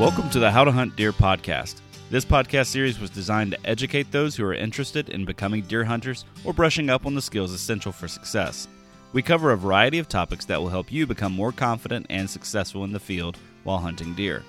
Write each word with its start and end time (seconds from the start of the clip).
Welcome 0.00 0.30
to 0.30 0.38
the 0.38 0.50
How 0.50 0.64
to 0.64 0.72
Hunt 0.72 0.96
Deer 0.96 1.12
podcast. 1.12 1.82
This 2.08 2.24
podcast 2.24 2.68
series 2.68 2.98
was 2.98 3.10
designed 3.10 3.50
to 3.50 3.66
educate 3.68 4.10
those 4.10 4.34
who 4.34 4.46
are 4.46 4.54
interested 4.54 5.10
in 5.10 5.26
becoming 5.26 5.60
deer 5.60 5.84
hunters 5.84 6.24
or 6.42 6.54
brushing 6.54 6.88
up 6.88 7.04
on 7.04 7.14
the 7.14 7.20
skills 7.20 7.52
essential 7.52 7.92
for 7.92 8.08
success. 8.08 8.66
We 9.12 9.20
cover 9.20 9.52
a 9.52 9.58
variety 9.58 9.98
of 9.98 10.08
topics 10.08 10.46
that 10.46 10.58
will 10.58 10.70
help 10.70 10.90
you 10.90 11.06
become 11.06 11.32
more 11.32 11.52
confident 11.52 12.06
and 12.08 12.30
successful 12.30 12.84
in 12.84 12.92
the 12.92 12.98
field 12.98 13.36
while 13.62 13.76
hunting 13.76 14.14
deer. 14.14 14.42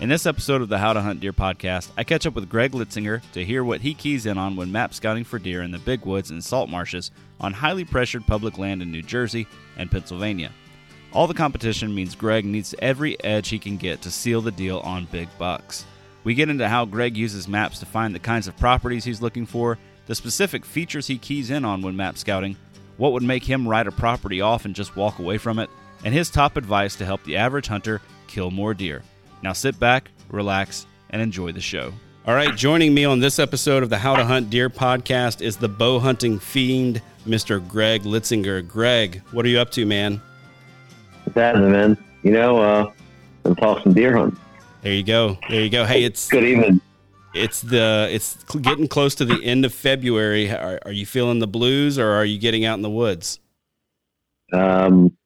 In 0.00 0.08
this 0.08 0.24
episode 0.24 0.62
of 0.62 0.70
the 0.70 0.78
How 0.78 0.94
to 0.94 1.02
Hunt 1.02 1.20
Deer 1.20 1.34
podcast, 1.34 1.90
I 1.94 2.04
catch 2.04 2.24
up 2.24 2.34
with 2.34 2.48
Greg 2.48 2.72
Litzinger 2.72 3.20
to 3.32 3.44
hear 3.44 3.62
what 3.62 3.82
he 3.82 3.92
keys 3.92 4.24
in 4.24 4.38
on 4.38 4.56
when 4.56 4.72
map 4.72 4.94
scouting 4.94 5.24
for 5.24 5.38
deer 5.38 5.60
in 5.60 5.72
the 5.72 5.78
big 5.78 6.06
woods 6.06 6.30
and 6.30 6.42
salt 6.42 6.70
marshes 6.70 7.10
on 7.38 7.52
highly 7.52 7.84
pressured 7.84 8.26
public 8.26 8.56
land 8.56 8.80
in 8.80 8.90
New 8.90 9.02
Jersey 9.02 9.46
and 9.76 9.90
Pennsylvania. 9.90 10.52
All 11.12 11.26
the 11.26 11.34
competition 11.34 11.94
means 11.94 12.14
Greg 12.14 12.46
needs 12.46 12.74
every 12.78 13.22
edge 13.22 13.50
he 13.50 13.58
can 13.58 13.76
get 13.76 14.00
to 14.00 14.10
seal 14.10 14.40
the 14.40 14.50
deal 14.50 14.78
on 14.78 15.04
big 15.04 15.28
bucks. 15.36 15.84
We 16.24 16.32
get 16.32 16.48
into 16.48 16.66
how 16.66 16.86
Greg 16.86 17.14
uses 17.14 17.46
maps 17.46 17.78
to 17.80 17.86
find 17.86 18.14
the 18.14 18.20
kinds 18.20 18.48
of 18.48 18.56
properties 18.56 19.04
he's 19.04 19.20
looking 19.20 19.44
for, 19.44 19.76
the 20.06 20.14
specific 20.14 20.64
features 20.64 21.08
he 21.08 21.18
keys 21.18 21.50
in 21.50 21.66
on 21.66 21.82
when 21.82 21.94
map 21.94 22.16
scouting, 22.16 22.56
what 22.96 23.12
would 23.12 23.22
make 23.22 23.44
him 23.44 23.68
write 23.68 23.86
a 23.86 23.92
property 23.92 24.40
off 24.40 24.64
and 24.64 24.74
just 24.74 24.96
walk 24.96 25.18
away 25.18 25.36
from 25.36 25.58
it, 25.58 25.68
and 26.06 26.14
his 26.14 26.30
top 26.30 26.56
advice 26.56 26.96
to 26.96 27.04
help 27.04 27.22
the 27.24 27.36
average 27.36 27.66
hunter 27.66 28.00
kill 28.28 28.50
more 28.50 28.72
deer. 28.72 29.02
Now 29.42 29.52
sit 29.52 29.78
back, 29.80 30.10
relax, 30.30 30.86
and 31.10 31.20
enjoy 31.22 31.52
the 31.52 31.60
show. 31.60 31.92
All 32.26 32.34
right, 32.34 32.54
joining 32.54 32.92
me 32.92 33.04
on 33.04 33.20
this 33.20 33.38
episode 33.38 33.82
of 33.82 33.90
the 33.90 33.98
How 33.98 34.14
to 34.14 34.24
Hunt 34.24 34.50
Deer 34.50 34.68
podcast 34.68 35.40
is 35.40 35.56
the 35.56 35.68
bow 35.68 35.98
hunting 35.98 36.38
fiend, 36.38 37.00
Mr. 37.26 37.66
Greg 37.66 38.02
Litzinger. 38.02 38.66
Greg, 38.66 39.22
what 39.32 39.44
are 39.44 39.48
you 39.48 39.58
up 39.58 39.70
to, 39.72 39.86
man? 39.86 40.20
What's 41.24 41.38
happening, 41.38 41.72
man? 41.72 41.98
You 42.22 42.32
know, 42.32 42.58
uh, 42.58 42.92
I'm 43.44 43.56
talking 43.56 43.94
deer 43.94 44.16
hunt. 44.16 44.38
There 44.82 44.92
you 44.92 45.02
go. 45.02 45.38
There 45.48 45.60
you 45.62 45.70
go. 45.70 45.84
Hey, 45.84 46.04
it's 46.04 46.28
Good 46.28 46.44
evening. 46.44 46.80
it's 47.34 47.62
the 47.62 48.08
it's 48.10 48.42
getting 48.60 48.88
close 48.88 49.14
to 49.16 49.24
the 49.24 49.42
end 49.42 49.64
of 49.64 49.72
February. 49.72 50.50
Are, 50.50 50.78
are 50.84 50.92
you 50.92 51.06
feeling 51.06 51.38
the 51.38 51.46
blues, 51.46 51.98
or 51.98 52.10
are 52.10 52.24
you 52.24 52.38
getting 52.38 52.64
out 52.66 52.74
in 52.74 52.82
the 52.82 52.90
woods? 52.90 53.40
Um, 54.52 55.16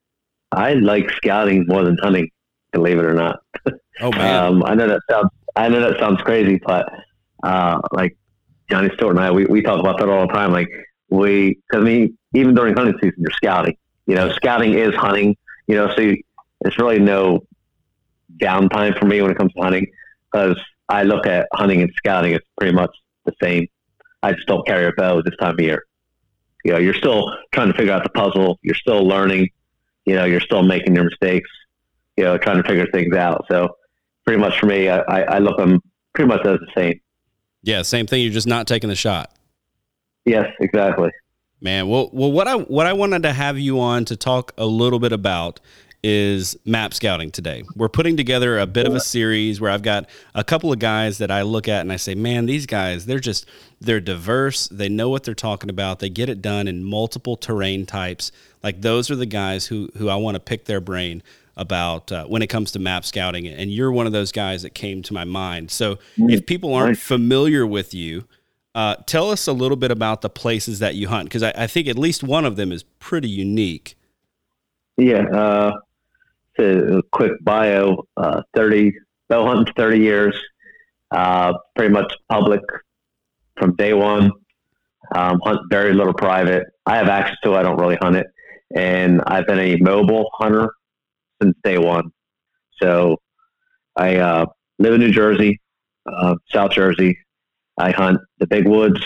I 0.51 0.73
like 0.73 1.09
scouting 1.11 1.65
more 1.67 1.83
than 1.83 1.97
hunting, 2.01 2.29
believe 2.71 2.97
it 2.99 3.05
or 3.05 3.13
not. 3.13 3.39
Oh 4.01 4.11
man, 4.11 4.45
Um, 4.45 4.63
I 4.63 4.75
know 4.75 4.87
that 4.87 5.01
sounds 5.09 5.29
I 5.55 5.69
know 5.69 5.79
that 5.79 5.99
sounds 5.99 6.21
crazy, 6.21 6.59
but 6.65 6.87
uh, 7.43 7.79
like 7.91 8.17
Johnny 8.69 8.89
Stewart 8.95 9.15
and 9.15 9.23
I, 9.23 9.31
we, 9.31 9.45
we 9.45 9.61
talk 9.61 9.79
about 9.79 9.99
that 9.99 10.09
all 10.09 10.27
the 10.27 10.33
time. 10.33 10.51
Like 10.51 10.69
we, 11.09 11.55
because 11.69 11.81
I 11.81 11.85
mean, 11.85 12.17
even 12.33 12.53
during 12.55 12.75
hunting 12.75 12.95
season, 13.01 13.15
you're 13.19 13.31
scouting. 13.31 13.77
You 14.05 14.15
know, 14.15 14.31
scouting 14.33 14.73
is 14.73 14.93
hunting. 14.95 15.35
You 15.67 15.75
know, 15.75 15.95
so 15.95 16.01
you, 16.01 16.21
it's 16.61 16.77
really 16.77 16.99
no 16.99 17.45
downtime 18.37 18.97
for 18.99 19.05
me 19.05 19.21
when 19.21 19.31
it 19.31 19.37
comes 19.37 19.53
to 19.53 19.61
hunting 19.61 19.87
because 20.31 20.59
I 20.89 21.03
look 21.03 21.25
at 21.25 21.47
hunting 21.53 21.81
and 21.81 21.91
scouting 21.95 22.33
as 22.33 22.41
pretty 22.59 22.73
much 22.73 22.91
the 23.25 23.33
same. 23.41 23.67
I 24.21 24.33
just 24.33 24.47
don't 24.47 24.65
carry 24.67 24.85
a 24.85 24.91
bow 24.97 25.21
this 25.21 25.35
time 25.39 25.53
of 25.53 25.59
year. 25.59 25.83
You 26.63 26.73
know, 26.73 26.77
you're 26.79 26.95
still 26.95 27.31
trying 27.53 27.71
to 27.71 27.77
figure 27.77 27.93
out 27.93 28.03
the 28.03 28.09
puzzle. 28.09 28.59
You're 28.61 28.75
still 28.75 29.07
learning. 29.07 29.49
You 30.05 30.15
know, 30.15 30.25
you're 30.25 30.41
still 30.41 30.63
making 30.63 30.95
your 30.95 31.05
mistakes. 31.05 31.49
You 32.17 32.23
know, 32.25 32.37
trying 32.37 32.57
to 32.61 32.67
figure 32.67 32.87
things 32.91 33.15
out. 33.15 33.45
So, 33.49 33.75
pretty 34.25 34.39
much 34.39 34.59
for 34.59 34.65
me, 34.65 34.89
I, 34.89 35.21
I 35.23 35.39
look 35.39 35.57
them 35.57 35.81
pretty 36.13 36.27
much 36.27 36.45
as 36.45 36.59
the 36.59 36.67
same. 36.75 36.99
yeah, 37.63 37.81
same 37.81 38.07
thing. 38.07 38.21
You're 38.23 38.33
just 38.33 38.47
not 38.47 38.67
taking 38.67 38.89
the 38.89 38.95
shot. 38.95 39.31
Yes, 40.25 40.47
exactly. 40.59 41.11
Man, 41.61 41.87
well, 41.87 42.09
well, 42.11 42.31
what 42.31 42.47
I 42.47 42.55
what 42.55 42.85
I 42.85 42.93
wanted 42.93 43.23
to 43.23 43.33
have 43.33 43.57
you 43.57 43.79
on 43.79 44.05
to 44.05 44.15
talk 44.15 44.53
a 44.57 44.65
little 44.65 44.99
bit 44.99 45.11
about 45.13 45.59
is 46.03 46.55
map 46.65 46.93
scouting 46.93 47.31
today. 47.31 47.63
We're 47.75 47.89
putting 47.89 48.15
together 48.15 48.59
a 48.59 48.67
bit 48.67 48.85
of 48.85 48.93
a 48.93 48.99
series 48.99 49.59
where 49.59 49.71
I've 49.71 49.81
got 49.81 50.07
a 50.35 50.43
couple 50.43 50.71
of 50.71 50.77
guys 50.77 51.17
that 51.17 51.31
I 51.31 51.41
look 51.41 51.67
at 51.67 51.81
and 51.81 51.91
I 51.91 51.95
say, 51.95 52.13
"Man, 52.13 52.45
these 52.45 52.65
guys, 52.67 53.05
they're 53.07 53.19
just 53.19 53.47
they're 53.79 53.99
diverse. 53.99 54.67
They 54.67 54.89
know 54.89 55.09
what 55.09 55.23
they're 55.23 55.33
talking 55.33 55.69
about. 55.69 55.99
They 55.99 56.09
get 56.09 56.29
it 56.29 56.41
done 56.41 56.67
in 56.67 56.83
multiple 56.83 57.37
terrain 57.37 57.85
types. 57.87 58.31
Like 58.61 58.81
those 58.81 59.09
are 59.09 59.15
the 59.15 59.25
guys 59.25 59.65
who 59.67 59.89
who 59.97 60.09
I 60.09 60.15
want 60.15 60.35
to 60.35 60.39
pick 60.39 60.65
their 60.65 60.81
brain 60.81 61.23
about 61.57 62.11
uh, 62.11 62.25
when 62.25 62.41
it 62.41 62.47
comes 62.47 62.71
to 62.73 62.79
map 62.79 63.05
scouting. 63.05 63.47
And 63.47 63.71
you're 63.71 63.91
one 63.91 64.05
of 64.05 64.11
those 64.11 64.31
guys 64.31 64.61
that 64.63 64.71
came 64.71 65.01
to 65.03 65.13
my 65.13 65.23
mind. 65.23 65.71
So 65.71 65.97
if 66.17 66.45
people 66.45 66.73
aren't 66.73 66.89
Nice. 66.97 67.03
familiar 67.03 67.65
with 67.65 67.93
you, 67.93 68.25
uh, 68.73 68.95
tell 69.05 69.29
us 69.31 69.47
a 69.47 69.53
little 69.53 69.77
bit 69.77 69.91
about 69.91 70.21
the 70.21 70.29
places 70.29 70.79
that 70.79 70.95
you 70.95 71.07
hunt, 71.07 71.29
because 71.29 71.43
I, 71.43 71.53
I 71.55 71.67
think 71.67 71.87
at 71.87 71.97
least 71.97 72.23
one 72.23 72.43
of 72.45 72.57
them 72.57 72.71
is 72.71 72.83
pretty 72.99 73.29
unique. 73.29 73.95
Yeah. 74.97 75.23
Uh, 75.27 75.71
a 76.59 77.01
quick 77.11 77.33
bio, 77.41 78.05
uh, 78.17 78.41
30, 78.55 78.93
bow 79.29 79.45
hunting 79.45 79.73
30 79.75 79.99
years, 79.99 80.35
uh, 81.11 81.53
pretty 81.75 81.93
much 81.93 82.13
public 82.29 82.61
from 83.57 83.75
day 83.75 83.93
one. 83.93 84.31
Um, 85.15 85.39
hunt 85.43 85.59
very 85.69 85.93
little 85.93 86.13
private. 86.13 86.63
I 86.85 86.97
have 86.97 87.07
access 87.07 87.37
to 87.43 87.53
it. 87.53 87.57
I 87.57 87.63
don't 87.63 87.77
really 87.79 87.97
hunt 88.01 88.15
it. 88.15 88.27
And 88.75 89.21
I've 89.27 89.45
been 89.45 89.59
a 89.59 89.75
mobile 89.77 90.29
hunter 90.33 90.73
since 91.45 91.57
day 91.63 91.77
one. 91.77 92.11
So 92.81 93.17
I 93.95 94.17
uh, 94.17 94.45
live 94.79 94.93
in 94.93 94.99
New 94.99 95.11
Jersey, 95.11 95.59
uh, 96.11 96.35
South 96.49 96.71
Jersey. 96.71 97.17
I 97.77 97.91
hunt 97.91 98.19
the 98.39 98.47
big 98.47 98.67
woods, 98.67 99.01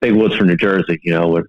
big 0.00 0.14
woods 0.14 0.36
from 0.36 0.48
New 0.48 0.56
Jersey, 0.56 0.98
you 1.02 1.12
know, 1.12 1.28
with 1.28 1.44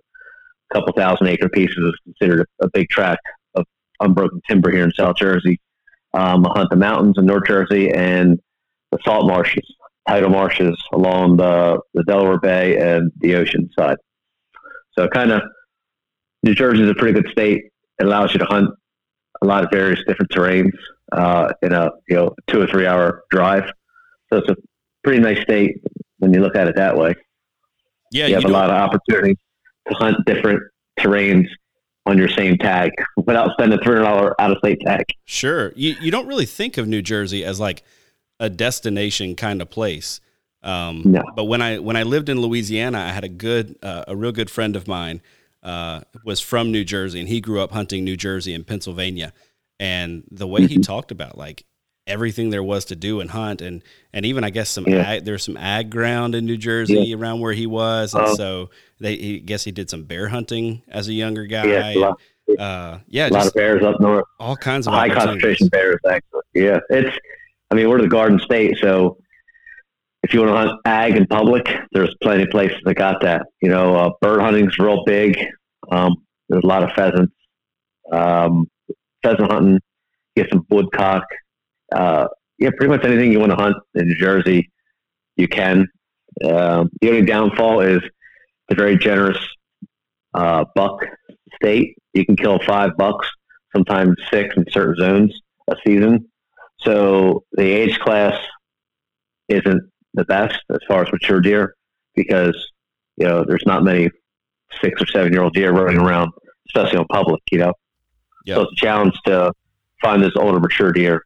a 0.71 0.73
couple 0.73 0.93
thousand 0.93 1.27
acre 1.27 1.49
pieces 1.49 1.77
is 1.77 1.95
considered 2.03 2.47
a, 2.61 2.69
big 2.73 2.89
tract 2.89 3.21
of 3.55 3.65
unbroken 3.99 4.41
timber 4.49 4.71
here 4.71 4.83
in 4.83 4.91
South 4.91 5.17
Jersey. 5.17 5.59
Um, 6.13 6.45
I 6.45 6.51
hunt 6.57 6.69
the 6.69 6.77
mountains 6.77 7.15
in 7.17 7.25
North 7.25 7.47
Jersey 7.47 7.91
and 7.91 8.39
the 8.91 8.97
salt 9.03 9.27
marshes, 9.27 9.65
tidal 10.07 10.29
marshes 10.29 10.81
along 10.93 11.37
the, 11.37 11.79
the 11.93 12.03
Delaware 12.03 12.39
Bay 12.39 12.77
and 12.77 13.11
the 13.19 13.35
ocean 13.35 13.69
side. 13.77 13.97
So 14.97 15.07
kind 15.07 15.31
of 15.31 15.41
New 16.43 16.55
Jersey 16.55 16.83
is 16.83 16.89
a 16.89 16.95
pretty 16.95 17.21
good 17.21 17.31
state. 17.31 17.65
It 17.99 18.05
allows 18.05 18.33
you 18.33 18.39
to 18.39 18.45
hunt 18.45 18.69
a 19.41 19.45
lot 19.45 19.63
of 19.63 19.69
various 19.71 19.99
different 20.07 20.31
terrains 20.31 20.71
uh, 21.11 21.51
in 21.61 21.73
a 21.73 21.91
you 22.07 22.15
know 22.15 22.35
two 22.47 22.61
or 22.61 22.67
three 22.67 22.85
hour 22.85 23.23
drive. 23.31 23.71
So 24.31 24.39
it's 24.39 24.49
a 24.49 24.55
pretty 25.03 25.19
nice 25.19 25.41
state 25.41 25.81
when 26.19 26.33
you 26.33 26.41
look 26.41 26.55
at 26.55 26.67
it 26.67 26.75
that 26.75 26.97
way. 26.97 27.15
Yeah, 28.11 28.27
you 28.27 28.35
have 28.35 28.45
a 28.45 28.49
lot 28.49 28.69
of 28.69 28.75
opportunity 28.75 29.37
to 29.87 29.93
hunt 29.95 30.17
different 30.25 30.61
terrains 30.99 31.47
on 32.05 32.17
your 32.17 32.29
same 32.29 32.57
tag 32.57 32.91
without 33.17 33.51
spending 33.53 33.79
three 33.79 33.95
hundred 33.95 34.05
dollar 34.05 34.41
out 34.41 34.51
of 34.51 34.57
state 34.59 34.79
tag. 34.85 35.05
Sure. 35.25 35.73
You 35.75 35.95
you 36.01 36.11
don't 36.11 36.27
really 36.27 36.45
think 36.45 36.77
of 36.77 36.87
New 36.87 37.01
Jersey 37.01 37.43
as 37.43 37.59
like 37.59 37.83
a 38.39 38.49
destination 38.49 39.35
kind 39.35 39.61
of 39.61 39.69
place. 39.69 40.21
Um, 40.63 41.03
No. 41.05 41.23
But 41.35 41.45
when 41.45 41.61
I 41.61 41.79
when 41.79 41.95
I 41.95 42.03
lived 42.03 42.29
in 42.29 42.41
Louisiana, 42.41 42.99
I 42.99 43.09
had 43.09 43.23
a 43.23 43.29
good 43.29 43.77
uh, 43.83 44.05
a 44.07 44.15
real 44.15 44.31
good 44.31 44.49
friend 44.49 44.75
of 44.75 44.87
mine 44.87 45.21
uh, 45.63 46.01
was 46.23 46.39
from 46.39 46.71
New 46.71 46.83
Jersey, 46.83 47.19
and 47.19 47.27
he 47.29 47.41
grew 47.41 47.59
up 47.61 47.71
hunting 47.71 48.03
New 48.03 48.17
Jersey 48.17 48.53
and 48.53 48.65
Pennsylvania. 48.65 49.33
And 49.79 50.23
the 50.31 50.47
way 50.47 50.65
he 50.67 50.79
talked 50.79 51.11
about 51.11 51.37
like 51.37 51.63
everything 52.07 52.49
there 52.49 52.63
was 52.63 52.85
to 52.85 52.95
do 52.95 53.19
and 53.19 53.29
hunt, 53.29 53.61
and 53.61 53.83
and 54.13 54.25
even 54.25 54.43
I 54.43 54.49
guess 54.49 54.69
some 54.69 54.85
Yeah. 54.87 55.01
ag, 55.07 55.25
there's 55.25 55.43
some 55.43 55.57
ag 55.57 55.89
ground 55.89 56.35
in 56.35 56.45
New 56.45 56.57
Jersey 56.57 57.13
around 57.13 57.41
where 57.41 57.53
he 57.53 57.67
was, 57.67 58.13
and 58.13 58.23
Oh. 58.27 58.35
so 58.35 58.69
they 58.99 59.15
he, 59.15 59.39
guess 59.39 59.63
he 59.63 59.71
did 59.71 59.89
some 59.89 60.03
bear 60.03 60.29
hunting 60.29 60.81
as 60.87 61.07
a 61.09 61.13
younger 61.13 61.45
guy. 61.45 61.65
Yeah, 61.65 61.89
a 61.89 61.99
lot, 61.99 62.19
uh, 62.57 62.99
yeah, 63.07 63.27
a 63.27 63.29
lot 63.29 63.45
of 63.47 63.53
bears 63.53 63.83
up 63.83 63.99
north, 63.99 64.23
all 64.39 64.55
kinds 64.55 64.87
of 64.87 64.93
high 64.93 65.09
concentration 65.09 65.67
bears. 65.67 65.99
Actually, 66.09 66.41
yeah, 66.55 66.79
it's. 66.89 67.15
I 67.69 67.75
mean, 67.75 67.89
we're 67.89 68.01
the 68.01 68.07
Garden 68.07 68.39
State, 68.39 68.77
so 68.81 69.17
if 70.23 70.33
you 70.33 70.41
want 70.41 70.51
to 70.51 70.57
hunt 70.57 70.81
ag 70.85 71.15
in 71.15 71.25
public, 71.27 71.67
there's 71.91 72.13
plenty 72.21 72.43
of 72.43 72.49
places 72.49 72.77
that 72.85 72.95
got 72.95 73.21
that. 73.21 73.47
You 73.61 73.69
know, 73.69 73.95
uh, 73.95 74.09
bird 74.21 74.41
hunting's 74.41 74.77
real 74.77 75.03
big. 75.05 75.37
Um, 75.91 76.15
there's 76.49 76.63
a 76.63 76.67
lot 76.67 76.83
of 76.83 76.91
pheasants. 76.95 77.33
Um, 78.11 78.67
pheasant 79.23 79.51
hunting, 79.51 79.79
get 80.35 80.49
some 80.49 80.65
woodcock. 80.69 81.23
Uh, 81.93 82.27
yeah, 82.57 82.69
pretty 82.71 82.87
much 82.87 83.05
anything 83.05 83.31
you 83.31 83.39
want 83.39 83.51
to 83.51 83.57
hunt 83.57 83.75
in 83.95 84.07
New 84.07 84.15
Jersey, 84.15 84.71
you 85.35 85.47
can. 85.47 85.87
Um, 86.43 86.89
the 87.01 87.09
only 87.09 87.21
downfall 87.23 87.81
is 87.81 88.01
the 88.69 88.75
very 88.75 88.97
generous 88.97 89.39
uh, 90.33 90.65
buck 90.75 91.05
state. 91.55 91.95
You 92.13 92.25
can 92.25 92.35
kill 92.35 92.59
five 92.65 92.91
bucks, 92.97 93.27
sometimes 93.75 94.15
six 94.31 94.55
in 94.55 94.65
certain 94.71 94.95
zones 94.99 95.41
a 95.69 95.75
season. 95.85 96.27
So 96.79 97.43
the 97.53 97.63
age 97.63 97.99
class 97.99 98.35
isn't 99.49 99.81
the 100.17 100.25
best 100.25 100.59
as 100.69 100.79
far 100.87 101.03
as 101.03 101.11
mature 101.11 101.39
deer 101.39 101.75
because 102.15 102.55
you 103.15 103.25
know 103.25 103.45
there's 103.47 103.63
not 103.65 103.83
many 103.83 104.09
six 104.81 105.01
or 105.01 105.05
seven 105.05 105.31
year 105.31 105.43
old 105.43 105.53
deer 105.53 105.71
running 105.71 106.01
around, 106.01 106.31
especially 106.67 106.97
on 106.97 107.05
public. 107.05 107.41
You 107.51 107.59
know, 107.59 107.73
yep. 108.45 108.57
so 108.57 108.61
it's 108.63 108.73
a 108.73 108.75
challenge 108.75 109.13
to 109.25 109.53
find 110.01 110.21
this 110.21 110.33
older 110.35 110.59
mature 110.59 110.91
deer 110.91 111.23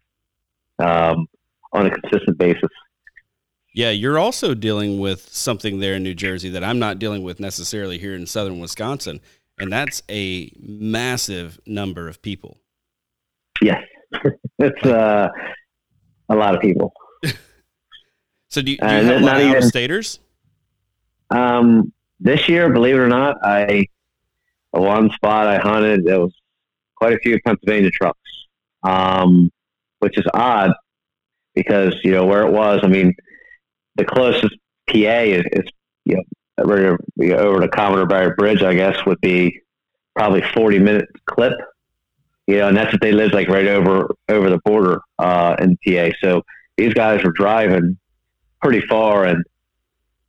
um, 0.79 1.25
on 1.73 1.87
a 1.87 1.89
consistent 1.89 2.37
basis. 2.37 2.69
Yeah, 3.73 3.91
you're 3.91 4.19
also 4.19 4.53
dealing 4.53 4.99
with 4.99 5.29
something 5.33 5.79
there 5.79 5.95
in 5.95 6.03
New 6.03 6.13
Jersey 6.13 6.49
that 6.49 6.63
I'm 6.63 6.77
not 6.77 6.99
dealing 6.99 7.23
with 7.23 7.39
necessarily 7.39 7.97
here 7.97 8.13
in 8.13 8.27
southern 8.27 8.59
Wisconsin, 8.59 9.21
and 9.57 9.71
that's 9.71 10.03
a 10.09 10.51
massive 10.59 11.59
number 11.65 12.09
of 12.09 12.21
people. 12.21 12.57
Yes, 13.61 13.81
it's 14.59 14.85
uh, 14.85 15.29
a 16.27 16.35
lot 16.35 16.53
of 16.53 16.61
people. 16.61 16.93
so 18.51 18.61
do 18.61 18.71
you, 18.71 18.77
do 18.77 18.85
you 18.85 18.91
have 18.91 19.21
a 19.21 19.25
lot 19.25 19.37
of 19.37 19.47
even, 19.47 19.61
staters? 19.61 20.19
Um, 21.29 21.93
this 22.19 22.49
year, 22.49 22.69
believe 22.69 22.95
it 22.95 22.99
or 22.99 23.07
not, 23.07 23.37
I 23.41 23.85
one 24.71 25.09
spot 25.11 25.47
I 25.47 25.57
hunted. 25.57 26.03
There 26.05 26.19
was 26.19 26.33
quite 26.95 27.13
a 27.13 27.19
few 27.19 27.39
Pennsylvania 27.41 27.91
trucks, 27.91 28.19
um, 28.83 29.49
which 29.99 30.17
is 30.17 30.25
odd 30.33 30.71
because 31.55 31.95
you 32.03 32.11
know 32.11 32.25
where 32.25 32.45
it 32.45 32.51
was. 32.51 32.81
I 32.83 32.87
mean, 32.87 33.15
the 33.95 34.03
closest 34.03 34.53
PA 34.89 34.95
is, 34.97 35.45
is 35.53 35.65
you 36.03 36.17
know 36.17 36.23
over, 36.57 36.99
over 37.37 37.61
to 37.61 37.69
Commodore 37.69 38.05
Barry 38.05 38.35
Bridge, 38.37 38.63
I 38.63 38.75
guess, 38.75 38.97
would 39.05 39.21
be 39.21 39.61
probably 40.13 40.43
forty 40.53 40.77
minute 40.77 41.07
clip. 41.25 41.53
You 42.47 42.57
know, 42.57 42.67
and 42.67 42.75
that's 42.75 42.93
if 42.93 42.99
they 42.99 43.13
live 43.13 43.31
like 43.31 43.47
right 43.47 43.67
over 43.67 44.13
over 44.27 44.49
the 44.49 44.59
border 44.65 44.99
uh, 45.19 45.55
in 45.59 45.77
PA. 45.87 46.09
So 46.21 46.43
these 46.75 46.93
guys 46.93 47.23
were 47.23 47.31
driving 47.31 47.97
pretty 48.61 48.81
far, 48.81 49.25
and 49.25 49.43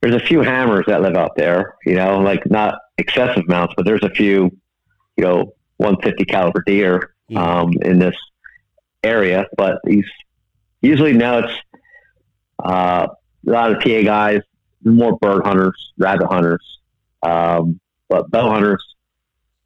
there's 0.01 0.15
a 0.15 0.19
few 0.19 0.41
hammers 0.41 0.85
that 0.87 1.01
live 1.01 1.15
out 1.15 1.35
there. 1.35 1.75
You 1.85 1.95
know, 1.95 2.19
like 2.19 2.49
not 2.49 2.75
excessive 2.97 3.43
amounts, 3.47 3.73
but 3.75 3.85
there's 3.85 4.03
a 4.03 4.09
few, 4.09 4.51
you 5.17 5.23
know, 5.23 5.53
150 5.77 6.25
caliber 6.25 6.63
deer 6.65 7.13
um, 7.35 7.73
in 7.81 7.99
this 7.99 8.15
area. 9.03 9.45
But 9.57 9.79
these 9.83 10.05
usually 10.81 11.13
now 11.13 11.39
it's 11.39 11.53
uh, 12.63 13.07
a 13.47 13.49
lot 13.49 13.71
of 13.71 13.81
PA 13.81 14.01
guys, 14.03 14.41
more 14.83 15.17
bird 15.17 15.45
hunters, 15.45 15.93
rabbit 15.97 16.27
hunters, 16.27 16.79
um, 17.21 17.79
but 18.09 18.29
bow 18.31 18.49
hunters. 18.49 18.83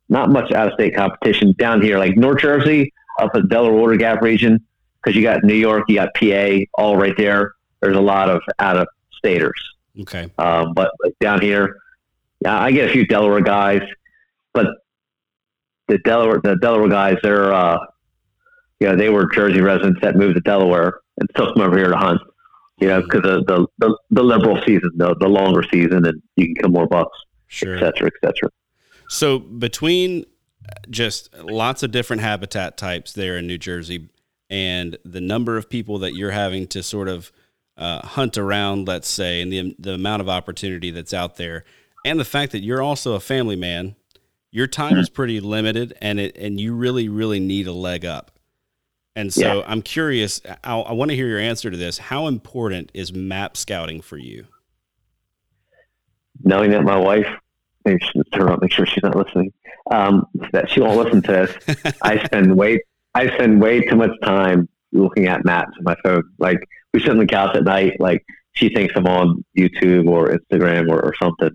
Not 0.09 0.29
much 0.29 0.53
out 0.53 0.67
of 0.67 0.73
state 0.75 0.95
competition 0.95 1.53
down 1.57 1.81
here, 1.81 1.97
like 1.97 2.15
North 2.15 2.39
Jersey, 2.39 2.93
up 3.19 3.35
in 3.35 3.49
Delaware 3.49 3.73
Water 3.73 3.97
Gap 3.97 4.21
region, 4.21 4.65
because 5.01 5.17
you 5.17 5.21
got 5.21 5.43
New 5.43 5.53
York, 5.53 5.83
you 5.89 5.95
got 5.95 6.13
PA, 6.13 6.59
all 6.75 6.95
right 6.95 7.15
there. 7.17 7.55
There's 7.81 7.97
a 7.97 8.01
lot 8.01 8.29
of 8.29 8.41
out 8.59 8.77
of 8.77 8.87
staters. 9.17 9.61
Okay. 10.01 10.31
Um, 10.37 10.73
but 10.73 10.91
down 11.19 11.41
here, 11.41 11.77
yeah, 12.41 12.59
I 12.59 12.71
get 12.71 12.89
a 12.89 12.93
few 12.93 13.05
Delaware 13.05 13.41
guys, 13.41 13.81
but 14.53 14.67
the 15.87 15.97
Delaware 15.99 16.39
the 16.43 16.55
Delaware 16.57 16.89
guys, 16.89 17.17
they're 17.23 17.53
uh, 17.53 17.79
you 18.79 18.87
know, 18.87 18.95
they 18.95 19.09
were 19.09 19.27
Jersey 19.27 19.61
residents 19.61 20.01
that 20.01 20.15
moved 20.15 20.35
to 20.35 20.41
Delaware 20.41 20.99
and 21.17 21.29
took 21.35 21.55
them 21.55 21.63
over 21.63 21.77
here 21.77 21.89
to 21.89 21.97
hunt. 21.97 22.21
You 22.79 22.89
know, 22.89 23.01
because 23.01 23.23
the, 23.23 23.43
the, 23.47 23.67
the 23.79 23.97
the 24.11 24.23
liberal 24.23 24.61
season, 24.63 24.91
the 24.97 25.15
the 25.19 25.27
longer 25.27 25.63
season, 25.63 26.05
and 26.05 26.21
you 26.35 26.45
can 26.45 26.55
kill 26.55 26.69
more 26.69 26.85
bucks, 26.85 27.17
sure. 27.47 27.75
et 27.75 27.79
cetera, 27.79 28.07
et 28.07 28.13
cetera. 28.23 28.51
So 29.09 29.39
between 29.39 30.25
just 30.87 31.33
lots 31.35 31.81
of 31.81 31.89
different 31.89 32.21
habitat 32.21 32.77
types 32.77 33.13
there 33.13 33.35
in 33.35 33.47
New 33.47 33.57
Jersey, 33.57 34.09
and 34.51 34.95
the 35.03 35.21
number 35.21 35.57
of 35.57 35.71
people 35.71 35.97
that 35.99 36.13
you're 36.13 36.29
having 36.29 36.67
to 36.67 36.83
sort 36.83 37.07
of 37.07 37.31
uh, 37.77 38.05
hunt 38.05 38.37
around, 38.37 38.87
let's 38.87 39.07
say, 39.07 39.41
and 39.41 39.51
the 39.51 39.75
the 39.77 39.93
amount 39.93 40.21
of 40.21 40.29
opportunity 40.29 40.91
that's 40.91 41.13
out 41.13 41.37
there, 41.37 41.63
and 42.05 42.19
the 42.19 42.25
fact 42.25 42.51
that 42.51 42.63
you're 42.63 42.81
also 42.81 43.13
a 43.13 43.19
family 43.19 43.55
man, 43.55 43.95
your 44.51 44.67
time 44.67 44.97
is 44.97 45.09
pretty 45.09 45.39
limited, 45.39 45.95
and 46.01 46.19
it 46.19 46.37
and 46.37 46.59
you 46.59 46.73
really 46.73 47.09
really 47.09 47.39
need 47.39 47.67
a 47.67 47.73
leg 47.73 48.05
up. 48.05 48.31
And 49.17 49.33
so 49.33 49.59
yeah. 49.59 49.65
I'm 49.65 49.81
curious, 49.81 50.41
I'll, 50.63 50.83
i 50.83 50.91
want 50.91 51.09
to 51.09 51.15
hear 51.15 51.27
your 51.27 51.39
answer 51.39 51.71
to 51.71 51.77
this. 51.77 51.97
How 51.97 52.27
important 52.27 52.91
is 52.93 53.11
map 53.11 53.57
scouting 53.57 53.99
for 53.99 54.15
you? 54.15 54.45
Knowing 56.43 56.69
that 56.69 56.83
my 56.83 56.97
wife, 56.97 57.25
maybe 57.83 57.99
turn 58.31 58.47
on, 58.47 58.59
make 58.61 58.71
sure 58.71 58.85
she's 58.85 59.01
not 59.01 59.15
listening, 59.15 59.51
um, 59.89 60.27
that 60.51 60.69
she 60.69 60.81
won't 60.81 61.03
listen 61.03 61.23
to 61.23 61.31
this. 61.31 61.95
I 62.03 62.23
spend 62.25 62.55
way, 62.55 62.83
I 63.15 63.33
spend 63.33 63.59
way 63.59 63.81
too 63.81 63.95
much 63.95 64.11
time 64.21 64.69
looking 64.91 65.25
at 65.25 65.43
maps 65.43 65.71
on 65.79 65.83
my 65.83 65.95
phone. 66.03 66.21
Like 66.37 66.59
we 66.93 66.99
sit 66.99 67.09
on 67.09 67.17
the 67.17 67.25
couch 67.25 67.55
at 67.55 67.63
night, 67.63 67.99
like 67.99 68.25
she 68.53 68.69
thinks 68.69 68.93
I'm 68.95 69.07
on 69.07 69.43
YouTube 69.57 70.07
or 70.07 70.29
Instagram 70.29 70.89
or, 70.89 70.99
or 71.01 71.13
something, 71.21 71.51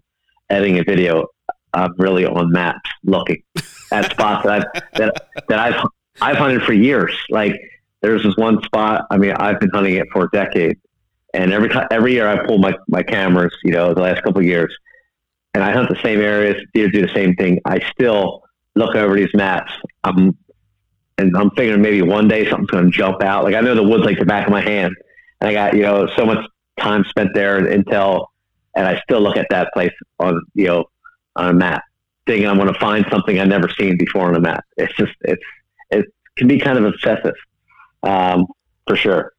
editing 0.51 0.79
a 0.79 0.85
video. 0.85 1.27
I'm 1.75 1.95
really 1.99 2.27
on 2.27 2.53
maps 2.53 2.91
looking 3.03 3.43
at 3.91 4.11
spots 4.11 4.45
that 4.45 4.53
I've, 4.53 4.83
that, 4.95 5.29
that 5.49 5.59
I've 5.59 5.87
I've 6.21 6.37
hunted 6.37 6.63
for 6.63 6.73
years. 6.73 7.17
Like 7.31 7.59
there's 8.03 8.23
this 8.23 8.37
one 8.37 8.63
spot. 8.63 9.07
I 9.11 9.17
mean, 9.17 9.33
I've 9.33 9.59
been 9.59 9.71
hunting 9.71 9.97
it 9.97 10.07
for 10.13 10.25
a 10.25 10.29
decade, 10.31 10.79
and 11.33 11.53
every 11.53 11.69
time, 11.71 11.89
every 11.91 12.13
year 12.13 12.29
I 12.29 12.45
pull 12.47 12.59
my 12.59 12.75
my 12.89 13.03
cameras. 13.03 13.55
You 13.65 13.73
know, 13.73 13.95
the 13.95 14.03
last 14.03 14.23
couple 14.23 14.41
of 14.41 14.47
years, 14.47 14.75
and 15.55 15.65
I 15.65 15.73
hunt 15.73 15.89
the 15.89 16.01
same 16.03 16.21
areas. 16.21 16.63
Deer 16.75 16.91
do 16.91 17.01
the 17.01 17.15
same 17.15 17.35
thing. 17.37 17.61
I 17.65 17.81
still 17.91 18.43
look 18.75 18.95
over 18.95 19.15
these 19.17 19.33
maps. 19.35 19.73
I'm 20.05 20.37
and 21.19 21.37
I'm 21.37 21.51
figuring 21.51 21.83
maybe 21.83 22.03
one 22.03 22.29
day 22.29 22.49
something's 22.49 22.71
going 22.71 22.87
to 22.87 22.91
jump 22.91 23.23
out. 23.23 23.45
Like 23.45 23.55
I 23.55 23.61
know 23.61 23.75
the 23.75 23.83
woods 23.83 24.05
like 24.05 24.19
the 24.19 24.25
back 24.25 24.47
of 24.47 24.53
my 24.53 24.63
hand, 24.63 24.95
and 25.43 25.49
I 25.49 25.53
got 25.53 25.75
you 25.75 25.83
know 25.83 26.09
so 26.17 26.25
much 26.25 26.39
time 26.79 27.05
spent 27.09 27.31
there 27.35 27.59
and 27.59 27.67
intel, 27.67 28.27
and 28.77 28.87
I 28.87 29.01
still 29.01 29.21
look 29.21 29.37
at 29.37 29.49
that 29.51 29.73
place 29.75 29.93
on 30.21 30.41
you 30.55 30.67
know 30.67 30.85
on 31.35 31.49
a 31.49 31.53
map, 31.53 31.83
thinking 32.27 32.49
I'm 32.49 32.59
going 32.59 32.73
to 32.73 32.79
find 32.79 33.05
something 33.11 33.41
I've 33.41 33.49
never 33.49 33.69
seen 33.69 33.99
before 33.99 34.29
on 34.29 34.37
a 34.37 34.41
map. 34.41 34.65
It's 34.77 34.95
just 34.95 35.13
it's 35.23 35.43
it 35.91 36.07
can 36.37 36.47
be 36.47 36.61
kind 36.61 36.79
of 36.79 36.85
obsessive, 36.85 37.35
um, 38.05 38.47
for 38.87 38.95
sure. 38.95 39.33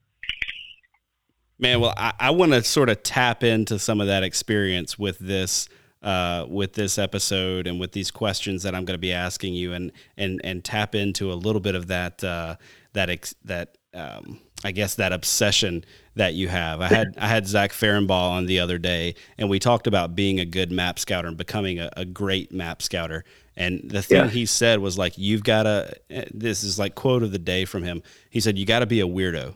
Man, 1.58 1.80
well, 1.80 1.94
I, 1.96 2.14
I 2.20 2.32
want 2.32 2.52
to 2.52 2.64
sort 2.64 2.90
of 2.90 3.02
tap 3.04 3.42
into 3.42 3.80
some 3.80 4.02
of 4.02 4.08
that 4.08 4.24
experience 4.24 5.00
with 5.00 5.18
this, 5.20 5.70
uh, 6.02 6.46
with 6.50 6.74
this 6.74 6.98
episode 6.98 7.66
and 7.66 7.80
with 7.80 7.94
these 7.94 8.12
questions 8.12 8.64
that 8.64 8.76
I'm 8.76 8.84
going 8.84 8.98
to 8.98 9.02
be 9.02 9.14
asking 9.14 9.54
you, 9.54 9.72
and 9.72 9.94
and 10.18 10.42
and 10.44 10.66
tap 10.66 10.95
into 10.95 11.31
a 11.31 11.36
little 11.36 11.62
bit 11.62 11.76
of 11.76 11.88
that 11.88 12.22
uh, 12.26 12.57
that 12.92 13.10
ex- 13.10 13.36
that 13.45 13.78
um, 13.94 14.42
I 14.64 14.72
guess 14.72 14.96
that 14.96 15.12
obsession 15.12 15.84
that 16.16 16.34
you 16.34 16.48
have. 16.48 16.82
I 16.82 16.88
had 16.88 17.16
I 17.18 17.28
had 17.28 17.48
Zach 17.48 17.72
Farrenball 17.72 18.32
on 18.32 18.46
the 18.46 18.60
other 18.60 18.78
day, 18.78 19.16
and 19.38 19.50
we 19.50 19.60
talked 19.60 19.88
about 19.88 20.16
being 20.16 20.40
a 20.40 20.46
good 20.46 20.72
map 20.72 21.00
scouter 21.00 21.28
and 21.28 21.38
becoming 21.38 21.80
a, 21.80 21.90
a 21.98 22.06
great 22.06 22.52
map 22.52 22.82
scouter. 22.82 23.26
And 23.56 23.82
the 23.84 24.02
thing 24.02 24.18
yeah. 24.18 24.30
he 24.30 24.46
said 24.46 24.80
was 24.80 24.98
like, 24.98 25.18
"You've 25.18 25.44
got 25.44 25.64
to." 25.64 25.94
This 26.34 26.64
is 26.64 26.80
like 26.80 26.96
quote 26.96 27.24
of 27.24 27.32
the 27.32 27.40
day 27.40 27.66
from 27.66 27.84
him. 27.84 28.04
He 28.30 28.40
said, 28.40 28.58
"You 28.58 28.66
got 28.66 28.80
to 28.80 28.86
be 28.86 29.02
a 29.02 29.08
weirdo." 29.08 29.56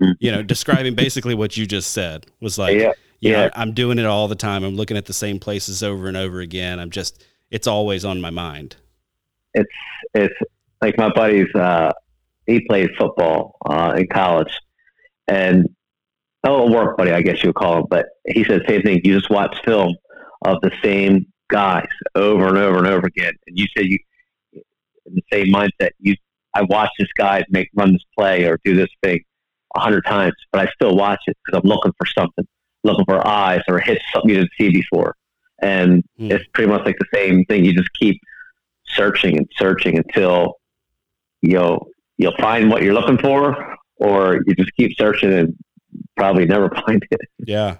Mm-hmm. 0.00 0.12
You 0.20 0.32
know, 0.32 0.42
describing 0.42 0.94
basically 0.94 1.34
what 1.34 1.56
you 1.56 1.66
just 1.66 1.92
said 1.92 2.26
was 2.40 2.58
like, 2.58 2.78
yeah. 2.78 2.92
yeah, 3.20 3.44
know, 3.44 3.50
I'm 3.54 3.72
doing 3.72 3.98
it 3.98 4.06
all 4.06 4.26
the 4.26 4.34
time. 4.34 4.64
I'm 4.64 4.74
looking 4.74 4.96
at 4.96 5.04
the 5.04 5.12
same 5.12 5.38
places 5.38 5.82
over 5.82 6.08
and 6.08 6.16
over 6.16 6.40
again. 6.40 6.78
I'm 6.78 6.90
just, 6.90 7.24
it's 7.50 7.66
always 7.66 8.04
on 8.04 8.20
my 8.20 8.30
mind. 8.30 8.76
It's 9.54 9.70
it's 10.14 10.34
like 10.80 10.96
my 10.96 11.10
buddy's. 11.10 11.54
Uh, 11.54 11.92
he 12.46 12.60
played 12.66 12.90
football 12.98 13.56
uh, 13.64 13.94
in 13.96 14.06
college, 14.08 14.52
and 15.28 15.66
oh, 16.44 16.68
a 16.68 16.70
work 16.70 16.96
buddy, 16.96 17.12
I 17.12 17.22
guess 17.22 17.42
you 17.42 17.48
would 17.50 17.56
call 17.56 17.78
him. 17.78 17.86
But 17.88 18.06
he 18.26 18.44
said 18.44 18.62
the 18.62 18.68
same 18.68 18.82
thing. 18.82 19.00
You 19.04 19.18
just 19.18 19.30
watch 19.30 19.56
film 19.64 19.96
of 20.44 20.60
the 20.62 20.72
same 20.82 21.26
guys 21.48 21.86
over 22.14 22.48
and 22.48 22.58
over 22.58 22.78
and 22.78 22.86
over 22.86 23.06
again, 23.06 23.32
and 23.46 23.58
you 23.58 23.66
say 23.76 23.84
you 23.84 23.98
in 25.06 25.14
the 25.14 25.22
same 25.32 25.52
mindset. 25.52 25.90
You, 26.00 26.16
I 26.54 26.62
watch 26.62 26.90
this 26.98 27.08
guy 27.16 27.44
make 27.50 27.70
run 27.74 27.92
this 27.92 28.04
play 28.18 28.44
or 28.44 28.58
do 28.64 28.74
this 28.74 28.90
thing 29.02 29.20
a 29.74 29.80
hundred 29.80 30.02
times, 30.02 30.34
but 30.50 30.66
I 30.66 30.70
still 30.72 30.96
watch 30.96 31.20
it 31.26 31.36
because 31.44 31.60
I'm 31.62 31.68
looking 31.68 31.92
for 31.98 32.06
something, 32.06 32.46
looking 32.84 33.04
for 33.04 33.26
eyes 33.26 33.62
or 33.68 33.78
hit 33.78 34.00
something 34.12 34.30
you 34.30 34.36
didn't 34.36 34.50
see 34.58 34.70
before. 34.70 35.14
And 35.60 36.02
mm. 36.18 36.30
it's 36.30 36.44
pretty 36.52 36.70
much 36.70 36.84
like 36.84 36.96
the 36.98 37.06
same 37.14 37.44
thing. 37.46 37.64
You 37.64 37.72
just 37.72 37.92
keep 37.94 38.20
searching 38.86 39.38
and 39.38 39.48
searching 39.56 39.96
until 39.96 40.56
you 41.40 41.54
know 41.54 41.86
you'll 42.22 42.36
find 42.38 42.70
what 42.70 42.82
you're 42.82 42.94
looking 42.94 43.18
for, 43.18 43.76
or 43.96 44.40
you 44.46 44.54
just 44.54 44.74
keep 44.76 44.96
searching 44.96 45.32
and 45.32 45.56
probably 46.16 46.46
never 46.46 46.70
find 46.86 47.06
it. 47.10 47.20
Yeah. 47.38 47.78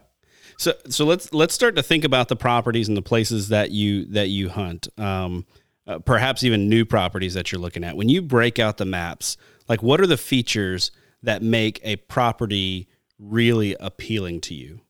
So 0.58 0.74
so 0.88 1.04
let's 1.04 1.32
let's 1.32 1.54
start 1.54 1.76
to 1.76 1.82
think 1.82 2.04
about 2.04 2.28
the 2.28 2.36
properties 2.36 2.88
and 2.88 2.96
the 2.96 3.02
places 3.02 3.48
that 3.48 3.70
you 3.70 4.04
that 4.06 4.28
you 4.28 4.48
hunt. 4.48 4.88
Um, 4.98 5.46
uh, 5.86 5.98
perhaps 5.98 6.44
even 6.44 6.68
new 6.68 6.84
properties 6.84 7.34
that 7.34 7.50
you're 7.50 7.60
looking 7.60 7.82
at. 7.82 7.96
When 7.96 8.08
you 8.08 8.22
break 8.22 8.58
out 8.58 8.76
the 8.76 8.84
maps, 8.84 9.36
like 9.68 9.82
what 9.82 10.00
are 10.00 10.06
the 10.06 10.16
features 10.16 10.92
that 11.22 11.42
make 11.42 11.80
a 11.82 11.96
property 11.96 12.88
really 13.18 13.74
appealing 13.80 14.40
to 14.42 14.54
you? 14.54 14.80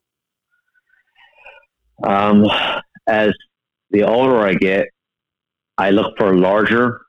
Um, 2.05 2.47
as 3.07 3.33
the 3.91 4.03
older 4.03 4.41
I 4.41 4.55
get, 4.55 4.89
I 5.79 5.91
look 5.91 6.17
for 6.19 6.37
larger 6.37 7.03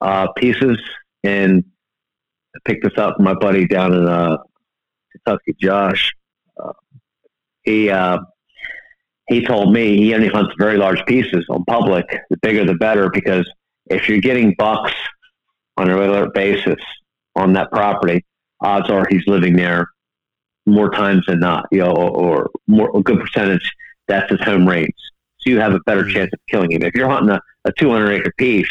uh, 0.00 0.28
pieces. 0.36 0.78
And 1.24 1.64
I 2.54 2.58
picked 2.64 2.84
this 2.84 2.96
up 2.96 3.16
from 3.16 3.24
my 3.24 3.34
buddy 3.34 3.66
down 3.66 3.92
in 3.94 4.06
uh, 4.06 4.38
Kentucky, 5.12 5.54
Josh. 5.60 6.12
Uh, 6.60 6.72
he 7.62 7.90
uh, 7.90 8.18
he 9.28 9.44
told 9.44 9.72
me 9.72 9.96
he 9.96 10.14
only 10.14 10.28
hunts 10.28 10.54
very 10.58 10.76
large 10.76 11.04
pieces 11.06 11.46
on 11.50 11.64
public. 11.64 12.04
The 12.30 12.36
bigger, 12.38 12.64
the 12.64 12.74
better, 12.74 13.10
because 13.10 13.48
if 13.86 14.08
you're 14.08 14.20
getting 14.20 14.54
bucks 14.58 14.92
on 15.76 15.88
a 15.88 15.96
regular 15.96 16.30
basis 16.30 16.82
on 17.36 17.52
that 17.52 17.70
property, 17.70 18.24
odds 18.60 18.90
are 18.90 19.06
he's 19.08 19.26
living 19.26 19.54
there 19.54 19.88
more 20.66 20.90
times 20.90 21.24
than 21.26 21.40
not, 21.40 21.66
you 21.70 21.78
know, 21.78 21.92
or, 21.92 22.10
or 22.10 22.50
more 22.66 22.90
a 22.96 23.02
good 23.02 23.20
percentage. 23.20 23.70
That's 24.08 24.28
his 24.30 24.40
home 24.40 24.68
range, 24.68 24.94
so 25.38 25.50
you 25.50 25.60
have 25.60 25.74
a 25.74 25.80
better 25.86 26.02
mm-hmm. 26.02 26.14
chance 26.14 26.30
of 26.32 26.40
killing 26.48 26.72
him. 26.72 26.82
If 26.82 26.94
you're 26.94 27.08
hunting 27.08 27.30
a, 27.30 27.40
a 27.64 27.72
200 27.78 28.12
acre 28.12 28.32
piece 28.36 28.70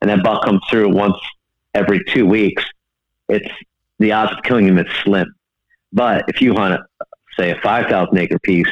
and 0.00 0.08
that 0.10 0.22
buck 0.22 0.44
comes 0.44 0.62
through 0.70 0.94
once 0.94 1.16
every 1.74 2.00
two 2.08 2.26
weeks, 2.26 2.64
it's 3.28 3.48
the 3.98 4.12
odds 4.12 4.32
of 4.32 4.42
killing 4.42 4.66
him 4.66 4.78
is 4.78 4.92
slim. 5.02 5.32
But 5.92 6.24
if 6.28 6.40
you 6.40 6.54
hunt, 6.54 6.80
say, 7.38 7.50
a 7.50 7.60
5,000 7.60 8.16
acre 8.18 8.38
piece 8.40 8.70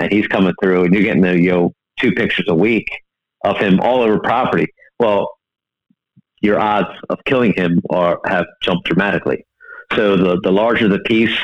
and 0.00 0.12
he's 0.12 0.26
coming 0.26 0.54
through 0.62 0.84
and 0.84 0.94
you're 0.94 1.02
getting 1.02 1.22
the, 1.22 1.38
you 1.38 1.50
know, 1.50 1.74
two 1.98 2.12
pictures 2.12 2.46
a 2.48 2.54
week 2.54 2.88
of 3.44 3.58
him 3.58 3.80
all 3.80 4.02
over 4.02 4.18
property, 4.20 4.66
well, 4.98 5.30
your 6.40 6.60
odds 6.60 6.88
of 7.08 7.18
killing 7.24 7.52
him 7.54 7.80
are 7.90 8.20
have 8.26 8.46
jumped 8.62 8.86
dramatically. 8.86 9.44
So 9.94 10.16
the, 10.16 10.40
the 10.42 10.50
larger 10.50 10.88
the 10.88 10.98
piece 11.00 11.36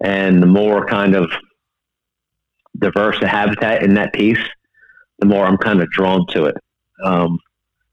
and 0.00 0.42
the 0.42 0.46
more 0.46 0.86
kind 0.86 1.14
of 1.14 1.30
diverse 2.78 3.18
the 3.20 3.28
habitat 3.28 3.82
in 3.82 3.94
that 3.94 4.12
piece, 4.14 4.40
the 5.18 5.26
more 5.26 5.44
I'm 5.44 5.58
kind 5.58 5.82
of 5.82 5.90
drawn 5.90 6.26
to 6.28 6.46
it. 6.46 6.56
Um, 7.04 7.38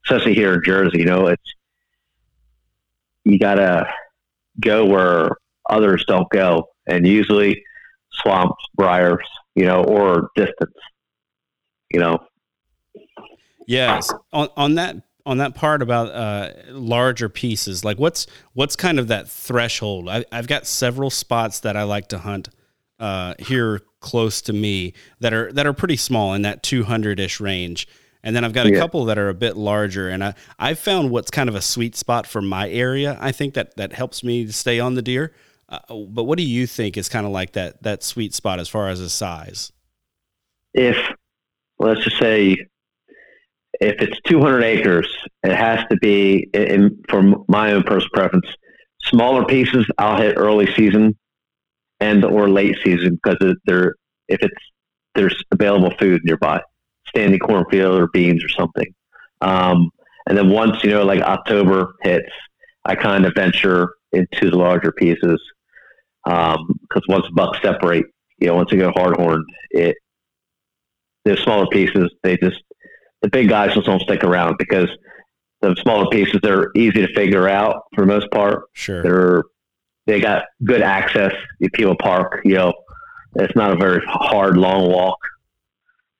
especially 0.04 0.34
here 0.34 0.54
in 0.54 0.62
Jersey, 0.64 1.00
you 1.00 1.04
know, 1.04 1.26
it's, 1.26 1.54
you 3.28 3.38
gotta 3.38 3.88
go 4.60 4.84
where 4.84 5.30
others 5.68 6.04
don't 6.06 6.28
go. 6.30 6.68
And 6.86 7.06
usually 7.06 7.62
swamps, 8.12 8.62
briars, 8.74 9.26
you 9.54 9.66
know, 9.66 9.84
or 9.84 10.30
distance, 10.34 10.74
you 11.90 12.00
know. 12.00 12.18
Yes. 13.66 14.12
On, 14.32 14.48
on 14.56 14.74
that 14.76 14.96
on 15.26 15.36
that 15.36 15.54
part 15.54 15.82
about 15.82 16.08
uh, 16.08 16.52
larger 16.70 17.28
pieces, 17.28 17.84
like 17.84 17.98
what's 17.98 18.26
what's 18.54 18.76
kind 18.76 18.98
of 18.98 19.08
that 19.08 19.28
threshold? 19.28 20.08
I, 20.08 20.24
have 20.32 20.46
got 20.46 20.66
several 20.66 21.10
spots 21.10 21.60
that 21.60 21.76
I 21.76 21.82
like 21.82 22.08
to 22.08 22.18
hunt 22.18 22.48
uh, 22.98 23.34
here 23.38 23.82
close 24.00 24.40
to 24.42 24.54
me 24.54 24.94
that 25.20 25.34
are 25.34 25.52
that 25.52 25.66
are 25.66 25.74
pretty 25.74 25.96
small 25.96 26.32
in 26.32 26.42
that 26.42 26.62
200 26.62 27.20
ish 27.20 27.40
range, 27.40 27.86
and 28.22 28.34
then 28.34 28.44
I've 28.44 28.52
got 28.52 28.66
a 28.66 28.70
yeah. 28.70 28.78
couple 28.78 29.04
that 29.06 29.18
are 29.18 29.28
a 29.28 29.34
bit 29.34 29.56
larger. 29.56 30.08
And 30.08 30.22
I 30.24 30.34
I 30.58 30.74
found 30.74 31.10
what's 31.10 31.30
kind 31.30 31.48
of 31.48 31.54
a 31.54 31.60
sweet 31.60 31.96
spot 31.96 32.26
for 32.26 32.42
my 32.42 32.68
area. 32.70 33.16
I 33.20 33.32
think 33.32 33.54
that 33.54 33.76
that 33.76 33.92
helps 33.92 34.22
me 34.24 34.46
to 34.46 34.52
stay 34.52 34.80
on 34.80 34.94
the 34.94 35.02
deer. 35.02 35.32
Uh, 35.68 35.78
but 36.08 36.24
what 36.24 36.38
do 36.38 36.44
you 36.44 36.66
think 36.66 36.96
is 36.96 37.08
kind 37.08 37.26
of 37.26 37.32
like 37.32 37.52
that 37.52 37.82
that 37.82 38.02
sweet 38.02 38.34
spot 38.34 38.58
as 38.58 38.68
far 38.68 38.88
as 38.88 39.00
the 39.00 39.08
size? 39.08 39.72
If 40.74 40.96
let's 41.78 42.02
just 42.04 42.18
say 42.18 42.56
if 43.80 44.00
it's 44.00 44.18
200 44.26 44.62
acres, 44.64 45.08
it 45.44 45.54
has 45.54 45.84
to 45.90 45.96
be, 45.98 46.48
in, 46.52 47.00
for 47.08 47.22
my 47.48 47.72
own 47.72 47.84
personal 47.84 48.10
preference, 48.12 48.46
smaller 49.02 49.44
pieces. 49.44 49.86
I'll 49.98 50.20
hit 50.20 50.36
early 50.36 50.72
season 50.74 51.16
and 52.00 52.24
or 52.24 52.48
late 52.48 52.76
season 52.84 53.18
because 53.22 53.54
they're 53.64 53.94
if 54.28 54.42
it's 54.42 54.54
there's 55.14 55.42
available 55.50 55.92
food 55.98 56.20
nearby, 56.24 56.60
standing 57.08 57.38
cornfield 57.38 58.00
or 58.00 58.08
beans 58.08 58.44
or 58.44 58.48
something. 58.48 58.94
Um, 59.40 59.90
and 60.26 60.36
then 60.36 60.50
once 60.50 60.82
you 60.84 60.90
know, 60.90 61.04
like 61.04 61.20
October 61.20 61.94
hits, 62.02 62.30
I 62.84 62.94
kind 62.94 63.24
of 63.24 63.34
venture 63.34 63.94
into 64.12 64.50
the 64.50 64.56
larger 64.56 64.92
pieces 64.92 65.40
because 66.24 66.56
um, 66.56 66.78
once 67.08 67.26
bucks 67.34 67.58
separate, 67.62 68.06
you 68.38 68.48
know, 68.48 68.54
once 68.54 68.70
they 68.70 68.76
go 68.76 68.92
hard 68.92 69.16
horned, 69.16 69.44
it 69.70 69.96
the 71.24 71.36
smaller 71.36 71.66
pieces 71.66 72.10
they 72.22 72.36
just 72.38 72.62
the 73.22 73.28
big 73.28 73.48
guys 73.48 73.74
just 73.74 73.86
don't 73.86 74.00
stick 74.00 74.24
around 74.24 74.56
because 74.58 74.88
the 75.60 75.74
smaller 75.82 76.08
pieces 76.10 76.38
they're 76.42 76.70
easy 76.74 77.06
to 77.06 77.12
figure 77.14 77.48
out 77.48 77.82
for 77.94 78.02
the 78.02 78.06
most 78.06 78.30
part. 78.30 78.64
Sure, 78.72 79.02
they're 79.02 79.42
they 80.06 80.20
got 80.20 80.44
good 80.64 80.82
access. 80.82 81.34
You 81.58 81.68
people 81.70 81.96
park, 81.96 82.40
you 82.44 82.54
know, 82.54 82.72
it's 83.34 83.54
not 83.54 83.72
a 83.72 83.76
very 83.76 84.02
hard 84.06 84.56
long 84.56 84.90
walk. 84.90 85.18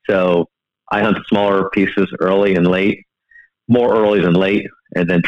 So 0.08 0.48
I 0.90 1.02
hunt 1.02 1.18
smaller 1.26 1.68
pieces 1.70 2.08
early 2.20 2.54
and 2.54 2.66
late, 2.66 3.04
more 3.68 3.94
early 3.94 4.20
than 4.20 4.34
late, 4.34 4.66
and 4.94 5.08
then 5.08 5.22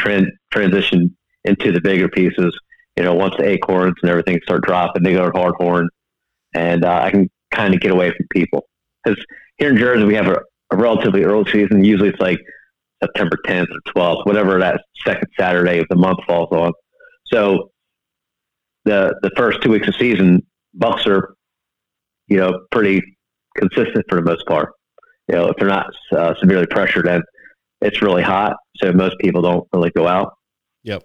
transition 0.51 1.15
into 1.43 1.71
the 1.71 1.81
bigger 1.81 2.09
pieces. 2.09 2.57
You 2.97 3.03
know, 3.03 3.13
once 3.13 3.35
the 3.37 3.47
acorns 3.47 3.95
and 4.01 4.09
everything 4.09 4.39
start 4.43 4.63
dropping, 4.63 5.03
they 5.03 5.13
go 5.13 5.29
to 5.29 5.37
hard 5.37 5.55
horn, 5.57 5.87
and 6.53 6.83
uh, 6.83 7.01
I 7.03 7.11
can 7.11 7.29
kind 7.51 7.73
of 7.73 7.81
get 7.81 7.91
away 7.91 8.11
from 8.11 8.25
people 8.31 8.67
because 9.03 9.23
here 9.57 9.69
in 9.69 9.77
Jersey 9.77 10.05
we 10.05 10.15
have 10.15 10.27
a, 10.27 10.39
a 10.71 10.77
relatively 10.77 11.23
early 11.23 11.49
season. 11.51 11.83
Usually 11.83 12.09
it's 12.09 12.19
like 12.19 12.39
September 13.03 13.37
10th 13.45 13.67
or 13.69 13.93
12th, 13.93 14.25
whatever 14.25 14.59
that 14.59 14.81
second 15.05 15.27
Saturday 15.39 15.79
of 15.79 15.87
the 15.89 15.95
month 15.95 16.19
falls 16.27 16.49
on. 16.51 16.71
So 17.25 17.71
the 18.85 19.15
the 19.21 19.31
first 19.35 19.61
two 19.61 19.71
weeks 19.71 19.87
of 19.87 19.95
season, 19.95 20.45
bucks 20.73 21.05
are, 21.07 21.35
you 22.27 22.37
know, 22.37 22.65
pretty 22.71 23.01
consistent 23.55 24.05
for 24.09 24.15
the 24.15 24.23
most 24.23 24.45
part. 24.45 24.73
You 25.31 25.37
know, 25.37 25.47
if 25.47 25.55
they're 25.55 25.69
not 25.69 25.87
uh, 26.11 26.33
severely 26.39 26.67
pressured, 26.67 27.07
and 27.07 27.23
it's 27.79 28.01
really 28.01 28.21
hot, 28.21 28.57
so 28.75 28.91
most 28.91 29.17
people 29.19 29.41
don't 29.41 29.65
really 29.71 29.89
go 29.91 30.05
out. 30.05 30.33
Yep. 30.83 31.03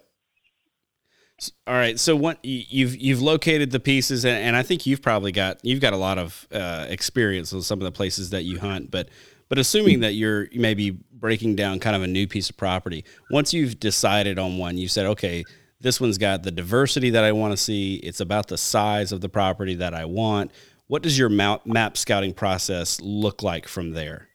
All 1.67 1.75
right. 1.75 1.99
So 2.01 2.17
what 2.17 2.39
you've 2.43 2.97
you've 2.97 3.23
located 3.23 3.71
the 3.71 3.79
pieces, 3.79 4.25
and, 4.25 4.37
and 4.37 4.57
I 4.57 4.65
think 4.65 4.85
you've 4.85 5.01
probably 5.01 5.31
got 5.31 5.65
you've 5.65 5.81
got 5.81 5.93
a 5.93 5.97
lot 5.97 6.19
of 6.19 6.49
uh, 6.51 6.87
experience 6.89 7.53
with 7.53 7.65
some 7.65 7.79
of 7.79 7.85
the 7.85 7.93
places 7.93 8.31
that 8.31 8.43
you 8.43 8.59
hunt. 8.59 8.91
But 8.91 9.11
but 9.49 9.59
assuming 9.59 10.01
that 10.01 10.15
you're 10.15 10.49
maybe 10.55 10.91
breaking 10.91 11.55
down 11.55 11.79
kind 11.79 11.95
of 11.95 12.03
a 12.03 12.09
new 12.09 12.27
piece 12.27 12.51
of 12.51 12.57
property, 12.57 13.05
once 13.31 13.55
you've 13.55 13.79
decided 13.79 14.41
on 14.41 14.59
one, 14.59 14.77
you 14.77 14.89
said, 14.89 15.07
okay, 15.07 15.45
this 15.81 16.01
one's 16.01 16.19
got 16.19 16.43
the 16.43 16.51
diversity 16.51 17.11
that 17.11 17.23
I 17.23 17.31
want 17.31 17.53
to 17.53 17.57
see. 17.57 17.97
It's 17.97 18.21
about 18.21 18.49
the 18.49 18.59
size 18.59 19.13
of 19.13 19.21
the 19.21 19.29
property 19.29 19.77
that 19.77 19.95
I 19.95 20.05
want. 20.05 20.51
What 20.89 21.03
does 21.03 21.19
your 21.19 21.29
map, 21.29 21.67
map 21.67 21.97
scouting 21.97 22.33
process 22.33 23.01
look 23.01 23.43
like 23.43 23.67
from 23.67 23.93
there? 23.93 24.29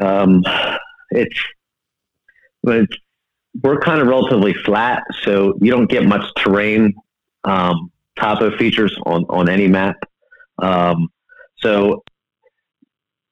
Um, 0.00 0.42
it's, 1.10 1.38
it's 2.64 2.96
we're 3.62 3.78
kind 3.78 4.00
of 4.00 4.08
relatively 4.08 4.54
flat, 4.54 5.04
so 5.22 5.54
you 5.60 5.70
don't 5.70 5.88
get 5.88 6.04
much 6.04 6.24
terrain 6.36 6.94
um, 7.44 7.92
topo 8.18 8.56
features 8.56 8.96
on 9.06 9.24
on 9.28 9.48
any 9.48 9.68
map. 9.68 9.96
Um, 10.58 11.08
so 11.58 12.02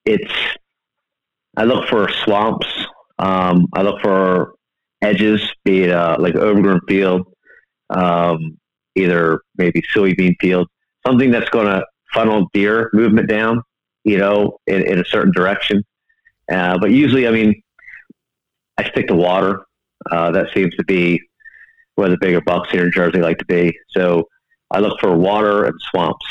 it's 0.05 0.31
I 1.57 1.65
look 1.65 1.89
for 1.89 2.09
swamps. 2.23 2.67
Um, 3.19 3.67
I 3.73 3.81
look 3.81 4.01
for 4.01 4.53
edges, 5.01 5.41
be 5.65 5.83
it 5.83 5.91
uh, 5.91 6.15
like 6.19 6.35
overgrown 6.35 6.79
field, 6.87 7.27
um, 7.89 8.57
either 8.95 9.41
maybe 9.57 9.81
soybean 9.93 10.35
field, 10.39 10.67
something 11.05 11.31
that's 11.31 11.49
going 11.49 11.67
to 11.67 11.83
funnel 12.13 12.47
deer 12.53 12.89
movement 12.93 13.29
down, 13.29 13.61
you 14.03 14.17
know, 14.17 14.59
in, 14.67 14.81
in 14.83 14.99
a 14.99 15.05
certain 15.05 15.31
direction. 15.33 15.83
Uh, 16.51 16.77
but 16.77 16.91
usually, 16.91 17.27
I 17.27 17.31
mean, 17.31 17.61
I 18.77 18.89
stick 18.89 19.07
to 19.07 19.15
water. 19.15 19.61
Uh, 20.11 20.31
that 20.31 20.47
seems 20.53 20.75
to 20.75 20.83
be 20.83 21.21
where 21.95 22.09
the 22.09 22.17
bigger 22.19 22.41
bucks 22.41 22.69
here 22.71 22.83
in 22.83 22.91
Jersey 22.91 23.19
like 23.19 23.37
to 23.37 23.45
be. 23.45 23.77
So 23.89 24.27
I 24.71 24.79
look 24.79 24.99
for 24.99 25.15
water 25.15 25.65
and 25.65 25.75
swamps, 25.91 26.25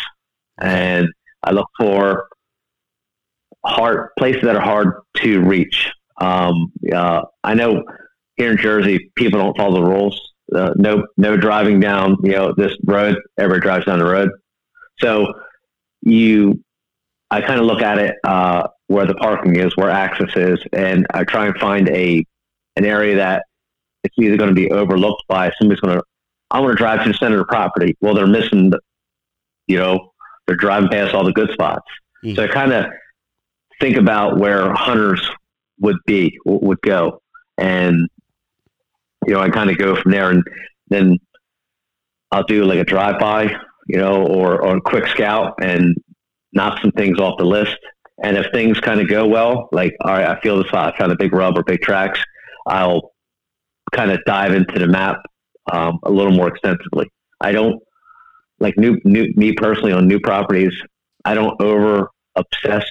and 0.61 1.09
I 1.43 1.53
look 1.53 1.69
for 1.79 2.27
hard 3.65 4.09
places 4.19 4.43
that 4.43 4.57
are 4.57 4.63
hard 4.63 4.95
to 5.19 5.41
reach. 5.41 5.91
Um, 6.21 6.73
uh, 6.93 7.23
I 7.45 7.55
know 7.55 7.85
here 8.37 8.51
in 8.51 8.59
Jersey, 8.59 9.11
people 9.17 9.41
don't 9.41 9.57
follow 9.57 9.81
the 9.81 9.87
rules. 9.87 10.21
Uh, 10.55 10.73
no, 10.77 11.07
no 11.17 11.37
driving 11.37 11.81
down, 11.81 12.17
you 12.23 12.33
know, 12.33 12.53
this 12.57 12.77
road. 12.85 13.17
Everybody 13.39 13.63
drives 13.63 13.87
down 13.87 13.99
the 13.99 14.05
road. 14.05 14.31
So 14.99 15.33
you, 16.03 16.63
I 17.31 17.41
kind 17.41 17.61
of 17.61 17.67
look 17.67 17.83
at 17.83 17.99
it 17.99 18.17
uh, 18.25 18.69
where 18.89 19.07
the 19.07 19.15
parking 19.15 19.57
is, 19.57 19.77
where 19.77 19.91
access 19.91 20.31
is, 20.37 20.59
and 20.73 21.07
I 21.13 21.25
try 21.25 21.47
and 21.47 21.57
find 21.59 21.89
a 21.89 22.25
an 22.77 22.85
area 22.85 23.17
that 23.17 23.45
it's 24.05 24.15
either 24.19 24.37
going 24.37 24.49
to 24.49 24.55
be 24.55 24.71
overlooked 24.71 25.25
by 25.29 25.53
somebody's 25.59 25.81
going 25.81 25.99
to. 25.99 26.05
I 26.51 26.61
want 26.61 26.73
to 26.73 26.77
drive 26.77 27.03
to 27.05 27.13
the 27.13 27.15
center 27.15 27.41
of 27.41 27.47
the 27.47 27.53
property. 27.53 27.97
Well, 28.01 28.15
they're 28.15 28.27
missing, 28.27 28.71
the, 28.71 28.81
you 29.67 29.79
know, 29.79 30.13
they're 30.47 30.57
driving 30.57 30.91
past 30.91 31.15
all 31.15 31.25
the 31.25 31.33
good 31.33 31.51
spots. 31.53 31.87
Mm. 32.25 32.37
So 32.37 32.45
I 32.45 32.49
kind 32.49 32.73
of 32.73 32.87
think 33.81 33.97
about 33.97 34.39
where 34.39 34.73
hunters 34.75 35.27
would 35.81 35.97
be, 36.07 36.39
would 36.45 36.81
go, 36.83 37.23
and 37.59 38.09
you 39.27 39.35
know, 39.35 39.41
I 39.41 39.51
kind 39.51 39.71
of 39.71 39.79
go 39.79 39.95
from 40.01 40.13
there 40.13 40.31
and 40.31 40.43
then 40.89 41.19
I'll 42.31 42.45
do 42.45 42.65
like 42.65 42.79
a 42.79 42.85
drive 42.85 43.19
by, 43.19 43.55
you 43.87 43.99
know, 43.99 44.27
or, 44.27 44.77
a 44.77 44.81
quick 44.81 45.07
scout 45.09 45.55
and 45.61 45.97
knock 46.53 46.81
some 46.81 46.93
things 46.93 47.19
off 47.19 47.39
the 47.39 47.45
list. 47.45 47.77
And 48.23 48.37
if 48.37 48.47
things 48.53 48.79
kind 48.79 49.01
of 49.01 49.09
go 49.09 49.27
well, 49.27 49.69
like 49.73 49.95
all 50.01 50.13
right, 50.13 50.29
I 50.29 50.41
feel 50.41 50.59
this 50.59 50.69
spot, 50.69 50.95
I 50.95 50.99
found 50.99 51.13
a 51.13 51.17
big 51.17 51.33
rub 51.33 51.59
or 51.59 51.65
big 51.65 51.81
tracks, 51.81 52.21
I'll 52.67 53.13
kind 53.93 54.11
of 54.11 54.21
dive 54.27 54.53
into 54.53 54.79
the 54.79 54.87
map 54.87 55.17
um, 55.71 55.99
a 56.05 56.11
little 56.11 56.33
more 56.33 56.49
extensively. 56.49 57.11
I 57.41 57.53
don't 57.53 57.83
like 58.61 58.77
new, 58.79 58.99
new 59.05 59.33
me 59.37 59.53
personally 59.53 59.93
on 59.93 60.07
new 60.07 60.21
properties. 60.21 60.73
I 61.25 61.35
don't 61.35 61.61
over 61.61 62.09
obsess, 62.37 62.85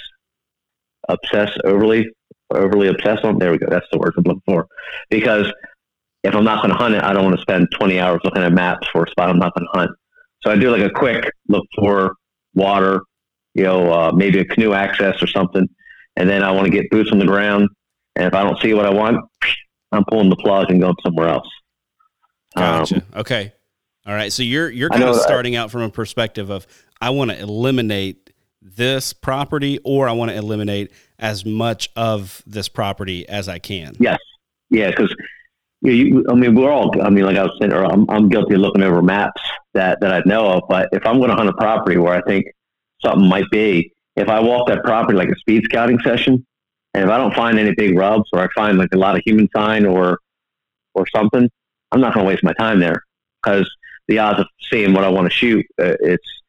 obsess 1.07 1.51
overly, 1.63 2.07
overly 2.53 2.88
obsess 2.88 3.19
on. 3.24 3.39
There 3.39 3.51
we 3.51 3.57
go. 3.57 3.67
That's 3.69 3.88
the 3.91 4.00
word 4.00 4.13
I'm 4.17 4.24
looking 4.24 4.43
for. 4.45 4.67
Because 5.10 5.51
if 6.24 6.36
I'm 6.36 6.43
not 6.43 6.62
going 6.62 6.74
to 6.74 6.77
hunt 6.77 6.95
it, 6.95 7.03
I 7.03 7.13
don't 7.13 7.24
want 7.24 7.36
to 7.36 7.41
spend 7.41 7.69
20 7.71 8.00
hours 8.00 8.21
looking 8.24 8.43
at 8.43 8.53
maps 8.53 8.88
for 8.91 9.03
a 9.03 9.10
spot 9.10 9.29
I'm 9.29 9.39
not 9.39 9.55
going 9.55 9.67
to 9.71 9.79
hunt. 9.79 9.91
So 10.41 10.51
I 10.51 10.55
do 10.55 10.71
like 10.71 10.81
a 10.81 10.89
quick 10.89 11.31
look 11.48 11.65
for 11.75 12.15
water, 12.55 13.01
you 13.53 13.63
know, 13.63 13.91
uh, 13.91 14.12
maybe 14.13 14.39
a 14.39 14.45
canoe 14.45 14.74
access 14.74 15.21
or 15.21 15.27
something, 15.27 15.67
and 16.15 16.29
then 16.29 16.43
I 16.43 16.51
want 16.51 16.65
to 16.65 16.71
get 16.71 16.89
boots 16.89 17.12
on 17.12 17.19
the 17.19 17.25
ground. 17.25 17.69
And 18.15 18.25
if 18.25 18.33
I 18.33 18.43
don't 18.43 18.60
see 18.62 18.74
what 18.74 18.86
I 18.86 18.89
want, 18.89 19.17
I'm 19.91 20.03
pulling 20.05 20.29
the 20.29 20.36
plug 20.36 20.71
and 20.71 20.81
going 20.81 20.95
somewhere 21.03 21.29
else. 21.29 21.48
Gotcha. 22.55 22.95
Um, 22.98 23.03
okay. 23.15 23.53
All 24.05 24.13
right. 24.13 24.33
So 24.33 24.43
you're 24.43 24.69
you're 24.69 24.89
kind 24.89 25.03
of 25.03 25.15
starting 25.17 25.55
out 25.55 25.71
from 25.71 25.81
a 25.81 25.89
perspective 25.89 26.50
of 26.50 26.65
I 27.00 27.12
want 27.12 27.31
to 27.31 27.39
eliminate 27.39 28.31
this 28.62 29.13
property 29.13 29.79
or 29.83 30.07
I 30.07 30.12
want 30.12 30.31
to 30.31 30.38
eliminate 30.38 30.91
as 31.19 31.45
much 31.45 31.89
of 31.95 32.41
this 32.45 32.67
property 32.67 33.27
as 33.29 33.48
I 33.48 33.60
can. 33.60 33.95
Yes. 34.00 34.19
Yeah, 34.69 34.89
because 34.89 35.13
you, 35.81 36.25
I 36.29 36.35
mean, 36.35 36.55
we're 36.55 36.71
all. 36.71 36.91
I 37.01 37.09
mean, 37.09 37.25
like 37.25 37.38
I 37.38 37.43
was 37.43 37.57
saying, 37.59 37.73
I'm, 37.73 38.05
I'm 38.09 38.29
guilty 38.29 38.55
of 38.55 38.61
looking 38.61 38.83
over 38.83 39.01
maps 39.01 39.41
that 39.73 40.00
that 40.01 40.11
I 40.11 40.21
know 40.25 40.47
of. 40.51 40.63
But 40.69 40.89
if 40.91 41.05
I'm 41.05 41.17
going 41.17 41.29
to 41.29 41.35
hunt 41.35 41.50
a 41.50 41.53
property 41.53 41.97
where 41.97 42.13
I 42.13 42.21
think 42.21 42.45
something 43.03 43.27
might 43.27 43.50
be, 43.51 43.91
if 44.15 44.29
I 44.29 44.39
walk 44.39 44.67
that 44.67 44.83
property 44.83 45.17
like 45.17 45.29
a 45.29 45.35
speed 45.38 45.63
scouting 45.65 46.00
session, 46.03 46.45
and 46.93 47.03
if 47.05 47.09
I 47.09 47.17
don't 47.17 47.33
find 47.33 47.57
any 47.57 47.73
big 47.75 47.97
rubs 47.97 48.29
or 48.33 48.39
I 48.39 48.47
find 48.53 48.77
like 48.77 48.93
a 48.93 48.97
lot 48.97 49.15
of 49.15 49.23
human 49.25 49.50
sign 49.55 49.85
or 49.85 50.19
or 50.93 51.07
something, 51.07 51.50
I'm 51.91 52.01
not 52.01 52.13
going 52.13 52.25
to 52.25 52.27
waste 52.27 52.43
my 52.43 52.53
time 52.53 52.79
there 52.79 53.03
because 53.41 53.69
the 54.07 54.19
odds 54.19 54.39
of 54.39 54.47
seeing 54.71 54.93
what 54.93 55.03
I 55.03 55.09
want 55.09 55.25
to 55.31 55.35
shoot, 55.35 55.65
uh, 55.79 55.95
it's 56.00 56.41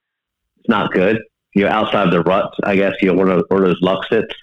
it's 0.58 0.68
not 0.68 0.92
good. 0.92 1.20
You 1.54 1.64
know, 1.64 1.70
outside 1.70 2.06
of 2.06 2.12
the 2.12 2.22
ruts, 2.22 2.56
I 2.64 2.76
guess 2.76 2.94
you 3.00 3.08
know 3.08 3.16
where 3.16 3.26
those, 3.26 3.44
where 3.48 3.60
those 3.60 3.80
luck 3.80 4.04
sits. 4.08 4.34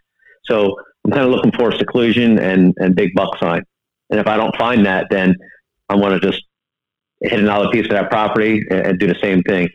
So 0.45 0.75
I'm 1.05 1.11
kind 1.11 1.25
of 1.25 1.31
looking 1.31 1.51
for 1.51 1.71
seclusion 1.77 2.39
and 2.39 2.73
and 2.77 2.95
big 2.95 3.13
buck 3.13 3.37
sign. 3.39 3.63
And 4.09 4.19
if 4.19 4.27
I 4.27 4.37
don't 4.37 4.55
find 4.57 4.85
that, 4.85 5.07
then 5.09 5.35
I 5.89 5.95
want 5.95 6.21
to 6.21 6.31
just 6.31 6.43
hit 7.21 7.39
another 7.39 7.69
piece 7.69 7.85
of 7.85 7.91
that 7.91 8.09
property 8.09 8.63
and, 8.69 8.79
and 8.79 8.99
do 8.99 9.07
the 9.07 9.19
same 9.21 9.43
thing. 9.43 9.69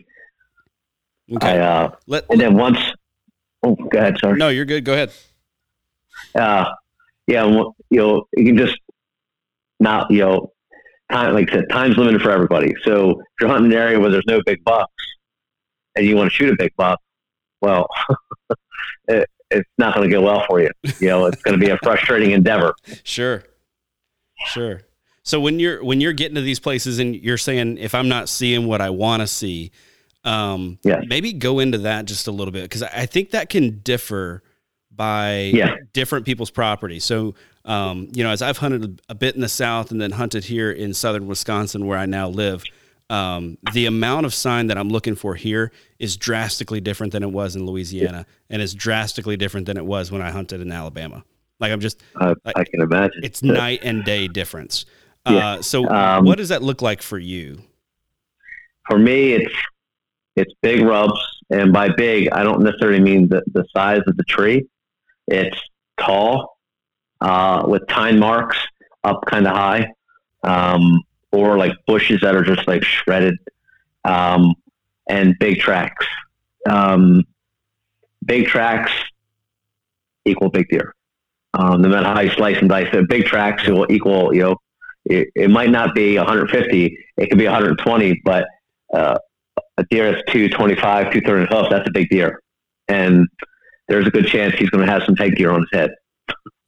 Okay. 1.33 1.59
I, 1.59 1.59
uh, 1.59 1.91
let, 2.07 2.25
and 2.29 2.39
then 2.39 2.55
once, 2.55 2.77
oh, 3.63 3.75
go 3.75 3.97
ahead. 3.97 4.17
Sorry. 4.19 4.37
No, 4.37 4.49
you're 4.49 4.65
good. 4.65 4.83
Go 4.83 4.93
ahead. 4.93 5.11
Uh, 6.33 6.65
yeah, 7.27 7.45
you 7.45 7.73
know, 7.97 8.27
you 8.35 8.45
can 8.45 8.57
just 8.57 8.77
not, 9.79 10.09
you 10.11 10.19
know, 10.19 10.51
time, 11.11 11.33
like 11.33 11.49
I 11.49 11.55
said, 11.55 11.65
time's 11.69 11.97
limited 11.97 12.21
for 12.21 12.31
everybody. 12.31 12.73
So 12.83 13.11
if 13.11 13.25
you're 13.39 13.49
hunting 13.49 13.71
an 13.71 13.77
area 13.77 13.99
where 13.99 14.11
there's 14.11 14.25
no 14.27 14.41
big 14.45 14.63
bucks 14.63 14.91
and 15.95 16.05
you 16.05 16.15
want 16.15 16.29
to 16.29 16.35
shoot 16.35 16.49
a 16.53 16.55
big 16.57 16.71
buck, 16.77 16.99
well, 17.61 17.87
it, 19.07 19.29
it's 19.51 19.69
not 19.77 19.95
going 19.95 20.09
to 20.09 20.13
go 20.15 20.21
well 20.21 20.45
for 20.47 20.61
you. 20.61 20.69
You 20.99 21.07
know, 21.07 21.25
it's 21.25 21.41
going 21.41 21.59
to 21.59 21.65
be 21.65 21.71
a 21.71 21.77
frustrating 21.83 22.31
endeavor. 22.31 22.75
Sure. 23.03 23.43
Sure. 24.47 24.81
So 25.23 25.39
when 25.39 25.59
you're 25.59 25.83
when 25.83 26.01
you're 26.01 26.13
getting 26.13 26.35
to 26.35 26.41
these 26.41 26.59
places 26.59 26.99
and 26.99 27.15
you're 27.15 27.37
saying 27.37 27.77
if 27.79 27.95
I'm 27.95 28.07
not 28.07 28.29
seeing 28.29 28.67
what 28.67 28.81
I 28.81 28.91
want 28.91 29.21
to 29.21 29.27
see, 29.27 29.71
um, 30.23 30.77
yeah. 30.83 31.01
maybe 31.07 31.33
go 31.33 31.59
into 31.59 31.79
that 31.79 32.05
just 32.05 32.27
a 32.27 32.31
little 32.31 32.51
bit 32.51 32.63
because 32.63 32.83
I 32.83 33.07
think 33.07 33.31
that 33.31 33.49
can 33.49 33.79
differ 33.79 34.43
by 34.91 35.51
yeah. 35.53 35.75
different 35.93 36.25
people's 36.25 36.51
property. 36.51 36.99
So 36.99 37.33
um, 37.65 38.09
you 38.13 38.23
know, 38.23 38.29
as 38.29 38.41
I've 38.41 38.59
hunted 38.59 39.01
a 39.09 39.15
bit 39.15 39.35
in 39.35 39.41
the 39.41 39.49
south 39.49 39.91
and 39.91 39.99
then 39.99 40.11
hunted 40.11 40.45
here 40.45 40.71
in 40.71 40.93
southern 40.93 41.25
Wisconsin 41.25 41.87
where 41.87 41.97
I 41.97 42.05
now 42.05 42.29
live, 42.29 42.63
um, 43.09 43.57
the 43.73 43.87
amount 43.87 44.27
of 44.27 44.33
sign 44.33 44.67
that 44.67 44.77
I'm 44.77 44.89
looking 44.89 45.15
for 45.15 45.35
here 45.35 45.71
is 45.99 46.17
drastically 46.17 46.79
different 46.79 47.13
than 47.13 47.23
it 47.23 47.31
was 47.31 47.55
in 47.55 47.65
Louisiana, 47.65 48.25
yeah. 48.27 48.53
and 48.53 48.61
is 48.61 48.73
drastically 48.73 49.37
different 49.37 49.65
than 49.65 49.77
it 49.77 49.85
was 49.85 50.11
when 50.11 50.21
I 50.21 50.31
hunted 50.31 50.61
in 50.61 50.71
Alabama. 50.71 51.23
Like 51.59 51.71
I'm 51.71 51.79
just, 51.79 52.01
uh, 52.19 52.35
like, 52.43 52.57
I 52.57 52.63
can 52.63 52.81
imagine. 52.81 53.21
It's 53.23 53.41
night 53.41 53.79
and 53.83 54.03
day 54.03 54.27
difference. 54.27 54.85
Yeah. 55.27 55.47
Uh, 55.47 55.61
so, 55.61 55.89
um, 55.89 56.25
what 56.25 56.37
does 56.37 56.49
that 56.49 56.61
look 56.61 56.81
like 56.81 57.01
for 57.01 57.17
you? 57.17 57.61
For 58.87 58.99
me, 58.99 59.33
it's 59.33 59.53
it's 60.35 60.53
big 60.61 60.81
rubs, 60.81 61.19
and 61.49 61.71
by 61.71 61.89
big, 61.89 62.29
I 62.31 62.43
don't 62.43 62.61
necessarily 62.61 62.99
mean 62.99 63.29
the, 63.29 63.41
the 63.53 63.65
size 63.75 64.01
of 64.05 64.17
the 64.17 64.23
tree. 64.25 64.67
It's 65.27 65.57
tall, 65.97 66.59
uh, 67.21 67.63
with 67.67 67.87
tine 67.87 68.19
marks 68.19 68.57
up 69.03 69.23
kind 69.25 69.47
of 69.47 69.55
high, 69.55 69.87
um, 70.43 71.01
or 71.31 71.57
like 71.57 71.71
bushes 71.87 72.19
that 72.21 72.35
are 72.35 72.43
just 72.43 72.67
like 72.67 72.83
shredded, 72.83 73.37
um, 74.03 74.53
and 75.09 75.35
big 75.39 75.59
tracks. 75.59 76.05
Um, 76.69 77.23
big 78.25 78.47
tracks 78.47 78.91
equal 80.25 80.49
big 80.49 80.67
deer. 80.69 80.93
Um, 81.57 81.81
no 81.81 81.89
matter 81.89 82.07
how 82.07 82.19
you 82.19 82.31
slice 82.31 82.57
and 82.57 82.67
dice 82.67 82.87
it, 82.93 83.07
big 83.07 83.25
tracks 83.25 83.65
will 83.67 83.85
equal, 83.89 84.33
you 84.33 84.41
know, 84.41 84.57
it, 85.05 85.29
it, 85.35 85.49
might 85.49 85.69
not 85.69 85.95
be 85.95 86.17
150, 86.17 86.97
it 87.17 87.29
could 87.29 87.37
be 87.37 87.45
120, 87.45 88.21
but 88.25 88.45
uh, 88.93 89.17
a 89.77 89.83
deer 89.89 90.11
that's 90.11 90.23
225, 90.31 91.13
230 91.13 91.55
hoof, 91.55 91.67
that's 91.69 91.87
a 91.87 91.91
big 91.91 92.09
deer. 92.09 92.41
And 92.87 93.27
there's 93.87 94.07
a 94.07 94.11
good 94.11 94.27
chance 94.27 94.55
he's 94.55 94.69
going 94.69 94.85
to 94.85 94.91
have 94.91 95.03
some 95.03 95.15
headgear 95.15 95.51
on 95.51 95.61
his 95.61 95.69
head. 95.71 95.91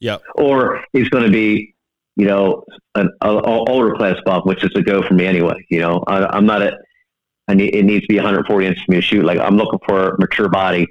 Yeah. 0.00 0.18
or 0.36 0.84
he's 0.92 1.08
going 1.08 1.24
to 1.24 1.30
be, 1.30 1.74
you 2.16 2.26
know, 2.26 2.64
an, 2.94 3.10
a, 3.20 3.30
a 3.30 3.64
older 3.68 3.96
class 3.96 4.16
buck, 4.24 4.44
which 4.44 4.62
is 4.62 4.70
a 4.76 4.82
go 4.82 5.02
for 5.02 5.14
me 5.14 5.26
anyway. 5.26 5.64
You 5.70 5.80
know, 5.80 6.04
I, 6.06 6.36
am 6.36 6.46
not 6.46 6.62
a, 6.62 6.78
I 7.48 7.54
need, 7.54 7.74
it 7.74 7.84
needs 7.84 8.02
to 8.02 8.08
be 8.08 8.16
140 8.16 8.66
inches 8.66 8.82
for 8.84 8.92
me 8.92 8.98
to 8.98 9.02
shoot. 9.02 9.24
Like 9.24 9.38
I'm 9.38 9.56
looking 9.56 9.80
for 9.86 10.10
a 10.10 10.20
mature 10.20 10.48
body, 10.48 10.86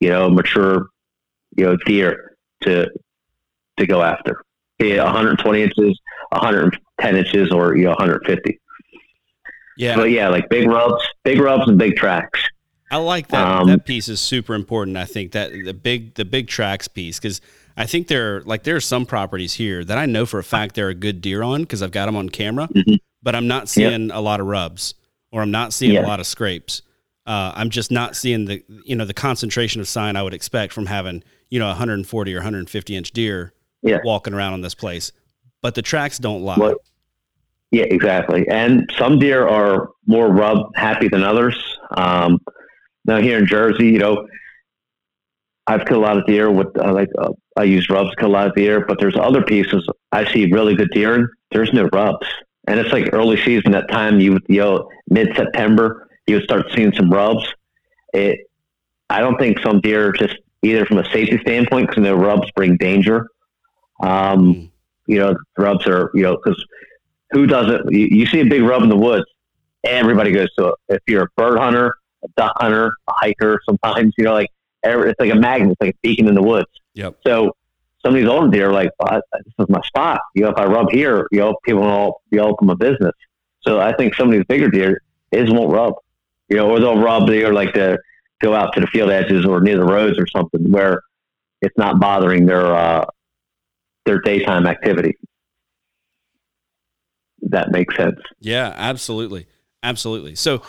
you 0.00 0.08
know, 0.08 0.30
mature, 0.30 0.86
you 1.56 1.66
know, 1.66 1.76
deer 1.84 2.36
to, 2.62 2.88
to 3.78 3.86
go 3.86 4.02
after. 4.02 4.42
It 4.78 4.98
120 4.98 5.62
inches, 5.62 6.00
110 6.30 7.16
inches, 7.16 7.50
or 7.50 7.76
you 7.76 7.84
know 7.84 7.90
150. 7.90 8.60
Yeah, 9.76 9.96
but 9.96 10.10
yeah, 10.10 10.28
like 10.28 10.48
big 10.48 10.68
rubs, 10.68 11.02
big 11.24 11.40
rubs, 11.40 11.68
and 11.68 11.78
big 11.78 11.96
tracks. 11.96 12.40
I 12.90 12.96
like 12.96 13.28
that. 13.28 13.46
Um, 13.46 13.68
that 13.68 13.84
piece 13.84 14.08
is 14.08 14.20
super 14.20 14.54
important. 14.54 14.96
I 14.96 15.04
think 15.04 15.32
that 15.32 15.52
the 15.52 15.74
big 15.74 16.14
the 16.14 16.24
big 16.24 16.48
tracks 16.48 16.88
piece 16.88 17.18
because 17.18 17.40
I 17.76 17.86
think 17.86 18.08
there 18.08 18.36
are, 18.36 18.40
like 18.42 18.64
there 18.64 18.76
are 18.76 18.80
some 18.80 19.06
properties 19.06 19.54
here 19.54 19.84
that 19.84 19.98
I 19.98 20.06
know 20.06 20.26
for 20.26 20.38
a 20.38 20.44
fact 20.44 20.74
they're 20.74 20.88
a 20.88 20.94
good 20.94 21.20
deer 21.20 21.42
on 21.42 21.62
because 21.62 21.82
I've 21.82 21.92
got 21.92 22.06
them 22.06 22.16
on 22.16 22.28
camera, 22.28 22.68
mm-hmm. 22.68 22.94
but 23.22 23.34
I'm 23.34 23.46
not 23.46 23.68
seeing 23.68 24.08
yep. 24.08 24.16
a 24.16 24.20
lot 24.20 24.40
of 24.40 24.46
rubs 24.46 24.94
or 25.30 25.42
I'm 25.42 25.50
not 25.50 25.72
seeing 25.72 25.92
yeah. 25.92 26.04
a 26.04 26.06
lot 26.06 26.20
of 26.20 26.26
scrapes. 26.26 26.82
Uh, 27.26 27.52
I'm 27.54 27.68
just 27.68 27.90
not 27.90 28.16
seeing 28.16 28.46
the 28.46 28.64
you 28.84 28.96
know 28.96 29.04
the 29.04 29.14
concentration 29.14 29.80
of 29.80 29.88
sign 29.88 30.16
I 30.16 30.22
would 30.22 30.34
expect 30.34 30.72
from 30.72 30.86
having 30.86 31.22
you 31.50 31.58
know 31.58 31.68
140 31.68 32.34
or 32.34 32.38
150 32.38 32.96
inch 32.96 33.12
deer 33.12 33.52
yeah. 33.82 33.98
walking 34.04 34.34
around 34.34 34.54
on 34.54 34.60
this 34.60 34.74
place. 34.74 35.12
But 35.62 35.74
the 35.74 35.82
tracks 35.82 36.18
don't 36.18 36.42
lie. 36.42 36.56
Well, 36.58 36.76
yeah, 37.70 37.84
exactly. 37.84 38.48
And 38.48 38.90
some 38.96 39.18
deer 39.18 39.46
are 39.46 39.90
more 40.06 40.28
rub 40.28 40.74
happy 40.74 41.08
than 41.08 41.22
others. 41.22 41.78
Um, 41.90 42.38
now 43.04 43.18
here 43.18 43.38
in 43.38 43.46
Jersey, 43.46 43.88
you 43.88 43.98
know, 43.98 44.26
I've 45.66 45.84
killed 45.84 46.02
a 46.02 46.06
lot 46.06 46.16
of 46.16 46.26
deer 46.26 46.50
with 46.50 46.68
uh, 46.78 46.92
like 46.92 47.08
uh, 47.18 47.32
I 47.56 47.64
use 47.64 47.90
rubs 47.90 48.10
to 48.10 48.16
kill 48.16 48.30
a 48.30 48.32
lot 48.32 48.46
of 48.46 48.54
deer, 48.54 48.86
but 48.86 48.98
there's 48.98 49.16
other 49.16 49.42
pieces 49.42 49.86
I 50.12 50.30
see 50.32 50.50
really 50.50 50.74
good 50.74 50.90
deer 50.92 51.14
and 51.14 51.28
there's 51.50 51.72
no 51.74 51.88
rubs. 51.92 52.26
And 52.66 52.80
it's 52.80 52.92
like 52.92 53.12
early 53.12 53.36
season 53.44 53.72
that 53.72 53.90
time 53.90 54.18
you 54.18 54.38
you 54.48 54.60
know 54.60 54.88
mid 55.10 55.36
September 55.36 56.08
you 56.26 56.36
would 56.36 56.44
start 56.44 56.66
seeing 56.74 56.92
some 56.94 57.10
rubs. 57.10 57.46
It 58.14 58.40
I 59.10 59.20
don't 59.20 59.38
think 59.38 59.58
some 59.60 59.80
deer 59.80 60.12
just 60.12 60.36
either 60.62 60.86
from 60.86 60.98
a 60.98 61.04
safety 61.10 61.38
standpoint 61.38 61.88
because 61.90 62.02
the 62.02 62.16
rubs 62.16 62.50
bring 62.52 62.78
danger 62.78 63.28
um, 64.00 64.54
hmm. 64.54 64.64
you 65.06 65.18
know, 65.18 65.36
rubs 65.56 65.86
are, 65.86 66.10
you 66.14 66.22
know, 66.22 66.36
because 66.36 66.62
who 67.30 67.46
doesn't? 67.46 67.92
You, 67.92 68.06
you, 68.10 68.26
see 68.26 68.40
a 68.40 68.44
big 68.44 68.62
rub 68.62 68.82
in 68.82 68.88
the 68.88 68.96
woods, 68.96 69.26
everybody 69.84 70.32
goes 70.32 70.52
to 70.58 70.68
it. 70.68 70.74
If 70.88 71.02
you're 71.06 71.24
a 71.24 71.28
bird 71.36 71.58
hunter, 71.58 71.94
a 72.24 72.28
duck 72.36 72.52
hunter, 72.56 72.92
a 73.08 73.12
hiker, 73.12 73.60
sometimes, 73.66 74.14
you 74.18 74.24
know, 74.24 74.32
like 74.32 74.50
every, 74.82 75.10
it's 75.10 75.20
like 75.20 75.32
a 75.32 75.36
magnet, 75.36 75.72
it's 75.72 75.80
like 75.80 75.94
a 75.94 75.98
beacon 76.02 76.28
in 76.28 76.34
the 76.34 76.42
woods. 76.42 76.70
Yep. 76.94 77.18
So 77.26 77.54
some 78.04 78.14
of 78.14 78.20
these 78.20 78.28
older 78.28 78.48
deer 78.48 78.70
are 78.70 78.72
like, 78.72 78.90
this 79.00 79.54
is 79.58 79.68
my 79.68 79.80
spot. 79.82 80.20
You 80.34 80.42
know, 80.42 80.50
if 80.50 80.58
I 80.58 80.64
rub 80.66 80.90
here, 80.90 81.26
you 81.30 81.40
know, 81.40 81.56
people 81.64 81.82
will 81.82 81.88
all 81.88 82.22
be 82.30 82.38
open 82.38 82.66
my 82.66 82.74
business. 82.74 83.14
So 83.62 83.80
I 83.80 83.92
think 83.92 84.14
some 84.14 84.28
of 84.28 84.32
these 84.32 84.44
bigger 84.44 84.70
deer 84.70 85.02
is 85.32 85.50
won't 85.50 85.72
rub, 85.72 85.94
you 86.48 86.56
know, 86.56 86.70
or 86.70 86.80
they'll 86.80 86.98
rub 86.98 87.26
deer 87.26 87.52
like 87.52 87.74
to 87.74 87.98
go 88.40 88.54
out 88.54 88.72
to 88.74 88.80
the 88.80 88.86
field 88.86 89.10
edges 89.10 89.44
or 89.44 89.60
near 89.60 89.76
the 89.76 89.84
roads 89.84 90.18
or 90.18 90.26
something 90.26 90.70
where 90.70 91.02
it's 91.60 91.76
not 91.76 91.98
bothering 91.98 92.46
their 92.46 92.66
uh, 92.74 93.04
their 94.08 94.20
daytime 94.20 94.66
activity. 94.66 95.14
That 97.42 97.70
makes 97.70 97.94
sense. 97.96 98.18
Yeah, 98.40 98.72
absolutely. 98.76 99.46
Absolutely. 99.82 100.34
So, 100.34 100.62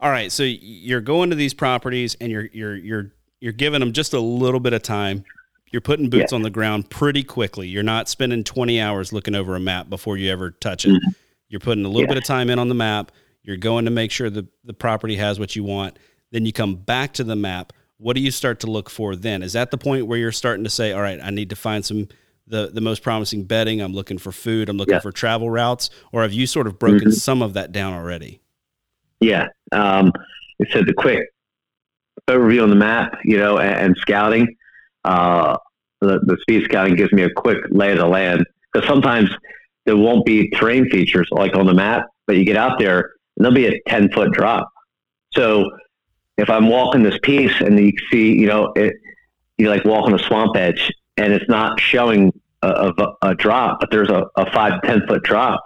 all 0.00 0.10
right. 0.10 0.32
So 0.32 0.42
you're 0.42 1.00
going 1.02 1.30
to 1.30 1.36
these 1.36 1.54
properties 1.54 2.16
and 2.20 2.32
you're, 2.32 2.48
you're, 2.52 2.74
you're 2.76 3.12
you're 3.38 3.52
giving 3.52 3.80
them 3.80 3.92
just 3.92 4.14
a 4.14 4.18
little 4.20 4.60
bit 4.60 4.72
of 4.72 4.82
time. 4.82 5.22
You're 5.70 5.82
putting 5.82 6.08
boots 6.08 6.32
Yeah. 6.32 6.36
on 6.36 6.42
the 6.42 6.48
ground 6.50 6.88
pretty 6.88 7.22
quickly. 7.22 7.68
You're 7.68 7.82
not 7.82 8.08
spending 8.08 8.42
20 8.42 8.80
hours 8.80 9.12
looking 9.12 9.34
over 9.34 9.54
a 9.54 9.60
map 9.60 9.90
before 9.90 10.16
you 10.16 10.32
ever 10.32 10.52
touch 10.52 10.86
it. 10.86 10.92
Mhm. 10.92 11.14
You're 11.50 11.60
putting 11.60 11.84
a 11.84 11.88
little 11.88 12.02
Yeah. 12.02 12.08
bit 12.08 12.16
of 12.16 12.24
time 12.24 12.48
in 12.48 12.58
on 12.58 12.68
the 12.70 12.74
map. 12.74 13.12
You're 13.42 13.58
going 13.58 13.84
to 13.84 13.90
make 13.90 14.10
sure 14.10 14.30
the, 14.30 14.46
the 14.64 14.72
property 14.72 15.16
has 15.16 15.38
what 15.38 15.54
you 15.54 15.64
want. 15.64 15.98
Then 16.32 16.46
you 16.46 16.52
come 16.52 16.76
back 16.76 17.12
to 17.14 17.24
the 17.24 17.36
map. 17.36 17.74
What 17.98 18.16
do 18.16 18.22
you 18.22 18.30
start 18.30 18.58
to 18.60 18.70
look 18.70 18.88
for 18.88 19.14
then? 19.16 19.42
Is 19.42 19.52
that 19.52 19.70
the 19.70 19.78
point 19.78 20.06
where 20.06 20.18
you're 20.18 20.32
starting 20.32 20.64
to 20.64 20.70
say, 20.70 20.92
all 20.92 21.02
right, 21.02 21.20
I 21.22 21.28
need 21.30 21.50
to 21.50 21.56
find 21.56 21.84
some 21.84 22.08
the, 22.46 22.70
the 22.72 22.80
most 22.80 23.02
promising 23.02 23.44
bedding. 23.44 23.80
I'm 23.80 23.92
looking 23.92 24.18
for 24.18 24.32
food. 24.32 24.68
I'm 24.68 24.76
looking 24.76 24.94
Yeah. 24.94 25.00
for 25.00 25.12
travel 25.12 25.50
routes. 25.50 25.90
Or 26.12 26.22
have 26.22 26.32
you 26.32 26.46
sort 26.46 26.66
of 26.66 26.78
broken 26.78 27.08
Mhm. 27.08 27.12
some 27.14 27.42
of 27.42 27.54
that 27.54 27.72
down 27.72 27.92
already? 27.92 28.40
Yeah. 29.20 29.48
Um, 29.72 30.12
it 30.58 30.68
said 30.72 30.86
the 30.86 30.94
quick 30.94 31.28
overview 32.28 32.62
on 32.62 32.70
the 32.70 32.76
map, 32.76 33.18
you 33.24 33.36
know, 33.38 33.58
and, 33.58 33.74
and 33.74 33.96
scouting. 33.98 34.56
Uh, 35.04 35.56
the, 36.00 36.18
the 36.24 36.36
speed 36.42 36.64
scouting 36.64 36.94
gives 36.96 37.12
me 37.12 37.22
a 37.22 37.30
quick 37.30 37.58
lay 37.70 37.92
of 37.92 37.98
the 37.98 38.06
land 38.06 38.44
because 38.72 38.86
sometimes 38.88 39.30
there 39.84 39.96
won't 39.96 40.24
be 40.26 40.50
terrain 40.50 40.88
features 40.90 41.28
like 41.30 41.54
on 41.54 41.66
the 41.66 41.74
map, 41.74 42.06
but 42.26 42.36
you 42.36 42.44
get 42.44 42.56
out 42.56 42.78
there 42.78 42.98
and 43.36 43.44
there'll 43.44 43.54
be 43.54 43.66
a 43.66 43.80
10 43.88 44.10
foot 44.12 44.32
drop. 44.32 44.68
So 45.32 45.64
if 46.36 46.50
I'm 46.50 46.68
walking 46.68 47.02
this 47.02 47.18
piece 47.22 47.52
and 47.60 47.78
you 47.78 47.92
see, 48.10 48.32
you 48.32 48.46
know, 48.46 48.72
it, 48.76 48.94
you 49.58 49.68
like 49.70 49.84
walk 49.84 50.06
on 50.06 50.14
a 50.14 50.18
swamp 50.18 50.56
edge 50.56 50.92
and 51.16 51.32
it's 51.32 51.48
not 51.48 51.80
showing 51.80 52.32
a, 52.62 52.92
a, 52.98 53.28
a 53.30 53.34
drop, 53.34 53.80
but 53.80 53.90
there's 53.90 54.08
a, 54.08 54.26
a 54.36 54.50
five, 54.52 54.82
10 54.82 55.06
foot 55.06 55.22
drop, 55.22 55.62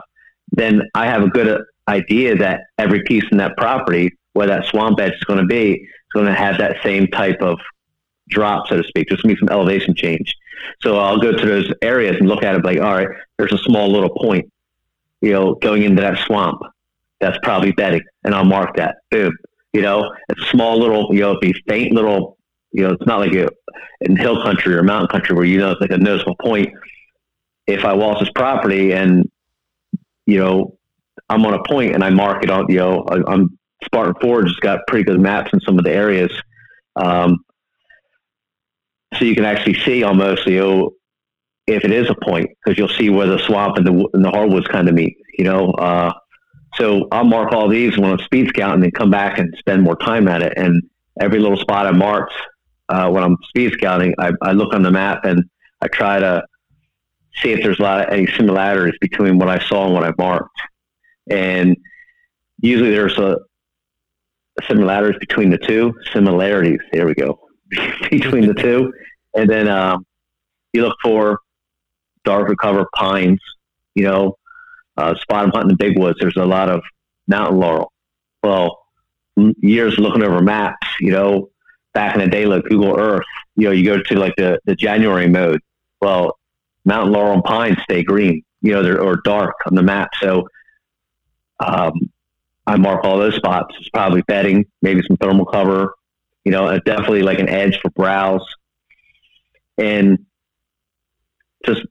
then 0.53 0.83
I 0.95 1.07
have 1.07 1.23
a 1.23 1.29
good 1.29 1.63
idea 1.89 2.37
that 2.37 2.63
every 2.79 3.03
piece 3.05 3.25
in 3.31 3.39
that 3.39 3.57
property, 3.57 4.17
where 4.33 4.47
that 4.47 4.67
swamp 4.67 5.01
edge 5.01 5.13
is 5.15 5.25
going 5.25 5.41
to 5.41 5.47
be, 5.47 5.75
is 5.75 6.13
going 6.15 6.27
to 6.27 6.35
have 6.35 6.59
that 6.59 6.77
same 6.83 7.07
type 7.09 7.41
of 7.41 7.59
drop, 8.29 8.69
so 8.69 8.77
to 8.77 8.85
speak. 8.85 9.09
There's 9.09 9.21
going 9.23 9.35
to 9.35 9.41
be 9.41 9.47
some 9.47 9.53
elevation 9.53 9.95
change. 9.95 10.35
So 10.81 10.99
I'll 10.99 11.19
go 11.19 11.33
to 11.33 11.47
those 11.47 11.73
areas 11.83 12.17
and 12.19 12.29
look 12.29 12.43
at 12.43 12.55
it 12.55 12.65
like, 12.65 12.79
all 12.79 12.95
right, 12.95 13.09
there's 13.39 13.53
a 13.53 13.59
small 13.59 13.91
little 13.91 14.11
point, 14.11 14.51
you 15.21 15.33
know, 15.33 15.55
going 15.55 15.83
into 15.83 16.03
that 16.03 16.19
swamp. 16.27 16.63
That's 17.21 17.39
probably 17.43 17.73
bedding. 17.73 18.03
And 18.25 18.35
I'll 18.35 18.45
mark 18.45 18.77
that. 18.77 18.97
Boom. 19.11 19.37
You 19.73 19.83
know, 19.83 20.13
a 20.29 20.35
small 20.51 20.79
little, 20.79 21.11
you 21.13 21.21
know, 21.21 21.39
be 21.39 21.53
faint 21.69 21.93
little, 21.93 22.39
you 22.73 22.83
know, 22.83 22.93
it's 22.93 23.07
not 23.07 23.21
like 23.21 23.33
a, 23.33 23.49
in 24.01 24.17
hill 24.17 24.43
country 24.43 24.75
or 24.75 24.83
mountain 24.83 25.09
country 25.09 25.35
where 25.35 25.45
you 25.45 25.59
know 25.59 25.73
it's 25.73 25.81
like 25.81 25.91
a 25.91 25.99
noticeable 25.99 26.37
point. 26.37 26.71
If 27.67 27.85
I 27.85 27.95
walk 27.95 28.21
this 28.21 28.31
property 28.35 28.93
and, 28.93 29.31
you 30.27 30.39
know, 30.39 30.79
I'm 31.29 31.45
on 31.47 31.55
a 31.55 31.63
point 31.65 31.95
and 31.95 32.03
I 32.03 32.11
mark 32.11 32.43
it 32.43 32.51
on, 32.51 32.67
you 32.69 32.79
know, 32.79 33.05
I- 33.09 33.33
I'm 33.33 33.59
Spartan 33.85 34.15
Forge 34.21 34.47
has 34.47 34.57
got 34.57 34.87
pretty 34.87 35.05
good 35.05 35.21
maps 35.21 35.51
in 35.53 35.61
some 35.61 35.79
of 35.79 35.85
the 35.85 35.93
areas. 35.93 36.31
Um, 36.97 37.39
so 39.15 39.25
you 39.25 39.35
can 39.35 39.45
actually 39.45 39.75
see 39.81 40.03
almost, 40.03 40.47
you 40.47 40.61
know, 40.61 40.91
if 41.67 41.85
it 41.85 41.93
is 41.93 42.11
a 42.11 42.15
point, 42.15 42.51
because 42.65 42.79
you'll 42.79 42.89
see 42.89 43.11
where 43.11 43.27
the 43.27 43.39
swamp 43.39 43.77
and 43.77 43.87
the, 43.87 44.09
and 44.13 44.25
the 44.25 44.31
hardwoods 44.31 44.67
kind 44.67 44.89
of 44.89 44.95
meet, 44.95 45.17
you 45.39 45.45
know. 45.45 45.71
Uh, 45.73 46.13
so 46.75 47.09
I'll 47.11 47.25
mark 47.25 47.53
all 47.53 47.69
these 47.69 47.97
when 47.99 48.11
I'm 48.11 48.19
speed 48.19 48.49
scouting 48.49 48.75
and 48.75 48.83
then 48.83 48.91
come 48.93 49.11
back 49.11 49.39
and 49.39 49.55
spend 49.59 49.83
more 49.83 49.97
time 49.97 50.29
at 50.29 50.43
it. 50.43 50.53
And 50.57 50.83
every 51.21 51.41
little 51.41 51.59
spot 51.59 51.87
I 51.87 51.93
marked 51.93 52.35
uh, 52.90 53.09
when 53.09 53.22
I'm 53.22 53.37
speed 53.48 53.72
scouting, 53.74 54.14
I, 54.18 54.33
I 54.42 54.53
look 54.53 54.74
on 54.74 54.83
the 54.83 54.90
map 54.90 55.24
and 55.24 55.44
I 55.81 55.88
try 55.88 56.18
to 56.18 56.44
see 57.37 57.53
if 57.53 57.62
there's 57.62 57.79
a 57.79 57.83
lot 57.83 58.00
of 58.00 58.12
any 58.12 58.26
similarities 58.26 58.98
between 59.00 59.38
what 59.38 59.48
I 59.48 59.59
saw 59.61 59.87
and 59.87 59.94
what 59.94 60.05
I 60.05 60.12
marked. 60.18 60.61
And 61.31 61.76
usually 62.61 62.90
there's 62.90 63.16
a 63.18 63.38
similarities 64.68 65.18
between 65.20 65.50
the 65.50 65.59
two 65.59 65.94
similarities. 66.12 66.81
There 66.92 67.07
we 67.07 67.14
go 67.14 67.40
between 68.11 68.46
the 68.46 68.55
two, 68.55 68.92
and 69.35 69.48
then 69.48 69.68
um, 69.68 70.05
you 70.72 70.83
look 70.83 70.96
for 71.03 71.38
darker 72.24 72.57
cover 72.57 72.87
pines. 72.94 73.40
You 73.94 74.05
know, 74.05 74.37
uh, 74.96 75.14
spot 75.16 75.44
'em 75.44 75.50
hunting 75.50 75.70
the 75.70 75.76
big 75.76 75.98
woods. 75.98 76.18
There's 76.20 76.37
a 76.37 76.44
lot 76.44 76.68
of 76.68 76.83
mountain 77.29 77.59
laurel. 77.59 77.92
Well, 78.42 78.79
years 79.37 79.98
looking 79.98 80.22
over 80.22 80.42
maps. 80.42 80.87
You 81.00 81.12
know, 81.12 81.50
back 81.94 82.14
in 82.14 82.20
the 82.20 82.29
day, 82.29 82.46
like 82.46 82.64
Google 82.64 82.98
Earth. 82.98 83.24
You 83.57 83.66
know, 83.66 83.72
you 83.72 83.85
go 83.85 84.00
to 84.00 84.18
like 84.18 84.37
the 84.37 84.59
the 84.64 84.74
January 84.74 85.29
mode. 85.29 85.61
Well, 86.00 86.38
mountain 86.85 87.12
laurel 87.12 87.35
and 87.35 87.44
pines 87.44 87.79
stay 87.83 88.03
green. 88.03 88.42
You 88.62 88.72
know, 88.72 88.83
they're 88.83 89.00
or 89.00 89.20
dark 89.24 89.55
on 89.66 89.74
the 89.74 89.83
map. 89.83 90.11
So. 90.20 90.48
Um, 91.62 91.92
I 92.66 92.76
mark 92.76 93.05
all 93.05 93.18
those 93.18 93.35
spots. 93.35 93.74
It's 93.81 93.88
probably 93.88 94.22
bedding, 94.22 94.64
maybe 94.81 95.03
some 95.07 95.16
thermal 95.16 95.44
cover, 95.44 95.94
you 96.44 96.53
know, 96.53 96.79
definitely 96.79 97.22
like 97.22 97.40
an 97.40 97.48
edge 97.48 97.81
for 97.81 97.90
browse. 97.90 98.46
And 99.76 100.18
just 101.66 101.83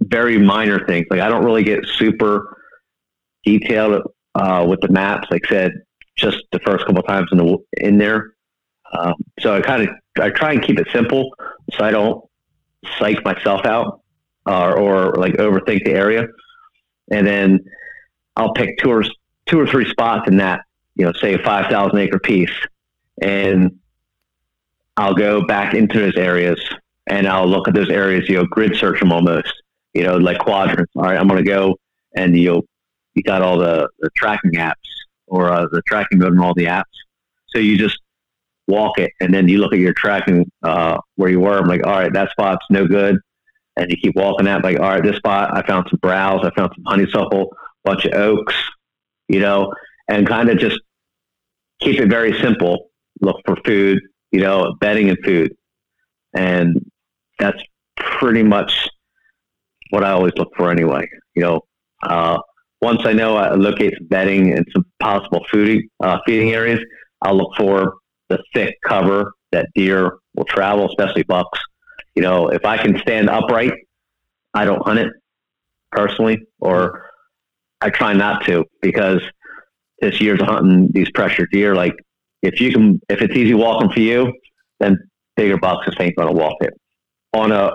very 0.00 0.38
minor 0.38 0.86
things. 0.86 1.06
Like 1.10 1.20
I 1.20 1.28
don't 1.28 1.44
really 1.44 1.64
get 1.64 1.86
super 1.86 2.56
detailed 3.44 4.02
uh, 4.34 4.64
with 4.68 4.80
the 4.80 4.88
maps. 4.88 5.28
Like 5.30 5.42
I 5.46 5.48
said, 5.50 5.72
just 6.16 6.38
the 6.52 6.60
first 6.60 6.86
couple 6.86 7.02
times 7.02 7.28
in 7.32 7.38
the 7.38 7.58
in 7.76 7.98
there. 7.98 8.33
Um, 8.92 9.14
so 9.40 9.54
I 9.54 9.60
kind 9.60 9.82
of 9.82 9.88
I 10.20 10.30
try 10.30 10.52
and 10.52 10.62
keep 10.62 10.78
it 10.78 10.86
simple, 10.92 11.34
so 11.72 11.84
I 11.84 11.90
don't 11.90 12.24
psych 12.98 13.24
myself 13.24 13.64
out 13.64 14.02
uh, 14.46 14.72
or 14.72 15.14
like 15.14 15.34
overthink 15.34 15.84
the 15.84 15.92
area. 15.92 16.26
And 17.10 17.26
then 17.26 17.60
I'll 18.36 18.52
pick 18.52 18.78
two 18.78 18.90
or 18.90 19.04
two 19.46 19.60
or 19.60 19.66
three 19.66 19.88
spots 19.88 20.28
in 20.28 20.36
that, 20.38 20.62
you 20.94 21.04
know, 21.04 21.12
say 21.12 21.34
a 21.34 21.38
five 21.38 21.70
thousand 21.70 21.98
acre 21.98 22.18
piece, 22.18 22.54
and 23.20 23.78
I'll 24.96 25.14
go 25.14 25.46
back 25.46 25.74
into 25.74 25.98
those 25.98 26.16
areas 26.16 26.60
and 27.06 27.26
I'll 27.26 27.48
look 27.48 27.68
at 27.68 27.74
those 27.74 27.90
areas, 27.90 28.28
you 28.28 28.36
know, 28.36 28.44
grid 28.46 28.76
search 28.76 29.00
them 29.00 29.12
almost, 29.12 29.52
you 29.92 30.02
know, 30.02 30.16
like 30.16 30.38
quadrants. 30.38 30.92
All 30.96 31.02
right, 31.02 31.18
I'm 31.18 31.28
going 31.28 31.44
to 31.44 31.50
go 31.50 31.76
and 32.14 32.36
you 32.36 32.66
you 33.14 33.22
got 33.22 33.42
all 33.42 33.58
the, 33.58 33.88
the 34.00 34.10
tracking 34.16 34.52
apps 34.52 34.74
or 35.26 35.50
uh, 35.50 35.66
the 35.70 35.82
tracking 35.86 36.18
mode 36.18 36.32
and 36.32 36.40
all 36.40 36.54
the 36.54 36.64
apps. 36.64 36.82
So 37.48 37.58
you 37.58 37.78
just 37.78 37.98
walk 38.66 38.98
it 38.98 39.10
and 39.20 39.32
then 39.32 39.48
you 39.48 39.58
look 39.58 39.72
at 39.72 39.78
your 39.78 39.92
tracking 39.92 40.50
uh, 40.62 40.98
where 41.16 41.30
you 41.30 41.40
were. 41.40 41.58
I'm 41.58 41.66
like, 41.66 41.86
all 41.86 41.92
right, 41.92 42.12
that 42.12 42.30
spot's 42.30 42.64
no 42.70 42.86
good. 42.86 43.18
And 43.76 43.90
you 43.90 43.96
keep 43.96 44.14
walking 44.14 44.46
that, 44.46 44.62
like, 44.62 44.78
all 44.78 44.88
right, 44.88 45.02
this 45.02 45.16
spot, 45.16 45.50
I 45.52 45.66
found 45.66 45.88
some 45.90 45.98
browse, 46.00 46.44
I 46.44 46.50
found 46.54 46.72
some 46.76 46.84
honeysuckle, 46.86 47.52
bunch 47.84 48.04
of 48.04 48.14
oaks, 48.14 48.54
you 49.28 49.40
know, 49.40 49.72
and 50.08 50.26
kind 50.26 50.48
of 50.48 50.58
just 50.58 50.78
keep 51.80 51.98
it 51.98 52.08
very 52.08 52.40
simple. 52.40 52.90
Look 53.20 53.40
for 53.44 53.56
food, 53.64 54.00
you 54.30 54.40
know, 54.40 54.74
bedding 54.80 55.08
and 55.08 55.18
food. 55.24 55.56
And 56.34 56.88
that's 57.38 57.60
pretty 57.96 58.44
much 58.44 58.88
what 59.90 60.04
I 60.04 60.10
always 60.10 60.32
look 60.36 60.52
for 60.56 60.70
anyway. 60.70 61.08
You 61.34 61.42
know, 61.42 61.60
uh, 62.04 62.38
once 62.80 63.02
I 63.04 63.12
know 63.12 63.36
I 63.36 63.54
locate 63.54 63.94
some 63.98 64.06
bedding 64.06 64.52
and 64.52 64.66
some 64.72 64.84
possible 65.00 65.44
fooding, 65.52 65.82
uh, 66.00 66.18
feeding 66.26 66.52
areas, 66.52 66.80
I'll 67.22 67.36
look 67.36 67.56
for 67.56 67.94
the 68.28 68.42
thick 68.54 68.76
cover 68.84 69.32
that 69.52 69.68
deer 69.74 70.18
will 70.34 70.44
travel, 70.44 70.86
especially 70.86 71.22
bucks. 71.24 71.58
You 72.14 72.22
know, 72.22 72.48
if 72.48 72.64
I 72.64 72.76
can 72.76 72.98
stand 72.98 73.28
upright, 73.28 73.72
I 74.52 74.64
don't 74.64 74.84
hunt 74.84 75.00
it 75.00 75.12
personally, 75.90 76.38
or 76.60 77.10
I 77.80 77.90
try 77.90 78.12
not 78.12 78.44
to 78.46 78.64
because 78.80 79.20
this 80.00 80.20
year's 80.20 80.40
hunting 80.40 80.90
these 80.92 81.10
pressure 81.10 81.46
deer. 81.50 81.74
Like 81.74 81.94
if 82.42 82.60
you 82.60 82.72
can, 82.72 83.00
if 83.08 83.20
it's 83.20 83.34
easy 83.34 83.54
walking 83.54 83.90
for 83.90 84.00
you, 84.00 84.32
then 84.80 84.98
bigger 85.36 85.58
bucks 85.58 85.86
just 85.86 86.00
ain't 86.00 86.16
going 86.16 86.28
to 86.28 86.34
walk 86.34 86.56
it. 86.60 86.74
On 87.32 87.50
a 87.50 87.72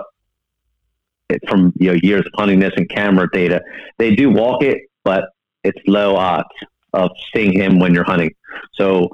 from 1.48 1.72
you 1.76 1.92
know 1.92 1.98
years 2.02 2.26
of 2.26 2.32
hunting 2.34 2.58
this 2.58 2.72
and 2.76 2.88
camera 2.88 3.28
data, 3.32 3.60
they 3.98 4.14
do 4.14 4.30
walk 4.30 4.62
it, 4.62 4.78
but 5.04 5.24
it's 5.64 5.78
low 5.86 6.16
odds 6.16 6.48
of 6.92 7.10
seeing 7.34 7.52
him 7.52 7.78
when 7.78 7.94
you're 7.94 8.04
hunting. 8.04 8.30
So 8.74 9.08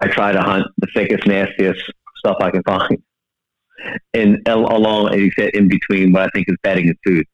I 0.00 0.08
try 0.08 0.32
to 0.32 0.40
hunt 0.40 0.66
the 0.78 0.88
thickest, 0.94 1.26
nastiest 1.26 1.80
stuff 2.18 2.36
I 2.40 2.50
can 2.50 2.62
find, 2.62 3.02
and 4.14 4.46
along, 4.46 5.14
as 5.14 5.20
you 5.20 5.30
said, 5.38 5.50
in 5.54 5.68
between 5.68 6.12
what 6.12 6.22
I 6.22 6.28
think 6.34 6.48
is 6.48 6.56
bedding 6.62 6.88
and 6.88 6.96
food. 7.04 7.26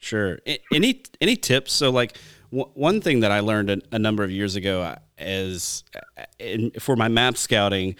Sure. 0.00 0.38
Any 0.72 1.02
any 1.20 1.36
tips? 1.36 1.72
So 1.72 1.90
like 1.90 2.16
w- 2.50 2.70
one 2.74 3.00
thing 3.00 3.20
that 3.20 3.32
I 3.32 3.40
learned 3.40 3.70
a, 3.70 3.80
a 3.92 3.98
number 3.98 4.22
of 4.22 4.30
years 4.30 4.56
ago 4.56 4.82
uh, 4.82 4.96
is 5.18 5.84
uh, 5.94 6.24
in, 6.38 6.70
for 6.78 6.96
my 6.96 7.08
map 7.08 7.36
scouting, 7.36 7.96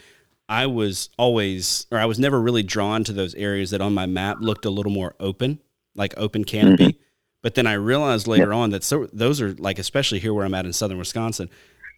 I 0.48 0.66
was 0.66 1.10
always 1.18 1.86
or 1.90 1.98
I 1.98 2.06
was 2.06 2.18
never 2.18 2.40
really 2.40 2.62
drawn 2.62 3.04
to 3.04 3.12
those 3.12 3.34
areas 3.34 3.70
that 3.70 3.80
on 3.80 3.94
my 3.94 4.06
map 4.06 4.38
looked 4.40 4.64
a 4.64 4.70
little 4.70 4.92
more 4.92 5.14
open, 5.20 5.58
like 5.94 6.14
open 6.16 6.44
canopy. 6.44 7.00
But 7.42 7.54
then 7.54 7.66
I 7.66 7.74
realized 7.74 8.26
later 8.26 8.52
on 8.52 8.70
that 8.70 8.82
so 8.82 9.08
those 9.12 9.40
are 9.40 9.54
like 9.54 9.78
especially 9.78 10.18
here 10.18 10.34
where 10.34 10.44
I'm 10.44 10.54
at 10.54 10.66
in 10.66 10.72
southern 10.72 10.98
Wisconsin, 10.98 11.48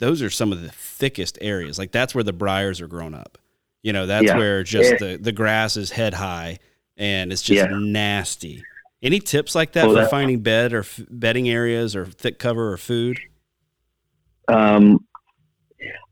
those 0.01 0.21
are 0.23 0.31
some 0.31 0.51
of 0.53 0.61
the 0.61 0.71
thickest 0.71 1.39
areas. 1.41 1.79
Like 1.79 1.93
that's 1.93 2.15
where 2.15 2.25
the 2.25 2.33
briars 2.33 2.81
are 2.81 2.89
grown 2.89 3.15
up. 3.15 3.39
You 3.83 3.93
know, 3.93 4.07
that's 4.07 4.27
Yeah. 4.27 4.37
where 4.37 4.63
just 4.65 4.91
Yeah. 4.93 4.99
the 4.99 5.17
the 5.19 5.33
grass 5.33 5.77
is 5.77 5.91
head 5.91 6.15
high 6.15 6.59
and 6.97 7.33
it's 7.33 7.43
just 7.43 7.71
Yeah. 7.71 7.77
nasty. 7.79 8.63
Any 9.03 9.21
tips 9.21 9.55
like 9.55 9.73
that 9.73 9.87
Well, 9.87 9.95
for 9.97 10.01
that- 10.03 10.11
finding 10.11 10.41
bed 10.41 10.73
or 10.75 10.81
f- 10.81 11.01
bedding 11.09 11.49
areas 11.49 11.95
or 11.97 12.05
thick 12.07 12.39
cover 12.39 12.73
or 12.73 12.77
food? 12.77 13.19
Um, 14.49 14.99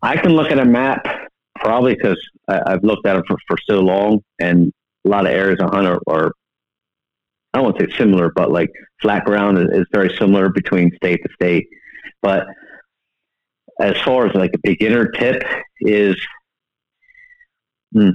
I 0.02 0.16
can 0.16 0.32
look 0.32 0.50
at 0.50 0.58
a 0.58 0.64
map 0.64 1.04
probably 1.56 1.94
because 1.94 2.18
I've 2.46 2.82
looked 2.84 3.06
at 3.06 3.14
them 3.14 3.24
for, 3.26 3.36
for 3.48 3.58
so 3.68 3.80
long, 3.80 4.20
and 4.38 4.72
a 5.04 5.08
lot 5.08 5.26
of 5.26 5.32
areas 5.32 5.58
I 5.60 5.64
hunt 5.74 5.86
are, 5.86 6.00
are 6.06 6.32
I 7.52 7.58
don't 7.58 7.64
want 7.64 7.78
to 7.78 7.86
say 7.90 7.96
similar, 7.98 8.30
but 8.34 8.50
like 8.52 8.70
flat 9.02 9.24
ground 9.24 9.58
is, 9.58 9.80
is 9.80 9.86
very 9.92 10.14
similar 10.18 10.48
between 10.50 10.90
state 10.96 11.20
to 11.24 11.28
state. 11.34 11.66
But 12.22 12.46
as 13.78 13.96
far 14.02 14.26
as 14.26 14.34
like 14.34 14.52
a 14.54 14.58
beginner 14.62 15.08
tip 15.10 15.42
is, 15.80 16.16
hmm, 17.92 18.10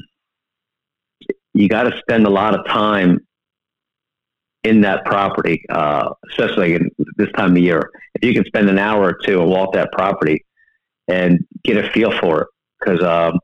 you 1.53 1.69
got 1.69 1.83
to 1.83 1.97
spend 1.99 2.25
a 2.25 2.29
lot 2.29 2.57
of 2.57 2.65
time 2.65 3.19
in 4.63 4.81
that 4.81 5.05
property, 5.05 5.63
uh, 5.69 6.09
especially 6.29 6.75
in 6.75 6.89
this 7.17 7.31
time 7.33 7.51
of 7.51 7.57
year. 7.57 7.89
If 8.15 8.23
you 8.23 8.33
can 8.33 8.45
spend 8.45 8.69
an 8.69 8.79
hour 8.79 9.03
or 9.03 9.17
two 9.25 9.41
and 9.41 9.49
walk 9.49 9.73
that 9.73 9.91
property 9.91 10.45
and 11.07 11.45
get 11.63 11.77
a 11.77 11.89
feel 11.91 12.17
for 12.19 12.41
it, 12.41 12.47
because 12.79 13.03
um, 13.03 13.39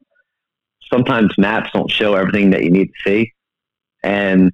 sometimes 0.92 1.34
maps 1.38 1.70
don't 1.74 1.92
show 1.92 2.16
everything 2.16 2.52
that 2.52 2.64
you 2.64 2.72
need 2.72 2.88
to 2.88 3.10
see, 3.10 3.32
and 4.04 4.52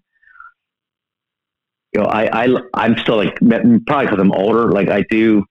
you 1.94 2.02
know, 2.02 2.08
I, 2.08 2.46
I 2.46 2.58
I'm 2.74 2.98
still 2.98 3.18
like 3.18 3.38
probably 3.38 3.80
because 4.06 4.20
I'm 4.20 4.34
older. 4.34 4.72
Like 4.72 4.90
I 4.90 5.04
do, 5.10 5.46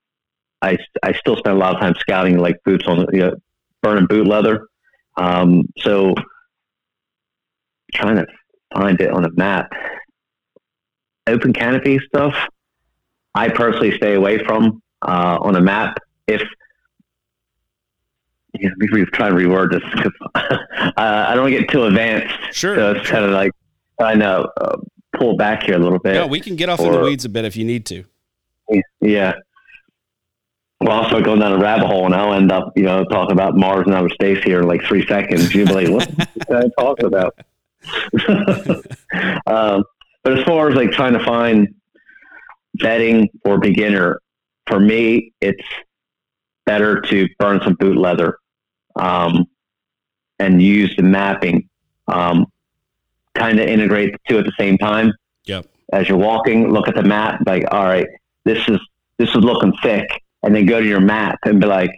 I 0.64 0.79
I 1.03 1.12
still 1.12 1.37
spend 1.37 1.57
a 1.57 1.59
lot 1.59 1.74
of 1.74 1.81
time 1.81 1.94
scouting 1.98 2.38
like 2.38 2.57
boots 2.64 2.87
on 2.87 3.07
you 3.12 3.20
know 3.20 3.37
burning 3.83 4.07
boot 4.07 4.27
leather. 4.27 4.66
Um, 5.16 5.68
so 5.79 6.14
trying 7.92 8.16
to 8.16 8.27
find 8.74 9.00
it 9.00 9.11
on 9.11 9.24
a 9.24 9.31
map. 9.33 9.72
Open 11.27 11.53
canopy 11.53 11.98
stuff, 12.07 12.35
I 13.35 13.48
personally 13.48 13.96
stay 13.96 14.14
away 14.14 14.38
from 14.44 14.83
uh, 15.03 15.38
on 15.40 15.57
a 15.57 15.61
map. 15.61 15.98
If 16.27 16.42
yeah, 18.59 18.70
let 18.79 18.90
me 18.90 19.05
try 19.07 19.29
and 19.29 19.37
reword 19.37 19.72
this 19.72 19.83
because 19.94 20.12
uh, 20.35 20.94
I 20.96 21.35
don't 21.35 21.50
get 21.50 21.68
too 21.68 21.85
advanced. 21.85 22.35
Sure. 22.53 22.77
So 22.77 22.92
it's 22.92 23.09
kind 23.09 23.24
of 23.24 23.33
like 23.33 23.53
I 24.00 24.14
know 24.14 24.48
uh, 24.61 24.77
pull 25.16 25.37
back 25.37 25.64
here 25.64 25.74
a 25.74 25.79
little 25.79 25.98
bit. 25.98 26.14
Yeah, 26.14 26.27
we 26.27 26.40
can 26.40 26.57
get 26.57 26.68
off 26.68 26.81
or, 26.81 26.87
in 26.87 26.92
the 26.92 27.00
weeds 27.00 27.24
a 27.24 27.29
bit 27.29 27.44
if 27.44 27.57
you 27.57 27.64
need 27.64 27.85
to. 27.87 28.05
Yeah. 29.00 29.35
Well, 30.84 31.00
I'll 31.00 31.08
start 31.08 31.24
going 31.24 31.40
down 31.40 31.52
a 31.52 31.58
rabbit 31.58 31.86
hole 31.86 32.04
and 32.04 32.14
I'll 32.14 32.34
end 32.34 32.52
up, 32.52 32.74
you 32.76 32.82
know, 32.82 33.06
talking 33.06 33.32
about 33.32 33.56
Mars 33.56 33.86
and 33.86 33.94
outer 33.94 34.10
space 34.10 34.44
here 34.44 34.60
in 34.60 34.68
like 34.68 34.82
three 34.82 35.06
seconds. 35.06 35.54
You'll 35.54 35.66
be 35.66 35.72
like, 35.72 35.88
what 35.88 36.14
this 36.14 36.44
guy 36.46 36.64
talking 36.78 37.06
about? 37.06 37.38
um, 39.46 39.84
but 40.22 40.38
as 40.38 40.44
far 40.44 40.68
as 40.68 40.74
like 40.74 40.90
trying 40.90 41.14
to 41.14 41.24
find 41.24 41.74
bedding 42.74 43.30
for 43.42 43.58
beginner, 43.58 44.20
for 44.66 44.78
me, 44.78 45.32
it's 45.40 45.64
better 46.66 47.00
to 47.00 47.30
burn 47.38 47.62
some 47.64 47.76
boot 47.76 47.96
leather 47.96 48.36
um, 48.96 49.46
and 50.38 50.60
use 50.60 50.94
the 50.96 51.02
mapping. 51.02 51.66
Um, 52.08 52.44
kind 53.34 53.58
of 53.58 53.66
integrate 53.66 54.12
the 54.12 54.18
two 54.28 54.38
at 54.38 54.44
the 54.44 54.52
same 54.58 54.76
time. 54.76 55.14
Yep. 55.46 55.66
As 55.94 56.10
you're 56.10 56.18
walking, 56.18 56.70
look 56.70 56.88
at 56.88 56.94
the 56.94 57.02
map, 57.02 57.40
like, 57.46 57.64
all 57.70 57.84
right, 57.84 58.06
this 58.44 58.68
is 58.68 58.78
this 59.16 59.30
is 59.30 59.36
looking 59.36 59.72
thick, 59.82 60.08
and 60.44 60.54
then 60.54 60.66
go 60.66 60.80
to 60.80 60.87
your 60.87 61.00
map 61.00 61.38
and 61.44 61.61
be 61.61 61.66
like, 61.66 61.90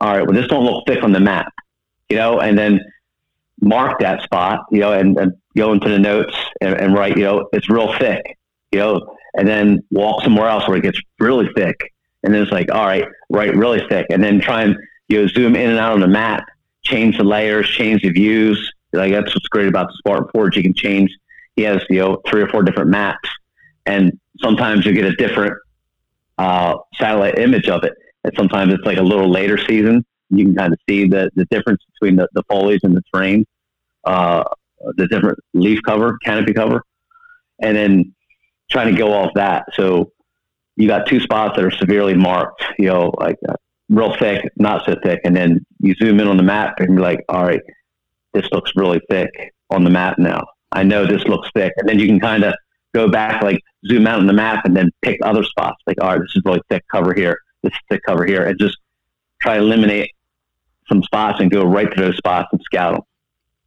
all 0.00 0.16
right, 0.16 0.26
well, 0.26 0.34
this 0.34 0.48
don't 0.48 0.64
look 0.64 0.84
thick 0.86 1.02
on 1.02 1.12
the 1.12 1.20
map, 1.20 1.52
you 2.08 2.16
know, 2.16 2.40
and 2.40 2.58
then 2.58 2.80
mark 3.60 4.00
that 4.00 4.22
spot, 4.22 4.60
you 4.70 4.80
know, 4.80 4.92
and, 4.92 5.16
and 5.18 5.32
go 5.56 5.72
into 5.72 5.88
the 5.88 5.98
notes 5.98 6.36
and, 6.60 6.74
and 6.74 6.94
write, 6.94 7.16
you 7.16 7.22
know, 7.22 7.48
it's 7.52 7.70
real 7.70 7.96
thick, 7.98 8.36
you 8.72 8.80
know, 8.80 9.16
and 9.34 9.46
then 9.46 9.82
walk 9.90 10.22
somewhere 10.22 10.48
else 10.48 10.66
where 10.68 10.76
it 10.76 10.82
gets 10.82 11.00
really 11.18 11.48
thick, 11.54 11.76
and 12.22 12.34
then 12.34 12.42
it's 12.42 12.52
like, 12.52 12.70
all 12.72 12.84
right, 12.84 13.04
write 13.30 13.54
really 13.56 13.82
thick, 13.88 14.06
and 14.10 14.22
then 14.22 14.40
try 14.40 14.62
and 14.62 14.76
you 15.08 15.20
know 15.20 15.26
zoom 15.28 15.56
in 15.56 15.70
and 15.70 15.78
out 15.78 15.92
on 15.92 16.00
the 16.00 16.08
map, 16.08 16.44
change 16.84 17.16
the 17.16 17.24
layers, 17.24 17.68
change 17.68 18.02
the 18.02 18.10
views, 18.10 18.72
like 18.92 19.12
that's 19.12 19.34
what's 19.34 19.48
great 19.48 19.68
about 19.68 19.88
the 19.88 19.94
Spartan 19.98 20.28
Forge. 20.32 20.56
You 20.56 20.62
can 20.62 20.74
change. 20.74 21.10
He 21.56 21.62
has 21.62 21.82
you 21.88 21.98
know 21.98 22.20
three 22.28 22.42
or 22.42 22.48
four 22.48 22.62
different 22.62 22.90
maps, 22.90 23.28
and 23.86 24.18
sometimes 24.40 24.84
you 24.84 24.92
get 24.92 25.04
a 25.04 25.14
different 25.16 25.54
uh, 26.38 26.76
satellite 26.94 27.38
image 27.38 27.68
of 27.68 27.84
it. 27.84 27.94
And 28.24 28.32
sometimes 28.36 28.72
it's 28.72 28.84
like 28.84 28.98
a 28.98 29.02
little 29.02 29.30
later 29.30 29.58
season. 29.58 30.04
You 30.30 30.44
can 30.44 30.54
kind 30.54 30.72
of 30.72 30.78
see 30.88 31.06
the, 31.08 31.30
the 31.34 31.44
difference 31.46 31.82
between 31.92 32.16
the, 32.16 32.28
the 32.32 32.42
foliage 32.48 32.80
and 32.82 32.96
the 32.96 33.02
terrain, 33.12 33.44
uh, 34.04 34.44
the 34.96 35.06
different 35.08 35.38
leaf 35.54 35.80
cover, 35.84 36.18
canopy 36.24 36.52
cover, 36.52 36.82
and 37.60 37.76
then 37.76 38.14
trying 38.70 38.92
to 38.92 38.98
go 38.98 39.12
off 39.12 39.30
that. 39.34 39.66
So 39.74 40.12
you 40.76 40.88
got 40.88 41.06
two 41.06 41.20
spots 41.20 41.56
that 41.56 41.64
are 41.64 41.70
severely 41.70 42.14
marked, 42.14 42.64
you 42.78 42.86
know, 42.86 43.12
like 43.18 43.36
uh, 43.48 43.54
real 43.90 44.16
thick, 44.18 44.50
not 44.56 44.86
so 44.86 44.96
thick, 45.02 45.20
and 45.24 45.36
then 45.36 45.66
you 45.80 45.94
zoom 45.94 46.18
in 46.20 46.28
on 46.28 46.38
the 46.38 46.42
map 46.42 46.74
and 46.78 46.96
be 46.96 47.02
like, 47.02 47.20
all 47.28 47.44
right, 47.44 47.60
this 48.32 48.50
looks 48.52 48.72
really 48.74 49.00
thick 49.10 49.30
on 49.70 49.84
the 49.84 49.90
map 49.90 50.18
now. 50.18 50.44
I 50.72 50.82
know 50.82 51.06
this 51.06 51.24
looks 51.24 51.50
thick. 51.54 51.72
And 51.76 51.88
then 51.88 51.98
you 51.98 52.06
can 52.06 52.18
kind 52.18 52.44
of 52.44 52.54
go 52.94 53.08
back, 53.08 53.42
like 53.42 53.60
zoom 53.86 54.06
out 54.06 54.20
on 54.20 54.26
the 54.26 54.32
map 54.32 54.64
and 54.64 54.76
then 54.76 54.90
pick 55.02 55.18
other 55.22 55.44
spots. 55.44 55.82
Like, 55.86 56.00
all 56.00 56.10
right, 56.10 56.20
this 56.20 56.34
is 56.34 56.42
really 56.44 56.60
thick 56.70 56.84
cover 56.90 57.14
here. 57.14 57.38
This 57.62 57.72
is 57.72 57.78
thick 57.90 58.02
cover 58.06 58.24
here. 58.24 58.44
And 58.44 58.58
just 58.58 58.78
try 59.40 59.56
to 59.56 59.62
eliminate 59.62 60.10
some 60.88 61.02
spots 61.02 61.40
and 61.40 61.50
go 61.50 61.64
right 61.64 61.90
to 61.90 62.00
those 62.00 62.16
spots 62.16 62.48
and 62.52 62.60
scout 62.64 62.94
them. 62.94 63.02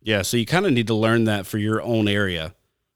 Yeah. 0.01 0.21
So 0.21 0.37
you 0.37 0.45
kind 0.45 0.65
of 0.65 0.73
need 0.73 0.87
to 0.87 0.93
learn 0.93 1.25
that 1.25 1.45
for 1.45 1.57
your 1.57 1.81
own 1.81 2.07
area 2.07 2.53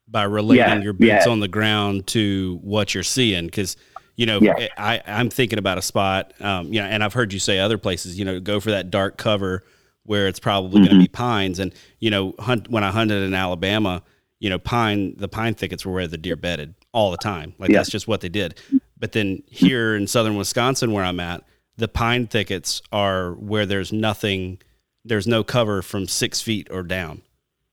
by 0.08 0.24
relating 0.24 0.66
yeah, 0.66 0.82
your 0.82 0.94
boots 0.94 1.26
yeah. 1.26 1.30
on 1.30 1.40
the 1.40 1.48
ground 1.48 2.08
to 2.08 2.60
what 2.62 2.94
you're 2.94 3.04
seeing. 3.04 3.50
Cause 3.50 3.78
you 4.16 4.26
know, 4.26 4.40
yeah. 4.42 4.68
I, 4.78 5.02
I'm 5.08 5.30
thinking 5.30 5.60
about 5.60 5.78
a 5.78 5.82
spot, 5.82 6.34
um, 6.42 6.74
you 6.74 6.82
know, 6.82 6.88
and 6.88 7.02
I've 7.06 7.14
heard 7.14 7.32
you 7.32 7.40
say 7.40 7.58
other 7.58 7.78
places, 7.78 8.20
you 8.20 8.26
know, 8.26 8.42
go 8.42 8.60
for 8.60 8.72
that 8.72 8.92
dark 8.92 9.18
cover 9.18 9.64
where 10.04 10.28
it's 10.28 10.42
probably 10.42 10.82
mm-hmm. 10.82 10.90
going 10.90 10.98
to 10.98 11.04
be 11.04 11.08
pines. 11.08 11.58
And 11.60 11.74
you 12.00 12.12
know, 12.12 12.34
hunt 12.38 12.70
when 12.70 12.84
I 12.84 12.92
hunted 12.92 13.24
in 13.24 13.34
Alabama, 13.34 14.04
you 14.40 14.50
know, 14.50 14.60
pine 14.60 15.16
the 15.18 15.28
pine 15.28 15.54
thickets 15.54 15.86
were 15.86 15.94
where 15.94 16.08
the 16.08 16.18
deer 16.18 16.36
bedded 16.36 16.74
all 16.92 17.12
the 17.12 17.18
time. 17.18 17.54
Like 17.60 17.70
yeah. 17.70 17.78
that's 17.78 17.90
just 17.90 18.08
what 18.08 18.22
they 18.22 18.30
did. 18.30 18.60
But 18.98 19.12
then 19.14 19.44
here 19.48 19.96
in 19.96 20.08
southern 20.08 20.36
Wisconsin, 20.36 20.92
where 20.92 21.04
I'm 21.04 21.20
at, 21.20 21.44
the 21.78 21.88
pine 21.88 22.28
thickets 22.28 22.82
are 22.92 23.34
where 23.34 23.66
there's 23.66 23.92
nothing, 23.94 24.60
there's 25.06 25.28
no 25.28 25.44
cover 25.44 25.82
from 25.82 26.08
six 26.08 26.42
feet 26.42 26.68
or 26.72 26.84
down. 26.84 27.22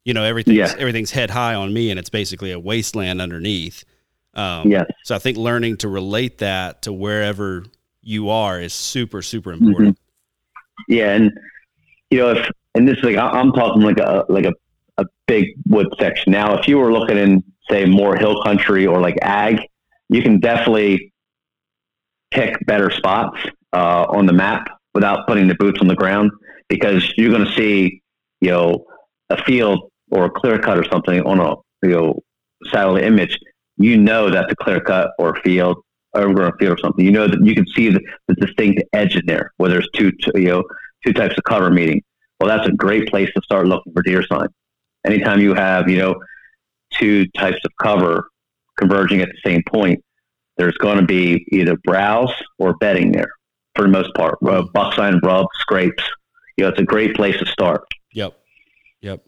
You 0.04 0.14
know, 0.14 0.22
everything's 0.22 0.58
yeah. 0.58 0.74
everything's 0.78 1.10
head 1.10 1.30
high 1.30 1.54
on 1.54 1.72
me, 1.72 1.90
and 1.90 1.98
it's 1.98 2.10
basically 2.10 2.52
a 2.52 2.60
wasteland 2.60 3.20
underneath. 3.20 3.84
Um, 4.34 4.70
yeah. 4.70 4.84
So 5.04 5.16
I 5.16 5.18
think 5.18 5.36
learning 5.36 5.78
to 5.78 5.88
relate 5.88 6.38
that 6.38 6.82
to 6.82 6.92
wherever 6.92 7.64
you 8.02 8.30
are 8.30 8.60
is 8.60 8.72
super 8.72 9.20
super 9.22 9.52
important. 9.52 9.98
Mm-hmm. 9.98 10.92
Yeah, 10.92 11.14
and 11.14 11.32
you 12.10 12.18
know, 12.18 12.30
if 12.30 12.48
and 12.76 12.86
this 12.86 12.98
is 12.98 13.04
like 13.04 13.16
I'm 13.16 13.52
talking 13.52 13.82
like 13.82 13.98
a 13.98 14.24
like 14.28 14.44
a, 14.44 14.50
a 14.50 14.52
big 15.26 15.48
wood 15.66 15.88
section. 15.98 16.32
Now, 16.32 16.58
if 16.58 16.68
you 16.68 16.78
were 16.78 16.92
looking 16.92 17.18
in 17.18 17.44
say 17.70 17.84
more 17.84 18.16
hill 18.16 18.42
country 18.42 18.86
or 18.86 19.00
like 19.00 19.18
ag, 19.22 19.60
you 20.08 20.22
can 20.22 20.38
definitely 20.38 21.12
pick 22.30 22.54
better 22.66 22.90
spots 22.90 23.38
uh, 23.72 24.06
on 24.08 24.26
the 24.26 24.32
map 24.32 24.68
without 24.94 25.26
putting 25.26 25.48
the 25.48 25.54
boots 25.54 25.80
on 25.80 25.88
the 25.88 25.94
ground 25.94 26.30
because 26.68 27.12
you're 27.16 27.30
going 27.30 27.44
to 27.44 27.52
see 27.52 28.02
you 28.40 28.50
know 28.50 28.84
a 29.30 29.42
field 29.44 29.90
or 30.10 30.26
a 30.26 30.30
clear 30.30 30.58
cut 30.58 30.78
or 30.78 30.84
something 30.84 31.20
on 31.22 31.40
a 31.40 31.54
you 31.82 31.92
know 31.94 32.20
satellite 32.70 33.04
image. 33.04 33.38
You 33.78 33.98
know 33.98 34.30
that 34.30 34.48
the 34.48 34.56
clear 34.56 34.80
cut 34.80 35.10
or 35.18 35.36
field 35.44 35.78
or 36.14 36.56
field 36.58 36.78
or 36.78 36.78
something. 36.78 37.04
You 37.04 37.12
know 37.12 37.26
that 37.26 37.44
you 37.44 37.54
can 37.54 37.66
see 37.68 37.90
the, 37.90 38.00
the 38.28 38.34
distinct 38.34 38.82
edge 38.92 39.16
in 39.16 39.26
there 39.26 39.52
where 39.56 39.70
there's 39.70 39.88
two 39.94 40.12
you 40.34 40.46
know 40.46 40.64
two 41.04 41.12
types 41.12 41.34
of 41.36 41.44
cover 41.44 41.70
meeting. 41.70 42.02
Well, 42.40 42.48
that's 42.48 42.68
a 42.68 42.72
great 42.72 43.08
place 43.08 43.30
to 43.34 43.42
start 43.42 43.66
looking 43.66 43.92
for 43.92 44.02
deer 44.02 44.22
sign. 44.22 44.48
Anytime 45.06 45.40
you 45.40 45.54
have, 45.54 45.88
you 45.88 45.98
know, 45.98 46.16
two 46.92 47.26
types 47.38 47.58
of 47.64 47.72
cover 47.80 48.28
converging 48.78 49.20
at 49.20 49.28
the 49.28 49.50
same 49.50 49.62
point, 49.68 50.02
there's 50.56 50.76
going 50.78 50.98
to 50.98 51.04
be 51.04 51.46
either 51.52 51.76
browse 51.84 52.32
or 52.58 52.76
bedding 52.76 53.12
there 53.12 53.30
for 53.74 53.82
the 53.82 53.88
most 53.88 54.12
part. 54.14 54.38
Uh, 54.42 54.62
buck 54.72 54.94
sign, 54.94 55.20
rub, 55.22 55.46
scrapes. 55.60 56.02
You 56.56 56.64
know, 56.64 56.70
it's 56.70 56.80
a 56.80 56.84
great 56.84 57.14
place 57.14 57.38
to 57.38 57.46
start. 57.46 57.84
Yep. 58.12 58.38
Yep. 59.02 59.24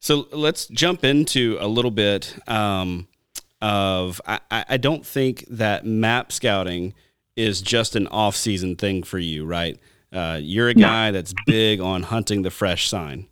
So 0.00 0.26
let's 0.32 0.66
jump 0.68 1.04
into 1.04 1.58
a 1.60 1.68
little 1.68 1.90
bit 1.90 2.34
um, 2.48 3.08
of. 3.60 4.20
I, 4.26 4.40
I 4.50 4.76
don't 4.78 5.04
think 5.04 5.44
that 5.48 5.84
map 5.84 6.32
scouting 6.32 6.94
is 7.36 7.60
just 7.60 7.94
an 7.94 8.06
off-season 8.08 8.76
thing 8.76 9.02
for 9.02 9.18
you, 9.18 9.44
right? 9.44 9.78
Uh, 10.12 10.38
you're 10.40 10.68
a 10.68 10.74
guy 10.74 11.10
that's 11.10 11.34
big 11.46 11.80
on 11.80 12.02
hunting 12.02 12.42
the 12.42 12.50
fresh 12.50 12.88
sign. 12.88 13.26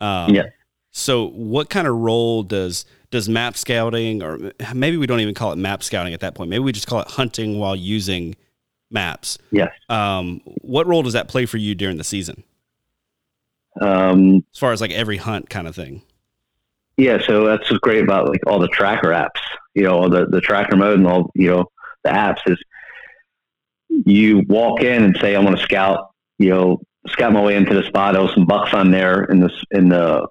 Um, 0.00 0.34
yeah. 0.34 0.44
So, 0.92 1.28
what 1.28 1.70
kind 1.70 1.86
of 1.86 1.96
role 1.96 2.42
does 2.42 2.84
does 3.10 3.28
map 3.28 3.56
scouting, 3.56 4.22
or 4.22 4.52
maybe 4.74 4.96
we 4.96 5.06
don't 5.06 5.20
even 5.20 5.34
call 5.34 5.52
it 5.52 5.56
map 5.56 5.82
scouting 5.82 6.14
at 6.14 6.20
that 6.20 6.34
point? 6.34 6.50
Maybe 6.50 6.60
we 6.60 6.72
just 6.72 6.86
call 6.86 7.00
it 7.00 7.08
hunting 7.08 7.58
while 7.58 7.74
using 7.74 8.36
maps. 8.90 9.38
Yes. 9.50 9.72
Um, 9.88 10.40
what 10.60 10.86
role 10.86 11.02
does 11.02 11.14
that 11.14 11.28
play 11.28 11.46
for 11.46 11.56
you 11.56 11.74
during 11.74 11.96
the 11.96 12.04
season? 12.04 12.44
Um, 13.80 14.44
as 14.52 14.58
far 14.58 14.72
as 14.72 14.80
like 14.82 14.90
every 14.90 15.16
hunt 15.16 15.48
kind 15.48 15.66
of 15.66 15.74
thing. 15.74 16.02
Yeah, 16.98 17.22
so 17.26 17.46
that's 17.46 17.70
what's 17.70 17.80
great 17.80 18.04
about 18.04 18.28
like 18.28 18.46
all 18.46 18.58
the 18.58 18.68
tracker 18.68 19.08
apps. 19.08 19.40
You 19.74 19.84
know, 19.84 19.94
all 19.94 20.10
the 20.10 20.26
the 20.26 20.42
tracker 20.42 20.76
mode 20.76 20.98
and 20.98 21.08
all 21.08 21.30
you 21.34 21.48
know 21.48 21.64
the 22.04 22.10
apps 22.10 22.40
is 22.46 22.58
you 23.88 24.42
walk 24.48 24.82
in 24.82 25.04
and 25.04 25.16
say, 25.20 25.34
I'm 25.34 25.44
going 25.44 25.56
to 25.56 25.62
scout, 25.62 26.10
you 26.38 26.50
know, 26.50 26.80
scout 27.08 27.32
my 27.32 27.42
way 27.42 27.56
into 27.56 27.74
the 27.74 27.82
spot. 27.84 28.12
There 28.12 28.22
was 28.22 28.34
some 28.34 28.46
bucks 28.46 28.74
on 28.74 28.90
there 28.90 29.24
in 29.24 29.40
the 29.40 29.50
in 29.70 29.88
the 29.88 30.26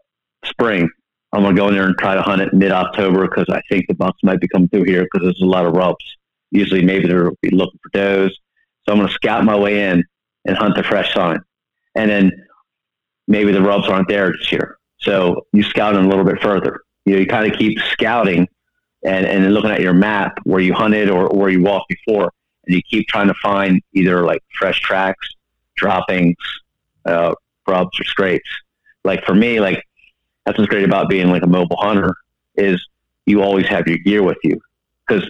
spring. 0.45 0.89
I'm 1.33 1.43
gonna 1.43 1.55
go 1.55 1.67
in 1.67 1.73
there 1.73 1.85
and 1.85 1.97
try 1.97 2.15
to 2.15 2.21
hunt 2.21 2.41
it 2.41 2.53
mid 2.53 2.71
October 2.71 3.27
because 3.27 3.47
I 3.49 3.61
think 3.69 3.87
the 3.87 3.93
bucks 3.93 4.19
might 4.23 4.41
be 4.41 4.47
coming 4.47 4.67
through 4.69 4.83
here 4.83 5.03
because 5.03 5.25
there's 5.25 5.41
a 5.41 5.45
lot 5.45 5.65
of 5.65 5.73
rubs. 5.73 6.03
Usually, 6.51 6.83
maybe 6.83 7.07
they'll 7.07 7.37
be 7.41 7.49
looking 7.51 7.79
for 7.81 7.89
does. 7.93 8.37
So 8.83 8.91
I'm 8.91 8.99
gonna 8.99 9.11
scout 9.11 9.45
my 9.45 9.57
way 9.57 9.89
in 9.89 10.03
and 10.45 10.57
hunt 10.57 10.75
the 10.75 10.83
fresh 10.83 11.13
sign, 11.13 11.39
and 11.95 12.09
then 12.09 12.31
maybe 13.27 13.51
the 13.51 13.61
rubs 13.61 13.87
aren't 13.87 14.09
there 14.09 14.31
this 14.31 14.51
year. 14.51 14.77
So 14.99 15.47
you 15.53 15.63
scout 15.63 15.93
them 15.93 16.05
a 16.05 16.09
little 16.09 16.25
bit 16.25 16.41
further. 16.41 16.81
You 17.05 17.13
know, 17.13 17.19
you 17.19 17.27
kind 17.27 17.51
of 17.51 17.57
keep 17.57 17.79
scouting 17.79 18.47
and, 19.03 19.25
and 19.25 19.53
looking 19.53 19.71
at 19.71 19.81
your 19.81 19.93
map 19.93 20.37
where 20.43 20.59
you 20.59 20.73
hunted 20.73 21.09
or, 21.09 21.27
or 21.27 21.39
where 21.39 21.49
you 21.49 21.61
walked 21.61 21.89
before, 21.89 22.31
and 22.65 22.75
you 22.75 22.81
keep 22.89 23.07
trying 23.07 23.27
to 23.27 23.33
find 23.41 23.81
either 23.93 24.23
like 24.23 24.43
fresh 24.59 24.79
tracks, 24.81 25.27
droppings, 25.75 26.35
uh, 27.05 27.33
rubs 27.67 27.99
or 27.99 28.03
scrapes. 28.03 28.49
Like 29.03 29.23
for 29.25 29.33
me, 29.33 29.59
like 29.59 29.83
that's 30.45 30.57
what's 30.57 30.69
great 30.69 30.83
about 30.83 31.09
being 31.09 31.29
like 31.29 31.43
a 31.43 31.47
mobile 31.47 31.77
hunter 31.77 32.15
is 32.55 32.85
you 33.25 33.41
always 33.41 33.67
have 33.67 33.87
your 33.87 33.97
gear 33.99 34.23
with 34.23 34.37
you. 34.43 34.59
Because 35.07 35.29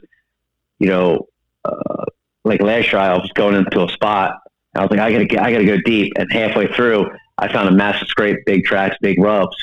you 0.79 0.87
know 0.87 1.27
uh, 1.65 2.05
like 2.43 2.61
last 2.61 2.91
year 2.91 3.01
I 3.01 3.17
was 3.17 3.31
going 3.33 3.55
into 3.55 3.83
a 3.83 3.89
spot 3.89 4.39
I 4.75 4.81
was 4.81 4.91
like 4.91 4.99
I 4.99 5.11
gotta 5.11 5.43
I 5.43 5.51
gotta 5.51 5.65
go 5.65 5.77
deep. 5.81 6.13
And 6.17 6.31
halfway 6.31 6.67
through 6.73 7.09
I 7.37 7.51
found 7.51 7.67
a 7.69 7.71
massive 7.71 8.07
scrape 8.07 8.37
big 8.45 8.65
tracks 8.65 8.95
big 9.01 9.19
rubs. 9.19 9.55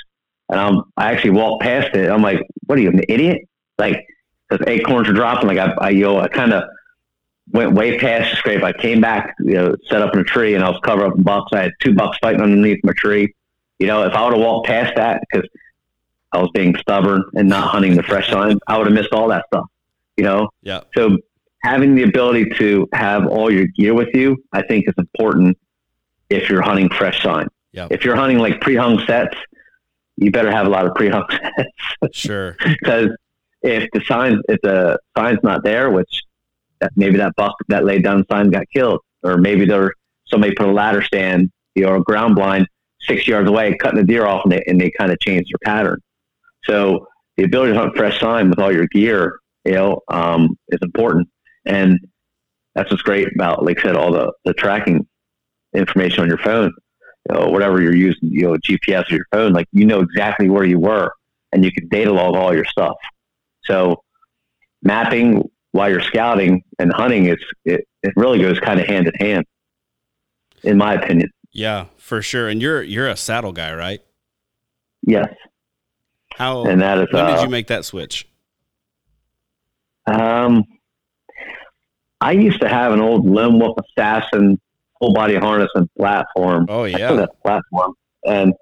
And 0.49 0.61
I'm 0.61 0.83
I 0.97 1.13
actually 1.13 1.31
walked 1.31 1.63
past 1.63 1.95
it. 1.95 2.11
I'm 2.11 2.23
like 2.23 2.41
what 2.67 2.79
are 2.79 2.83
you 2.83 2.91
an 2.91 3.03
idiot? 3.09 3.49
Like 3.79 4.07
because 4.49 4.67
acorns 4.67 5.09
are 5.09 5.13
dropping. 5.13 5.49
Like 5.49 5.59
I, 5.59 5.73
I 5.79 5.91
you 5.91 6.05
know 6.05 6.21
I 6.21 6.29
kind 6.29 6.53
of 6.53 6.65
went 7.53 7.73
way 7.73 7.99
past 7.99 8.31
the 8.31 8.37
scrape. 8.37 8.63
I 8.63 8.73
came 8.73 9.01
back 9.01 9.35
you 9.41 9.55
know 9.55 9.75
set 9.89 10.03
up 10.03 10.15
in 10.15 10.21
a 10.21 10.25
tree 10.25 10.55
and 10.55 10.65
I 10.65 10.69
was 10.69 10.81
covered 10.83 11.07
up 11.07 11.17
in 11.17 11.23
bucks 11.23 11.53
I 11.53 11.63
had 11.63 11.73
two 11.81 11.95
bucks 11.95 12.19
fighting 12.19 12.43
underneath 12.43 12.85
my 12.85 12.93
tree 12.97 13.35
you 13.79 13.87
know, 13.87 14.05
if 14.05 14.13
I 14.13 14.25
would 14.25 14.35
have 14.35 14.45
walked 14.45 14.67
past 14.67 14.95
that 14.97 15.23
because 15.31 15.49
I 16.33 16.39
was 16.39 16.51
being 16.53 16.77
stubborn 16.77 17.23
and 17.35 17.49
not 17.49 17.69
hunting 17.69 17.97
the 17.97 18.03
fresh 18.03 18.29
sign, 18.29 18.59
I 18.67 18.77
would 18.77 18.87
have 18.87 18.95
missed 18.95 19.13
all 19.13 19.29
that 19.29 19.45
stuff. 19.53 19.67
You 20.17 20.25
know. 20.25 20.49
Yeah. 20.63 20.81
So 20.97 21.19
having 21.63 21.95
the 21.95 22.03
ability 22.03 22.51
to 22.57 22.89
have 22.93 23.27
all 23.27 23.51
your 23.51 23.67
gear 23.67 23.95
with 23.95 24.09
you, 24.15 24.37
I 24.53 24.63
think, 24.63 24.89
is 24.89 24.95
important 24.99 25.57
if 26.29 26.51
you're 26.51 26.63
hunting 26.63 26.89
fresh 26.91 27.23
sign. 27.23 27.49
Yeah. 27.73 27.89
If 27.91 28.05
you're 28.05 28.17
hunting 28.17 28.39
like 28.39 28.61
pre-hung 28.61 29.01
sets, 29.07 29.37
you 30.17 30.31
better 30.31 30.51
have 30.51 30.67
a 30.67 30.71
lot 30.71 30.87
of 30.87 30.95
pre-hung 30.95 31.25
sets. 31.31 32.17
Sure. 32.17 32.57
Because 32.65 33.09
if 33.63 33.89
the 33.93 34.01
sign, 34.07 34.41
if 34.49 34.61
the 34.63 34.99
sign's 35.17 35.39
not 35.43 35.63
there, 35.63 35.91
which 35.91 36.23
that 36.81 36.93
maybe 36.97 37.19
that 37.19 37.35
buck 37.37 37.55
that 37.69 37.85
laid 37.85 38.03
down 38.03 38.25
sign 38.31 38.51
got 38.51 38.65
killed, 38.75 39.01
or 39.23 39.37
maybe 39.37 39.65
there 39.65 39.93
somebody 40.27 40.55
put 40.55 40.69
a 40.69 40.73
ladder 40.73 41.03
stand, 41.03 41.51
you 41.75 41.85
know, 41.85 41.91
or 41.91 41.97
a 41.97 42.03
ground 42.03 42.35
blind 42.37 42.67
six 43.01 43.27
yards 43.27 43.49
away, 43.49 43.77
cutting 43.77 43.99
the 43.99 44.05
deer 44.05 44.27
off, 44.27 44.43
and 44.45 44.53
they, 44.53 44.63
and 44.67 44.81
they 44.81 44.91
kind 44.91 45.13
of 45.13 45.19
change 45.21 45.47
their 45.51 45.75
pattern. 45.75 46.01
So 46.65 47.07
the 47.37 47.45
ability 47.45 47.73
to 47.73 47.79
hunt 47.79 47.97
fresh 47.97 48.21
sign 48.21 48.51
with 48.51 48.59
all 48.59 48.73
your 48.73 48.87
gear, 48.89 49.39
you 49.65 49.73
know, 49.73 50.01
um, 50.09 50.59
is 50.69 50.81
important. 50.83 51.29
And 51.65 51.99
that's 52.75 52.91
what's 52.91 53.03
great 53.03 53.29
about, 53.35 53.65
like 53.65 53.79
I 53.79 53.83
said, 53.83 53.97
all 53.97 54.13
the, 54.13 54.33
the 54.45 54.53
tracking 54.55 55.07
information 55.75 56.23
on 56.23 56.29
your 56.29 56.39
phone, 56.39 56.73
you 57.29 57.35
know, 57.35 57.49
whatever 57.49 57.81
you're 57.81 57.95
using, 57.95 58.29
you 58.31 58.43
know, 58.43 58.57
GPS 58.57 59.11
or 59.11 59.17
your 59.17 59.27
phone, 59.33 59.53
like 59.53 59.67
you 59.73 59.87
know 59.87 60.01
exactly 60.01 60.49
where 60.49 60.65
you 60.65 60.79
were 60.79 61.13
and 61.53 61.65
you 61.65 61.73
can 61.73 61.89
data 61.89 62.13
log 62.13 62.35
all 62.35 62.55
your 62.55 62.65
stuff. 62.65 62.97
So 63.65 64.03
mapping 64.83 65.49
while 65.73 65.91
you're 65.91 66.01
scouting 66.01 66.63
and 66.79 66.93
hunting, 66.93 67.27
it's, 67.27 67.45
it, 67.65 67.87
it 68.03 68.13
really 68.17 68.41
goes 68.41 68.59
kind 68.61 68.81
of 68.81 68.87
hand 68.87 69.07
in 69.07 69.15
hand, 69.15 69.45
in 70.63 70.77
my 70.79 70.95
opinion. 70.95 71.31
Yeah, 71.53 71.87
for 71.97 72.23
sure. 72.23 72.49
And 72.49 72.61
you're 72.61 72.83
you're 72.83 73.09
a 73.09 73.17
saddle 73.17 73.53
guy, 73.53 73.75
right? 73.75 74.01
Yes. 75.03 75.29
How 76.35 76.65
and 76.65 76.81
that 76.83 76.99
is 76.99 77.09
when 77.11 77.25
uh, 77.25 77.37
did 77.37 77.43
you 77.43 77.49
make 77.49 77.67
that 77.69 77.85
switch? 77.85 78.29
Um, 80.07 80.65
I 82.21 82.33
used 82.33 82.61
to 82.61 82.69
have 82.69 82.93
an 82.93 83.01
old 83.01 83.27
Lone 83.27 83.59
Wolf 83.59 83.77
Assassin 83.79 84.61
full 84.99 85.13
body 85.13 85.37
harness 85.37 85.71
and 85.75 85.89
platform. 85.95 86.67
Oh 86.69 86.85
yeah. 86.85 87.13
that 87.13 87.31
platform, 87.43 87.95
and 88.25 88.53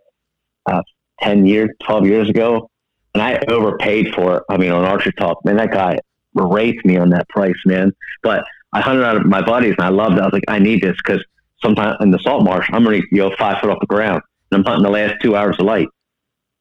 uh, 0.66 0.82
ten 1.20 1.46
years, 1.46 1.70
twelve 1.82 2.06
years 2.06 2.28
ago, 2.28 2.70
and 3.14 3.22
I 3.22 3.38
overpaid 3.48 4.14
for 4.14 4.38
it. 4.38 4.42
I 4.48 4.56
mean, 4.56 4.72
on 4.72 4.84
Archer 4.84 5.12
Talk, 5.12 5.44
man, 5.44 5.56
that 5.56 5.70
guy 5.70 5.98
rates 6.34 6.84
me 6.84 6.96
on 6.96 7.10
that 7.10 7.28
price, 7.28 7.56
man. 7.64 7.92
But 8.22 8.44
I 8.72 8.80
hunted 8.80 9.04
out 9.04 9.16
of 9.16 9.26
my 9.26 9.42
buddies, 9.42 9.74
and 9.78 9.86
I 9.86 9.88
loved 9.88 10.16
it. 10.16 10.20
I 10.20 10.24
was 10.24 10.32
like, 10.32 10.44
I 10.48 10.58
need 10.58 10.82
this 10.82 10.96
because 10.96 11.24
sometimes 11.66 11.96
in 12.00 12.10
the 12.10 12.18
salt 12.20 12.44
marsh, 12.44 12.68
I'm 12.72 12.86
already 12.86 13.02
you 13.10 13.18
know 13.18 13.34
five 13.38 13.60
foot 13.60 13.70
off 13.70 13.80
the 13.80 13.86
ground, 13.86 14.22
and 14.50 14.58
I'm 14.60 14.64
hunting 14.64 14.84
the 14.84 14.90
last 14.90 15.16
two 15.22 15.34
hours 15.36 15.56
of 15.58 15.66
light. 15.66 15.88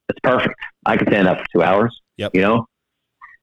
It's 0.10 0.20
perfect. 0.24 0.56
I 0.86 0.98
can 0.98 1.08
stand 1.08 1.28
up 1.28 1.40
for 1.40 1.46
two 1.54 1.64
hours. 1.64 1.96
Yep. 2.18 2.32
You 2.34 2.42
know. 2.42 2.68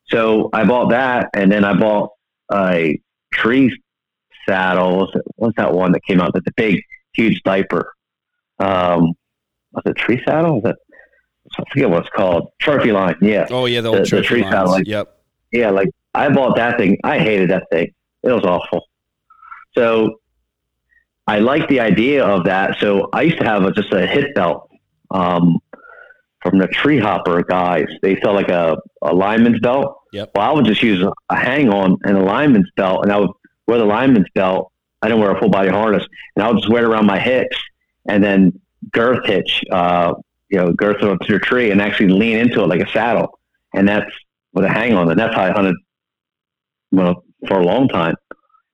So 0.09 0.51
I 0.53 0.65
bought 0.65 0.91
that, 0.91 1.29
and 1.35 1.51
then 1.51 1.65
I 1.65 1.75
bought 1.75 2.11
a 2.53 3.01
tree 3.33 3.75
saddle. 4.49 5.11
What's, 5.37 5.57
that 5.57 5.73
one 5.73 5.93
that 5.93 6.05
came 6.05 6.21
out? 6.21 6.33
That's 6.35 6.47
a 6.47 6.53
big, 6.57 6.81
huge 7.15 7.41
diaper. 7.45 7.93
Um, 8.59 9.15
was 9.73 9.83
it 9.87 9.97
tree 9.97 10.21
saddle? 10.27 10.59
Is 10.59 10.71
it, 10.71 10.77
I 11.59 11.65
forget 11.73 11.91
what 11.91 12.01
it's 12.03 12.11
called. 12.15 12.49
Trophy 12.61 12.93
line. 12.93 13.17
Yeah. 13.21 13.47
Oh 13.51 13.67
yeah, 13.67 13.81
the 13.81 13.91
The- 13.91 13.97
old 13.99 14.07
the 14.07 14.09
trophy 14.11 14.27
tree 14.27 14.43
lines. 14.43 14.53
satellite. 14.53 14.87
Yep. 14.87 15.17
Yeah. 15.53 15.71
Like 15.71 15.89
I 16.15 16.29
bought 16.29 16.57
that 16.57 16.79
thing. 16.79 16.99
I 17.05 17.19
hated 17.19 17.51
that 17.51 17.65
thing. 17.71 17.93
It 18.23 18.31
was 18.33 18.45
awful. 18.45 18.85
So 19.77 20.21
I 21.27 21.39
like 21.39 21.69
the 21.69 21.81
idea 21.81 22.25
of 22.25 22.45
that. 22.45 22.79
So 22.81 23.09
I 23.13 23.23
used 23.23 23.39
to 23.39 23.45
have 23.45 23.65
a, 23.65 23.73
just 23.73 23.93
a 23.93 24.07
hit 24.07 24.35
belt 24.35 24.69
um, 25.11 25.59
from 26.43 26.59
the 26.59 26.67
tree 26.67 26.99
hopper 26.99 27.43
guys. 27.43 27.87
They 28.03 28.21
sell 28.21 28.35
like 28.35 28.49
a, 28.49 28.77
a 29.03 29.15
lineman's 29.15 29.61
belt. 29.61 29.99
Yep. 30.13 30.33
Well, 30.35 30.51
I 30.51 30.53
would 30.53 30.67
just 30.67 30.83
use 30.83 31.07
a 31.29 31.37
hang 31.37 31.71
on 31.71 31.97
and 32.05 32.17
a 32.17 32.23
lineman's 32.23 32.71
belt, 32.77 33.05
and 33.05 33.13
I 33.13 33.19
would 33.19 33.31
wear 33.67 33.79
the 33.79 33.85
lineman's 33.85 34.27
belt. 34.35 34.71
I 35.01 35.09
didn't 35.09 35.21
wear 35.23 35.35
a 35.35 35.39
full 35.41 35.49
body 35.49 35.69
harness, 35.69 36.07
and 36.37 36.45
I 36.45 36.49
would 36.49 36.59
just 36.59 36.71
wear 36.71 36.85
it 36.85 36.89
around 36.89 37.07
my 37.07 37.19
hips, 37.19 37.57
and 38.09 38.23
then 38.23 38.61
girth 38.93 39.25
hitch, 39.27 39.63
uh, 39.73 40.15
you 40.49 40.59
know, 40.59 40.73
girth 40.73 40.97
it 41.03 41.05
up 41.05 41.21
to 41.21 41.33
the 41.33 41.39
tree, 41.39 41.71
and 41.71 41.81
actually 41.81 42.09
lean 42.09 42.39
into 42.39 42.63
it 42.63 42.67
like 42.67 42.81
a 42.81 42.91
saddle, 42.93 43.39
and 43.75 43.89
that's 43.89 44.11
with 44.53 44.65
a 44.65 44.69
hang 44.69 44.95
on, 44.95 45.11
and 45.11 45.19
that's 45.19 45.35
how 45.35 45.45
I 45.45 45.51
hunted, 45.51 45.75
well, 46.91 47.25
for 47.49 47.59
a 47.59 47.65
long 47.65 47.89
time, 47.89 48.15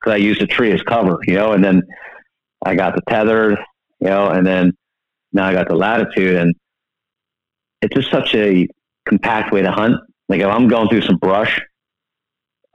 because 0.01 0.13
I 0.13 0.17
used 0.17 0.41
the 0.41 0.47
tree 0.47 0.73
as 0.73 0.83
cover, 0.83 1.19
you 1.27 1.35
know, 1.35 1.53
and 1.53 1.63
then 1.63 1.83
I 2.64 2.75
got 2.75 2.94
the 2.94 3.03
Tethrd, 3.03 3.57
you 4.01 4.09
know, 4.09 4.29
and 4.29 4.47
then 4.47 4.73
now 5.33 5.47
I 5.47 5.53
got 5.53 5.68
the 5.68 5.77
latitude, 5.77 6.37
and 6.37 6.55
it's 7.83 7.94
just 7.94 8.11
such 8.11 8.35
a 8.35 8.68
compact 9.07 9.53
way 9.53 9.62
to 9.62 9.71
hunt. 9.71 9.97
Like 10.29 10.40
if 10.40 10.47
I'm 10.47 10.68
going 10.68 10.88
through 10.88 11.03
some 11.03 11.16
brush, 11.16 11.61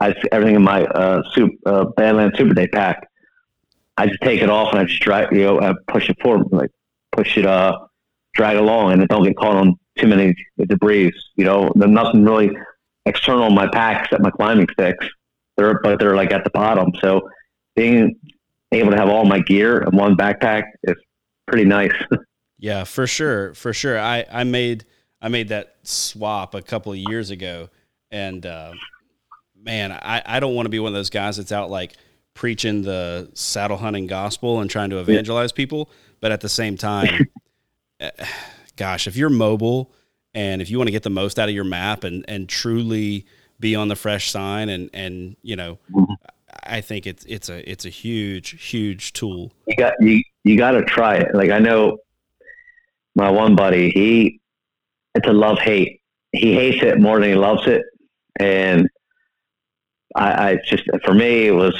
I 0.00 0.14
everything 0.32 0.56
in 0.56 0.62
my 0.62 0.84
uh, 0.84 1.22
soup 1.32 1.52
uh, 1.66 1.86
Badland 1.96 2.36
Super 2.36 2.54
Day 2.54 2.68
pack. 2.68 3.08
I 3.96 4.06
just 4.06 4.20
take 4.22 4.42
it 4.42 4.50
off 4.50 4.72
and 4.72 4.80
I 4.80 4.84
just 4.84 5.00
drag, 5.00 5.32
you 5.32 5.44
know, 5.44 5.60
I 5.60 5.72
push 5.86 6.10
it 6.10 6.16
forward, 6.20 6.48
like 6.50 6.70
push 7.12 7.38
it, 7.38 7.46
uh, 7.46 7.78
drag 8.34 8.56
along, 8.56 8.92
and 8.92 9.02
it 9.02 9.08
don't 9.08 9.22
get 9.22 9.36
caught 9.36 9.54
on 9.54 9.76
too 9.96 10.08
many 10.08 10.34
debris. 10.58 11.12
You 11.36 11.44
know, 11.44 11.72
there's 11.76 11.92
nothing 11.92 12.24
really 12.24 12.50
external 13.06 13.46
in 13.46 13.54
my 13.54 13.68
pack 13.68 14.04
except 14.04 14.22
my 14.22 14.30
climbing 14.30 14.66
sticks. 14.72 15.06
They're 15.56 15.78
but 15.80 16.00
they're 16.00 16.16
like 16.16 16.32
at 16.32 16.42
the 16.42 16.50
bottom, 16.50 16.92
so 17.00 17.28
being 17.76 18.16
able 18.78 18.90
to 18.92 18.96
have 18.96 19.08
all 19.08 19.24
my 19.24 19.40
gear 19.40 19.82
in 19.82 19.96
one 19.96 20.16
backpack 20.16 20.64
is 20.84 20.96
pretty 21.46 21.64
nice. 21.64 21.92
Yeah, 22.56 22.84
for 22.84 23.06
sure, 23.06 23.52
for 23.54 23.74
sure. 23.74 23.98
I 23.98 24.24
I 24.32 24.44
made 24.44 24.86
I 25.20 25.28
made 25.28 25.48
that 25.48 25.76
swap 25.82 26.54
a 26.54 26.62
couple 26.62 26.92
of 26.92 26.98
years 26.98 27.28
ago, 27.30 27.68
and 28.10 28.46
uh, 28.46 28.72
man, 29.60 29.92
I 29.92 30.22
I 30.24 30.40
don't 30.40 30.54
want 30.54 30.64
to 30.66 30.70
be 30.70 30.78
one 30.78 30.88
of 30.88 30.94
those 30.94 31.10
guys 31.10 31.36
that's 31.36 31.52
out 31.52 31.68
like 31.68 31.94
preaching 32.32 32.80
the 32.80 33.28
saddle 33.34 33.76
hunting 33.76 34.06
gospel 34.06 34.60
and 34.60 34.70
trying 34.70 34.88
to 34.90 34.98
evangelize 34.98 35.52
people, 35.52 35.90
but 36.20 36.32
at 36.32 36.40
the 36.40 36.48
same 36.48 36.78
time, 36.78 37.26
eh, 38.00 38.10
gosh, 38.76 39.06
if 39.06 39.14
you're 39.16 39.28
mobile 39.30 39.92
and 40.32 40.62
if 40.62 40.70
you 40.70 40.78
want 40.78 40.88
to 40.88 40.92
get 40.92 41.02
the 41.02 41.10
most 41.10 41.38
out 41.38 41.50
of 41.50 41.54
your 41.54 41.64
map 41.64 42.02
and 42.04 42.24
and 42.28 42.48
truly 42.48 43.26
be 43.60 43.74
on 43.74 43.88
the 43.88 43.96
fresh 43.96 44.30
sign 44.30 44.70
and 44.70 44.88
and 44.94 45.36
you 45.42 45.56
know, 45.56 45.78
Mhm. 45.92 46.16
I 46.66 46.80
think 46.80 47.06
it's 47.06 47.24
it's 47.24 47.48
a 47.48 47.68
it's 47.70 47.84
a 47.84 47.90
huge 47.90 48.62
huge 48.62 49.12
tool. 49.12 49.52
you 49.66 49.76
got 49.76 49.94
you 50.00 50.22
you 50.44 50.56
got 50.56 50.72
to 50.72 50.82
try 50.84 51.16
it. 51.16 51.34
Like 51.34 51.50
I 51.50 51.58
know 51.58 51.98
my 53.14 53.30
one 53.30 53.54
buddy, 53.54 53.90
he 53.90 54.40
it's 55.14 55.28
a 55.28 55.32
love 55.32 55.58
hate. 55.58 56.00
He 56.32 56.54
hates 56.54 56.82
it 56.82 57.00
more 57.00 57.20
than 57.20 57.28
he 57.28 57.34
loves 57.34 57.66
it, 57.66 57.82
and 58.40 58.88
I, 60.14 60.50
I 60.50 60.58
just 60.66 60.84
for 61.04 61.14
me 61.14 61.46
it 61.46 61.54
was 61.54 61.74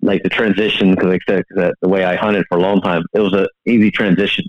like 0.00 0.22
the 0.22 0.28
transition 0.28 0.92
because 0.92 1.08
like 1.08 1.20
I 1.28 1.32
said 1.32 1.74
the, 1.80 1.88
way 1.88 2.04
I 2.04 2.16
hunted 2.16 2.44
for 2.48 2.58
a 2.58 2.60
long 2.60 2.80
time, 2.80 3.04
it 3.12 3.20
was 3.20 3.34
a 3.34 3.48
easy 3.66 3.90
transition. 3.90 4.44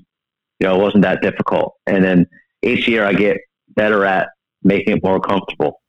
You 0.59 0.67
know, 0.67 0.76
it 0.76 0.82
wasn't 0.82 1.03
that 1.03 1.21
difficult, 1.21 1.74
and 1.88 2.03
then 2.03 2.28
each 2.61 2.88
year 2.88 3.05
I 3.05 3.13
get 3.13 3.38
better 3.76 4.05
at 4.05 4.30
making 4.63 4.97
it 4.97 5.03
more 5.03 5.19
comfortable. 5.19 5.82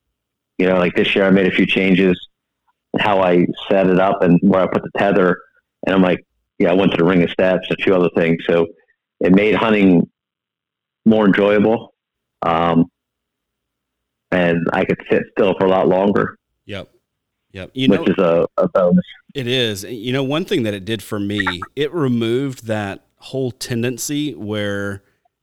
You 0.58 0.66
know, 0.66 0.78
like 0.78 0.94
this 0.94 1.14
year 1.14 1.24
I 1.24 1.30
made 1.30 1.46
a 1.46 1.50
few 1.50 1.66
changes, 1.66 2.18
how 2.98 3.20
I 3.20 3.46
set 3.70 3.88
it 3.88 3.98
up 3.98 4.22
and 4.22 4.38
where 4.42 4.62
I 4.62 4.66
put 4.66 4.82
the 4.82 4.90
tether, 4.98 5.40
and 5.86 5.94
I'm 5.94 6.02
like 6.02 6.24
yeah, 6.58 6.70
I 6.70 6.74
went 6.74 6.92
to 6.92 6.96
the 6.96 7.04
Ring 7.04 7.22
of 7.22 7.30
Steps, 7.30 7.68
a 7.70 7.76
few 7.76 7.94
other 7.94 8.10
things. 8.16 8.42
So 8.46 8.66
it 9.20 9.32
made 9.32 9.54
hunting 9.54 10.08
more 11.04 11.26
enjoyable. 11.26 11.94
Um, 12.42 12.86
and 14.30 14.66
I 14.72 14.84
could 14.84 15.00
sit 15.10 15.22
still 15.32 15.54
for 15.58 15.66
a 15.66 15.68
lot 15.68 15.88
longer. 15.88 16.36
Yep. 16.66 16.90
Yep. 17.52 17.70
You 17.74 17.88
which 17.88 18.00
know, 18.00 18.06
is 18.06 18.18
a, 18.18 18.62
a 18.62 18.68
bonus. 18.68 19.04
It 19.34 19.46
is. 19.46 19.84
You 19.84 20.12
know, 20.12 20.22
one 20.22 20.44
thing 20.44 20.64
that 20.64 20.74
it 20.74 20.84
did 20.84 21.02
for 21.02 21.20
me, 21.20 21.62
it 21.76 21.92
removed 21.92 22.66
that 22.66 23.04
whole 23.16 23.50
tendency 23.50 24.34
where 24.34 25.02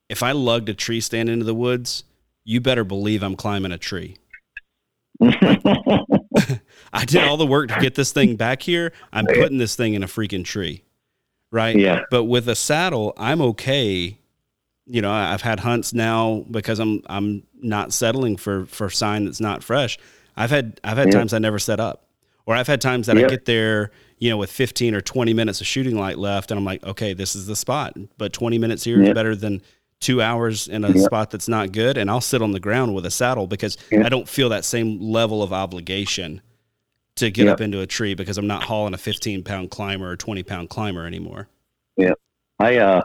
if 0.10 0.22
I 0.24 0.34
lugged 0.34 0.70
a 0.70 0.74
tree 0.74 1.02
stand 1.02 1.30
into 1.30 1.46
the 1.46 1.56
woods, 1.56 2.04
you 2.44 2.60
better 2.62 2.84
believe 2.84 3.24
I'm 3.24 3.36
climbing 3.36 3.72
a 3.72 3.78
tree. 3.78 4.18
I 6.94 7.06
did 7.06 7.24
all 7.24 7.38
the 7.38 7.46
work 7.46 7.70
to 7.70 7.80
get 7.80 7.96
this 7.96 8.12
thing 8.12 8.36
back 8.36 8.62
here. 8.62 8.92
I'm 9.14 9.26
putting 9.26 9.58
this 9.58 9.76
thing 9.76 9.94
in 9.94 10.04
a 10.04 10.08
freaking 10.08 10.44
tree. 10.44 10.84
Right? 11.52 11.76
Yeah. 11.76 12.02
But 12.10 12.26
with 12.26 12.48
a 12.48 12.56
saddle, 12.56 13.14
I'm 13.18 13.42
okay. 13.42 14.18
You 14.86 15.02
know, 15.02 15.12
I've 15.12 15.42
had 15.42 15.60
hunts 15.60 15.94
now 15.94 16.46
because 16.50 16.80
I'm 16.80 17.02
I'm 17.08 17.44
not 17.62 17.94
settling 17.94 18.38
for 18.38 18.66
for 18.66 18.90
sign 18.90 19.26
that's 19.26 19.42
not 19.42 19.64
fresh. 19.64 19.98
I've 20.36 20.50
had 20.50 20.80
I've 20.84 20.98
had 20.98 21.08
yeah. 21.08 21.20
times 21.20 21.34
I 21.34 21.40
never 21.40 21.60
set 21.60 21.80
up. 21.80 22.08
Or 22.46 22.56
I've 22.56 22.68
had 22.68 22.82
times 22.82 23.08
that. 23.08 23.18
I 23.18 23.24
get 23.24 23.46
there, 23.46 23.92
you 24.18 24.30
know, 24.30 24.38
with 24.38 24.52
15 24.52 24.96
or 24.96 25.02
20 25.02 25.34
minutes 25.34 25.62
of 25.62 25.68
shooting 25.68 25.98
light 25.98 26.18
left 26.18 26.52
and 26.52 26.58
I'm 26.58 26.66
like, 26.66 26.84
okay, 26.84 27.14
this 27.14 27.36
is 27.36 27.46
the 27.46 27.56
spot. 27.56 27.96
But 28.18 28.34
20 28.34 28.58
minutes 28.58 28.84
here 28.84 29.02
is 29.02 29.14
better 29.14 29.36
than 29.36 29.62
two 30.00 30.22
hours 30.22 30.68
in 30.68 30.84
a 30.84 30.90
yep. 30.90 30.98
spot 30.98 31.30
that's 31.30 31.48
not 31.48 31.72
good, 31.72 31.96
and 31.96 32.10
I'll 32.10 32.22
sit 32.22 32.42
on 32.42 32.52
the 32.52 32.60
ground 32.60 32.96
with 32.96 33.06
a 33.06 33.12
saddle 33.12 33.46
because 33.46 33.78
yep. 33.92 34.04
I 34.06 34.10
don't 34.10 34.28
feel 34.28 34.50
that 34.50 34.66
same 34.66 35.00
level 35.00 35.44
of 35.44 35.54
obligation 35.54 36.42
to 37.18 37.30
get 37.30 37.46
yep. 37.46 37.54
up 37.54 37.62
into 37.62 37.82
a 37.82 37.88
tree 37.88 38.14
because 38.14 38.38
I'm 38.38 38.48
not 38.48 38.64
hauling 38.64 38.94
a 38.94 38.98
15 38.98 39.44
pound 39.44 39.72
climber 39.72 40.10
or 40.10 40.16
20 40.16 40.44
pound 40.44 40.70
climber 40.70 41.06
anymore. 41.06 41.48
Yeah, 41.98 42.14
I 42.60 42.78
uh, 42.78 43.02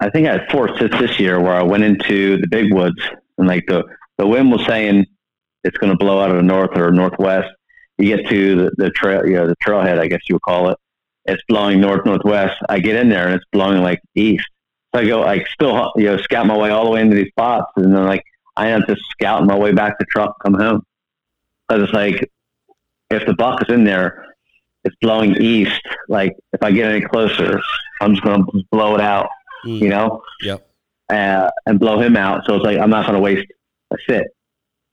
I 0.00 0.10
think 0.10 0.28
I 0.28 0.32
had 0.32 0.50
four 0.50 0.76
sits 0.78 0.98
this 0.98 1.18
year 1.18 1.40
where 1.40 1.54
I 1.54 1.62
went 1.62 1.84
into 1.84 2.38
the 2.38 2.46
big 2.48 2.72
woods 2.72 3.00
and 3.38 3.48
like 3.48 3.64
the 3.66 3.84
the 4.18 4.26
wind 4.26 4.50
was 4.50 4.64
saying 4.66 5.06
it's 5.64 5.76
going 5.78 5.92
to 5.92 5.98
blow 5.98 6.20
out 6.20 6.30
of 6.30 6.36
the 6.36 6.42
north 6.42 6.76
or 6.76 6.92
northwest. 6.92 7.48
You 7.98 8.14
get 8.16 8.28
to 8.28 8.56
the, 8.56 8.70
the 8.76 8.90
trail, 8.90 9.26
you 9.26 9.34
know, 9.34 9.46
the 9.46 9.56
trailhead, 9.56 9.98
I 9.98 10.06
guess 10.06 10.20
you 10.28 10.34
would 10.34 10.42
call 10.42 10.68
it. 10.68 10.78
It's 11.24 11.42
blowing 11.48 11.80
north 11.80 12.04
northwest. 12.04 12.56
I 12.68 12.78
get 12.78 12.96
in 12.96 13.08
there 13.08 13.26
and 13.26 13.34
it's 13.34 13.44
blowing 13.50 13.82
like 13.82 14.00
east 14.14 14.46
so 14.96 15.00
I 15.00 15.06
go 15.06 15.24
I 15.24 15.44
still 15.52 15.92
you 15.96 16.04
know 16.04 16.16
scout 16.18 16.46
my 16.46 16.56
way 16.56 16.70
all 16.70 16.84
the 16.84 16.90
way 16.90 17.00
into 17.00 17.16
these 17.16 17.28
spots, 17.28 17.70
and 17.76 17.94
then 17.94 18.04
like 18.04 18.24
I 18.56 18.70
end 18.70 18.84
up 18.84 18.88
just 18.88 19.02
scouting 19.10 19.46
my 19.46 19.56
way 19.56 19.72
back 19.72 19.98
to 19.98 20.06
truck, 20.06 20.36
come 20.42 20.54
home. 20.54 20.82
Because 21.68 21.84
it's 21.84 21.92
like 21.92 22.30
if 23.10 23.26
the 23.26 23.34
buck 23.34 23.62
is 23.62 23.74
in 23.74 23.84
there, 23.84 24.24
it's 24.84 24.96
blowing 25.00 25.36
east. 25.36 25.80
Like 26.08 26.36
if 26.52 26.62
I 26.62 26.70
get 26.70 26.90
any 26.90 27.04
closer, 27.04 27.60
I'm 28.00 28.14
just 28.14 28.24
gonna 28.24 28.44
blow 28.70 28.94
it 28.94 29.00
out. 29.00 29.28
Mm. 29.64 29.80
You 29.80 29.88
know. 29.88 30.22
Yep. 30.42 30.68
Uh, 31.08 31.50
and 31.66 31.78
blow 31.78 32.00
him 32.00 32.16
out. 32.16 32.42
So 32.46 32.56
it's 32.56 32.64
like 32.64 32.78
I'm 32.78 32.90
not 32.90 33.06
gonna 33.06 33.20
waste 33.20 33.46
a 33.92 33.96
sit 34.08 34.24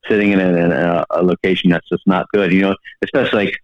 sitting 0.08 0.32
in 0.32 0.40
a, 0.40 0.48
in 0.48 0.72
a, 0.72 1.04
a 1.10 1.22
location 1.22 1.70
that's 1.70 1.88
just 1.88 2.06
not 2.06 2.26
good. 2.32 2.52
You 2.52 2.62
know, 2.62 2.76
especially 3.02 3.46
like 3.46 3.54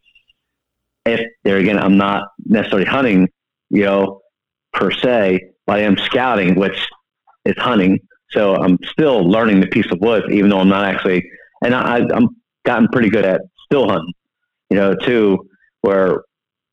if 1.07 1.21
there 1.45 1.59
again, 1.59 1.79
I'm 1.79 1.97
not 1.97 2.29
necessarily 2.45 2.87
hunting. 2.87 3.29
You 3.71 3.85
know, 3.85 4.21
per 4.73 4.91
se, 4.91 5.51
but 5.67 5.77
I 5.77 5.83
am 5.83 5.97
scouting, 5.97 6.57
which 6.57 6.89
is 7.45 7.55
hunting. 7.59 8.01
So 8.31 8.57
I'm 8.57 8.79
still 8.91 9.29
learning 9.29 9.61
the 9.61 9.67
piece 9.67 9.91
of 9.91 10.01
wood, 10.01 10.31
even 10.31 10.51
though 10.51 10.61
I'm 10.61 10.69
not 10.69 10.85
actually, 10.85 11.29
and 11.65 11.75
I, 11.75 11.99
I'm 11.99 12.29
gotten 12.65 12.89
pretty 12.89 13.11
good 13.11 13.25
at 13.25 13.41
still 13.65 13.89
hunting, 13.89 14.13
you 14.71 14.77
know, 14.77 14.95
too, 14.95 15.49
where 15.83 16.23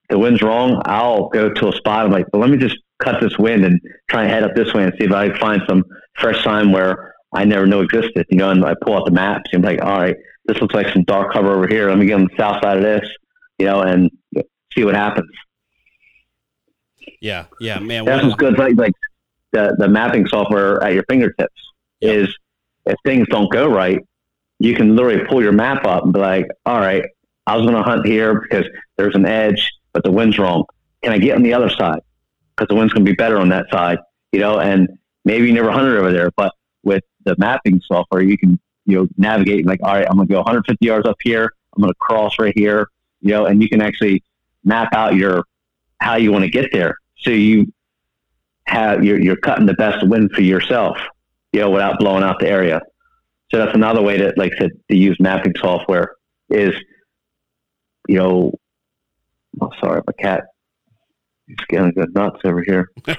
the 0.09 0.17
wind's 0.17 0.41
wrong. 0.41 0.81
I'll 0.85 1.29
go 1.29 1.49
to 1.49 1.69
a 1.69 1.73
spot. 1.73 2.05
I'm 2.05 2.11
like, 2.11 2.27
well, 2.31 2.41
let 2.41 2.49
me 2.49 2.57
just 2.57 2.77
cut 2.99 3.21
this 3.21 3.37
wind 3.37 3.65
and 3.65 3.79
try 4.09 4.23
and 4.23 4.31
head 4.31 4.43
up 4.43 4.55
this 4.55 4.73
way 4.73 4.83
and 4.83 4.93
see 4.97 5.05
if 5.05 5.11
I 5.11 5.29
can 5.29 5.37
find 5.37 5.61
some 5.67 5.83
fresh 6.15 6.43
sign 6.43 6.71
where 6.71 7.13
I 7.33 7.43
never 7.43 7.67
knew 7.67 7.81
existed, 7.81 8.25
you 8.29 8.37
know, 8.37 8.49
and 8.49 8.63
I 8.63 8.73
pull 8.81 8.95
out 8.95 9.05
the 9.05 9.11
maps 9.11 9.49
and 9.51 9.65
I'm 9.65 9.75
like, 9.75 9.83
all 9.83 9.99
right, 9.99 10.15
this 10.45 10.59
looks 10.61 10.73
like 10.73 10.87
some 10.93 11.03
dark 11.03 11.33
cover 11.33 11.53
over 11.53 11.67
here. 11.67 11.89
Let 11.89 11.97
me 11.97 12.05
get 12.05 12.13
on 12.15 12.23
the 12.23 12.37
south 12.37 12.63
side 12.63 12.77
of 12.77 12.83
this, 12.83 13.07
you 13.59 13.65
know, 13.65 13.81
and 13.81 14.09
see 14.73 14.85
what 14.85 14.95
happens. 14.95 15.29
Yeah, 17.19 17.45
yeah, 17.59 17.79
man. 17.79 18.05
That's 18.05 18.23
what's 18.23 18.35
good. 18.35 18.57
Like, 18.57 18.75
like 18.75 18.93
the 19.51 19.75
the 19.77 19.87
mapping 19.87 20.27
software 20.27 20.81
at 20.83 20.93
your 20.93 21.03
fingertips 21.09 21.55
yep. 21.99 22.15
is 22.15 22.37
if 22.85 22.95
things 23.05 23.27
don't 23.29 23.51
go 23.51 23.67
right, 23.67 23.99
you 24.59 24.75
can 24.75 24.95
literally 24.95 25.25
pull 25.25 25.41
your 25.41 25.51
map 25.51 25.85
up 25.85 26.03
and 26.03 26.13
be 26.13 26.19
like, 26.19 26.47
all 26.65 26.79
right, 26.79 27.03
I 27.47 27.55
was 27.55 27.65
going 27.65 27.77
to 27.77 27.83
hunt 27.83 28.05
here 28.05 28.41
because 28.41 28.65
there's 28.97 29.15
an 29.15 29.25
edge, 29.25 29.71
but 29.93 30.03
the 30.03 30.11
wind's 30.11 30.37
wrong. 30.37 30.65
Can 31.01 31.13
I 31.13 31.17
get 31.17 31.35
on 31.35 31.43
the 31.43 31.53
other 31.53 31.69
side? 31.69 32.01
Because 32.55 32.67
the 32.67 32.75
wind's 32.75 32.93
going 32.93 33.05
to 33.05 33.11
be 33.11 33.15
better 33.15 33.39
on 33.39 33.49
that 33.49 33.67
side, 33.71 33.99
you 34.31 34.39
know. 34.39 34.59
And 34.59 34.89
maybe 35.23 35.47
you 35.47 35.53
never 35.53 35.71
hunted 35.71 35.97
over 35.97 36.11
there, 36.11 36.29
but 36.35 36.53
with 36.83 37.03
the 37.23 37.35
mapping 37.37 37.81
software, 37.85 38.21
you 38.21 38.37
can 38.37 38.59
you 38.85 38.97
know 38.97 39.07
navigate 39.17 39.65
like, 39.65 39.79
all 39.81 39.93
right, 39.93 40.05
I'm 40.07 40.17
going 40.17 40.27
to 40.27 40.33
go 40.33 40.39
150 40.39 40.85
yards 40.85 41.07
up 41.07 41.17
here. 41.23 41.53
I'm 41.75 41.81
going 41.81 41.93
to 41.93 41.97
cross 41.99 42.37
right 42.37 42.53
here, 42.55 42.89
you 43.21 43.29
know, 43.29 43.45
and 43.45 43.61
you 43.61 43.69
can 43.69 43.81
actually 43.81 44.23
map 44.65 44.93
out 44.93 45.15
your 45.15 45.43
how 45.99 46.15
you 46.15 46.31
want 46.31 46.43
to 46.43 46.51
get 46.51 46.69
there. 46.73 46.97
So 47.19 47.31
you 47.31 47.71
have 48.65 49.05
you're, 49.05 49.19
you're 49.19 49.37
cutting 49.37 49.65
the 49.65 49.73
best 49.73 50.05
wind 50.05 50.31
for 50.33 50.41
yourself, 50.41 50.97
you 51.53 51.61
know, 51.61 51.69
without 51.69 51.97
blowing 51.99 52.23
out 52.23 52.39
the 52.39 52.49
area. 52.49 52.81
So 53.51 53.57
that's 53.57 53.73
another 53.73 54.01
way 54.01 54.17
to, 54.17 54.33
like 54.35 54.53
I 54.55 54.57
said, 54.57 54.71
to 54.91 54.97
use 54.97 55.17
mapping 55.21 55.53
software 55.57 56.15
is, 56.49 56.73
you 58.07 58.17
know, 58.17 58.53
oh, 59.61 59.71
sorry, 59.79 60.01
my 60.05 60.13
cat, 60.13 60.45
he's 61.47 61.57
getting 61.67 61.91
good 61.91 62.13
nuts 62.13 62.39
over 62.43 62.63
here. 62.63 62.89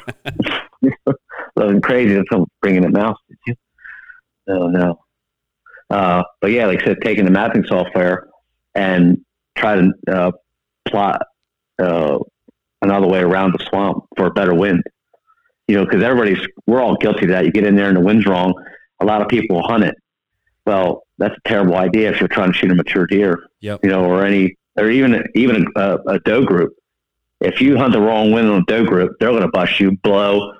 Looking 1.57 1.81
crazy. 1.81 2.15
That's 2.15 2.29
someone 2.31 2.49
bringing 2.61 2.85
a 2.85 2.91
mouse. 2.91 3.19
Did 3.29 3.39
you? 3.47 3.55
No, 4.47 4.69
no. 4.69 5.01
Uh, 5.91 6.23
but 6.41 6.51
yeah, 6.51 6.67
like 6.67 6.83
I 6.83 6.87
said, 6.87 6.99
taking 7.03 7.25
the 7.25 7.31
mapping 7.31 7.65
software 7.65 8.29
and 8.75 9.25
try 9.57 9.77
to 9.77 9.93
uh, 10.11 10.33
plot 10.87 11.23
uh, 11.79 12.19
another 12.83 13.07
way 13.07 13.21
around 13.21 13.53
the 13.53 13.65
swamp 13.65 14.05
for 14.17 14.27
a 14.27 14.31
better 14.31 14.55
wind. 14.55 14.83
You 15.67 15.77
know, 15.77 15.85
because 15.85 16.03
everybody's 16.03 16.47
we're 16.67 16.81
all 16.81 16.97
guilty 16.97 17.25
of 17.25 17.31
that. 17.31 17.45
You 17.45 17.53
get 17.53 17.65
in 17.65 17.77
there 17.77 17.89
and 17.89 17.97
the 17.97 18.01
wind's 18.01 18.27
wrong. 18.27 18.55
A 19.01 19.05
lot 19.05 19.21
of 19.21 19.29
people 19.29 19.63
hunt 19.63 19.85
it. 19.85 19.95
Well, 20.67 21.03
that's 21.19 21.35
a 21.35 21.49
terrible 21.49 21.77
idea 21.77 22.11
if 22.11 22.21
you're 22.21 22.29
trying 22.29 22.53
to 22.53 22.59
shoot 22.59 22.71
a 22.71 22.75
mature 22.75 23.07
deer. 23.07 23.39
Yep. 23.61 23.81
You 23.83 23.91
know, 23.91 24.05
or 24.05 24.25
any 24.25 24.57
or 24.79 24.91
even 24.91 25.25
even 25.35 25.67
a, 25.77 25.99
a 26.07 26.19
doe 26.21 26.45
group. 26.45 26.75
If 27.41 27.61
you 27.61 27.77
hunt 27.77 27.93
the 27.93 28.01
wrong 28.01 28.33
wind 28.33 28.49
on 28.49 28.63
a 28.63 28.65
doe 28.65 28.85
group, 28.85 29.17
they're 29.21 29.31
going 29.31 29.43
to 29.43 29.49
bust 29.49 29.79
you, 29.79 29.93
blow, 29.99 30.53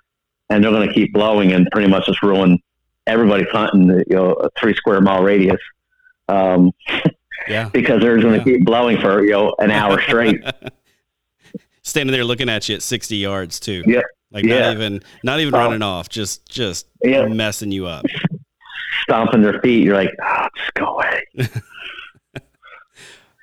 and 0.51 0.63
they're 0.63 0.71
going 0.71 0.89
to 0.89 0.95
keep 0.95 1.13
blowing 1.13 1.53
and 1.53 1.69
pretty 1.73 1.89
much 1.89 2.07
just 2.07 2.23
ruin 2.23 2.59
everybody's 3.07 3.49
hunting. 3.49 3.89
You 4.09 4.17
know, 4.17 4.33
a 4.33 4.51
three 4.59 4.75
square 4.75 5.01
mile 5.01 5.23
radius. 5.23 5.61
Um, 6.29 6.73
yeah. 7.49 7.69
because 7.71 8.01
they're 8.01 8.21
going 8.21 8.43
to 8.43 8.51
yeah. 8.51 8.57
keep 8.57 8.65
blowing 8.65 9.01
for 9.01 9.25
you 9.25 9.31
know 9.31 9.55
an 9.59 9.71
hour 9.71 10.01
straight. 10.07 10.43
standing 11.83 12.13
there 12.13 12.25
looking 12.25 12.49
at 12.51 12.69
you 12.69 12.77
at 12.77 12.83
60 12.83 13.17
yards 13.17 13.59
too. 13.59 13.83
Yeah. 13.87 14.03
Like 14.31 14.45
yeah. 14.45 14.59
not 14.61 14.75
even 14.75 15.03
not 15.23 15.41
even 15.41 15.55
uh, 15.55 15.59
running 15.59 15.83
off, 15.83 16.09
just 16.09 16.47
just 16.49 16.87
yeah. 17.03 17.27
messing 17.27 17.73
you 17.73 17.87
up. 17.87 18.05
Stomping 19.05 19.41
their 19.41 19.59
feet. 19.61 19.85
You're 19.85 19.95
like, 19.95 20.11
oh, 20.23 20.49
just 20.55 20.75
go 20.75 20.85
away. 20.85 21.23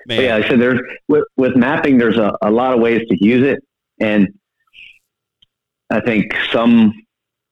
Man. 0.07 0.21
yeah, 0.21 0.35
I 0.35 0.47
said 0.47 0.59
there's 0.59 0.79
with, 1.07 1.23
with 1.37 1.55
mapping. 1.55 1.97
There's 1.97 2.17
a, 2.17 2.33
a 2.41 2.51
lot 2.51 2.73
of 2.73 2.79
ways 2.79 3.01
to 3.09 3.17
use 3.23 3.45
it, 3.45 3.63
and 3.99 4.27
I 5.89 6.01
think 6.01 6.33
some 6.51 6.93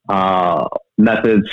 uh, 0.09 0.67
methods 0.97 1.49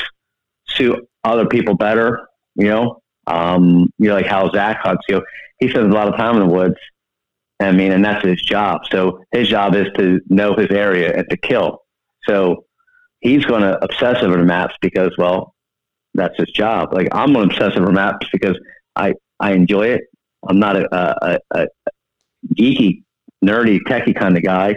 suit 0.68 0.98
other 1.24 1.46
people 1.46 1.74
better. 1.74 2.28
You 2.54 2.68
know, 2.68 3.02
um, 3.26 3.90
you 3.98 4.08
know, 4.08 4.14
like 4.14 4.26
how 4.26 4.50
Zach 4.50 4.80
hunts. 4.82 5.04
You 5.08 5.16
know, 5.16 5.22
he 5.58 5.68
spends 5.68 5.86
a 5.86 5.96
lot 5.96 6.08
of 6.08 6.16
time 6.16 6.36
in 6.36 6.48
the 6.48 6.54
woods, 6.54 6.76
I 7.60 7.72
mean, 7.72 7.92
and 7.92 8.04
that's 8.04 8.24
his 8.24 8.40
job. 8.40 8.82
So 8.90 9.22
his 9.32 9.48
job 9.48 9.74
is 9.76 9.86
to 9.98 10.20
know 10.28 10.54
his 10.56 10.70
area 10.70 11.14
and 11.14 11.28
to 11.28 11.36
kill. 11.36 11.82
So 12.26 12.64
he's 13.20 13.44
going 13.44 13.62
to 13.62 13.82
obsess 13.84 14.22
over 14.22 14.36
the 14.36 14.44
maps 14.44 14.74
because, 14.80 15.14
well, 15.18 15.54
that's 16.14 16.36
his 16.38 16.50
job. 16.50 16.92
Like 16.92 17.08
I'm 17.12 17.32
going 17.32 17.48
to 17.48 17.54
obsess 17.54 17.78
over 17.78 17.92
maps 17.92 18.26
because 18.32 18.58
I, 18.96 19.14
I 19.38 19.52
enjoy 19.52 19.88
it. 19.88 20.02
I'm 20.48 20.58
not 20.58 20.76
a, 20.76 20.88
a, 20.94 21.38
a, 21.52 21.66
geeky, 22.54 23.02
nerdy, 23.44 23.80
techie 23.86 24.18
kind 24.18 24.36
of 24.36 24.42
guy. 24.42 24.74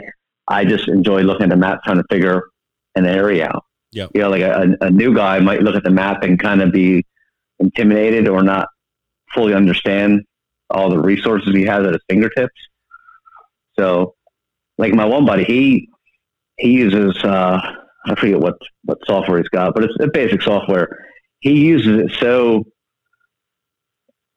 I 0.47 0.66
just 0.66 0.88
enjoy 0.88 1.22
looking 1.22 1.45
at 1.45 1.49
the 1.49 1.55
map, 1.55 1.84
trying 1.84 1.97
to 1.97 2.03
figure 2.09 2.49
an 2.95 3.05
area 3.05 3.47
out. 3.47 3.66
Yeah. 3.91 4.07
You 4.14 4.22
know, 4.22 4.30
like 4.30 4.41
a, 4.41 4.76
a 4.82 4.89
new 4.89 5.16
guy 5.16 5.39
might 5.39 5.61
look 5.61 5.76
at 5.76 5.84
the 5.84 5.91
map 5.91 6.24
and 6.24 6.39
kind 6.39 6.61
of 6.61 6.72
be 6.72 7.05
intimidated 7.59 8.28
or 8.28 8.43
not 8.43 8.68
fully 9.34 9.53
understand 9.53 10.22
all 10.70 10.89
the 10.89 10.99
resources 10.99 11.53
he 11.53 11.64
has 11.64 11.86
at 11.86 11.93
his 11.93 12.01
fingertips. 12.09 12.59
So, 13.78 14.16
like 14.78 14.93
my 14.93 15.05
one 15.05 15.26
buddy, 15.26 15.43
he 15.43 15.89
he 16.57 16.72
uses 16.72 17.24
uh, 17.24 17.59
I 18.05 18.16
forget 18.16 18.39
what 18.39 18.57
what 18.84 18.99
software 19.05 19.38
he's 19.38 19.49
got, 19.49 19.74
but 19.74 19.84
it's 19.84 19.95
a 19.99 20.07
basic 20.07 20.41
software. 20.41 21.05
He 21.39 21.66
uses 21.66 22.05
it 22.05 22.18
so 22.20 22.66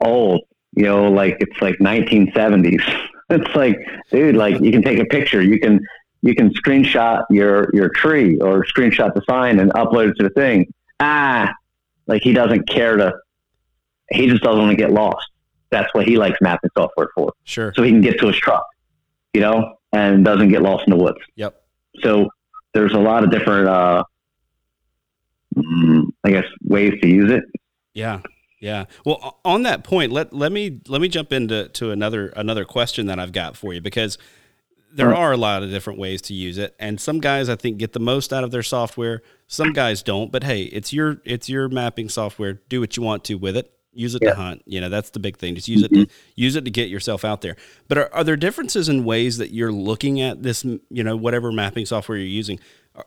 old, 0.00 0.42
you 0.76 0.84
know, 0.84 1.10
like 1.10 1.38
it's 1.40 1.60
like 1.60 1.76
1970s. 1.78 3.08
it's 3.30 3.56
like, 3.56 3.78
dude, 4.10 4.36
like 4.36 4.60
you 4.60 4.70
can 4.70 4.82
take 4.82 4.98
a 4.98 5.04
picture, 5.06 5.42
you 5.42 5.58
can 5.58 5.80
you 6.22 6.34
can 6.34 6.50
screenshot 6.54 7.24
your 7.30 7.68
your 7.74 7.88
tree 7.88 8.38
or 8.38 8.64
screenshot 8.64 9.14
the 9.14 9.22
sign 9.28 9.58
and 9.58 9.72
upload 9.72 10.10
it 10.10 10.14
to 10.18 10.24
the 10.24 10.30
thing. 10.30 10.72
Ah, 11.00 11.52
like 12.06 12.22
he 12.22 12.32
doesn't 12.32 12.68
care 12.68 12.96
to. 12.96 13.14
He 14.10 14.28
just 14.28 14.42
doesn't 14.42 14.58
want 14.58 14.70
to 14.70 14.76
get 14.76 14.92
lost. 14.92 15.26
That's 15.70 15.92
what 15.94 16.06
he 16.06 16.16
likes 16.16 16.38
mapping 16.40 16.70
software 16.76 17.08
for. 17.14 17.32
Sure. 17.44 17.72
So 17.74 17.82
he 17.82 17.90
can 17.90 18.00
get 18.00 18.20
to 18.20 18.28
his 18.28 18.36
truck, 18.36 18.64
you 19.34 19.40
know, 19.40 19.76
and 19.92 20.24
doesn't 20.24 20.48
get 20.48 20.62
lost 20.62 20.84
in 20.86 20.96
the 20.96 21.02
woods. 21.02 21.18
Yep. 21.34 21.60
So 22.02 22.28
there's 22.72 22.92
a 22.92 22.98
lot 22.98 23.24
of 23.24 23.32
different, 23.32 23.68
uh, 23.68 24.04
mm, 25.56 26.04
I 26.22 26.30
guess, 26.30 26.44
ways 26.62 26.92
to 27.02 27.08
use 27.08 27.32
it. 27.32 27.42
Yeah. 27.94 28.20
Yeah. 28.60 28.86
Well, 29.04 29.38
on 29.44 29.62
that 29.64 29.84
point, 29.84 30.12
let 30.12 30.32
let 30.32 30.52
me 30.52 30.80
let 30.88 31.00
me 31.00 31.08
jump 31.08 31.32
into 31.32 31.68
to 31.68 31.90
another 31.90 32.28
another 32.36 32.64
question 32.64 33.06
that 33.06 33.18
I've 33.18 33.32
got 33.32 33.56
for 33.56 33.74
you 33.74 33.80
because 33.80 34.16
there 34.92 35.14
are 35.14 35.32
a 35.32 35.36
lot 35.36 35.62
of 35.62 35.70
different 35.70 35.98
ways 35.98 36.22
to 36.22 36.34
use 36.34 36.56
it, 36.56 36.74
and 36.78 36.98
some 36.98 37.20
guys 37.20 37.50
I 37.50 37.56
think 37.56 37.76
get 37.76 37.92
the 37.92 38.00
most 38.00 38.32
out 38.32 38.44
of 38.44 38.50
their 38.50 38.62
software. 38.62 39.22
Some 39.46 39.72
guys 39.72 40.02
don't, 40.02 40.32
but 40.32 40.42
hey, 40.42 40.62
it's 40.62 40.92
your 40.92 41.20
it's 41.24 41.48
your 41.48 41.68
mapping 41.68 42.08
software. 42.08 42.54
Do 42.68 42.80
what 42.80 42.96
you 42.96 43.02
want 43.02 43.24
to 43.24 43.34
with 43.34 43.56
it. 43.56 43.72
Use 43.92 44.14
it 44.14 44.22
Yeah. 44.22 44.30
to 44.30 44.36
hunt. 44.36 44.62
You 44.64 44.80
know 44.80 44.88
that's 44.88 45.10
the 45.10 45.18
big 45.18 45.36
thing. 45.36 45.54
Just 45.54 45.68
use 45.68 45.82
it 45.82 45.88
to 45.88 45.94
mm-hmm. 45.94 46.12
use 46.34 46.56
it 46.56 46.64
to 46.64 46.70
get 46.70 46.88
yourself 46.88 47.24
out 47.26 47.42
there. 47.42 47.56
But 47.88 47.98
are, 47.98 48.14
are 48.14 48.24
there 48.24 48.36
differences 48.36 48.88
in 48.88 49.04
ways 49.04 49.36
that 49.36 49.52
you're 49.52 49.72
looking 49.72 50.20
at 50.22 50.42
this? 50.42 50.64
You 50.64 51.04
know, 51.04 51.16
whatever 51.16 51.52
mapping 51.52 51.84
software 51.84 52.16
you're 52.16 52.26
using. 52.26 52.58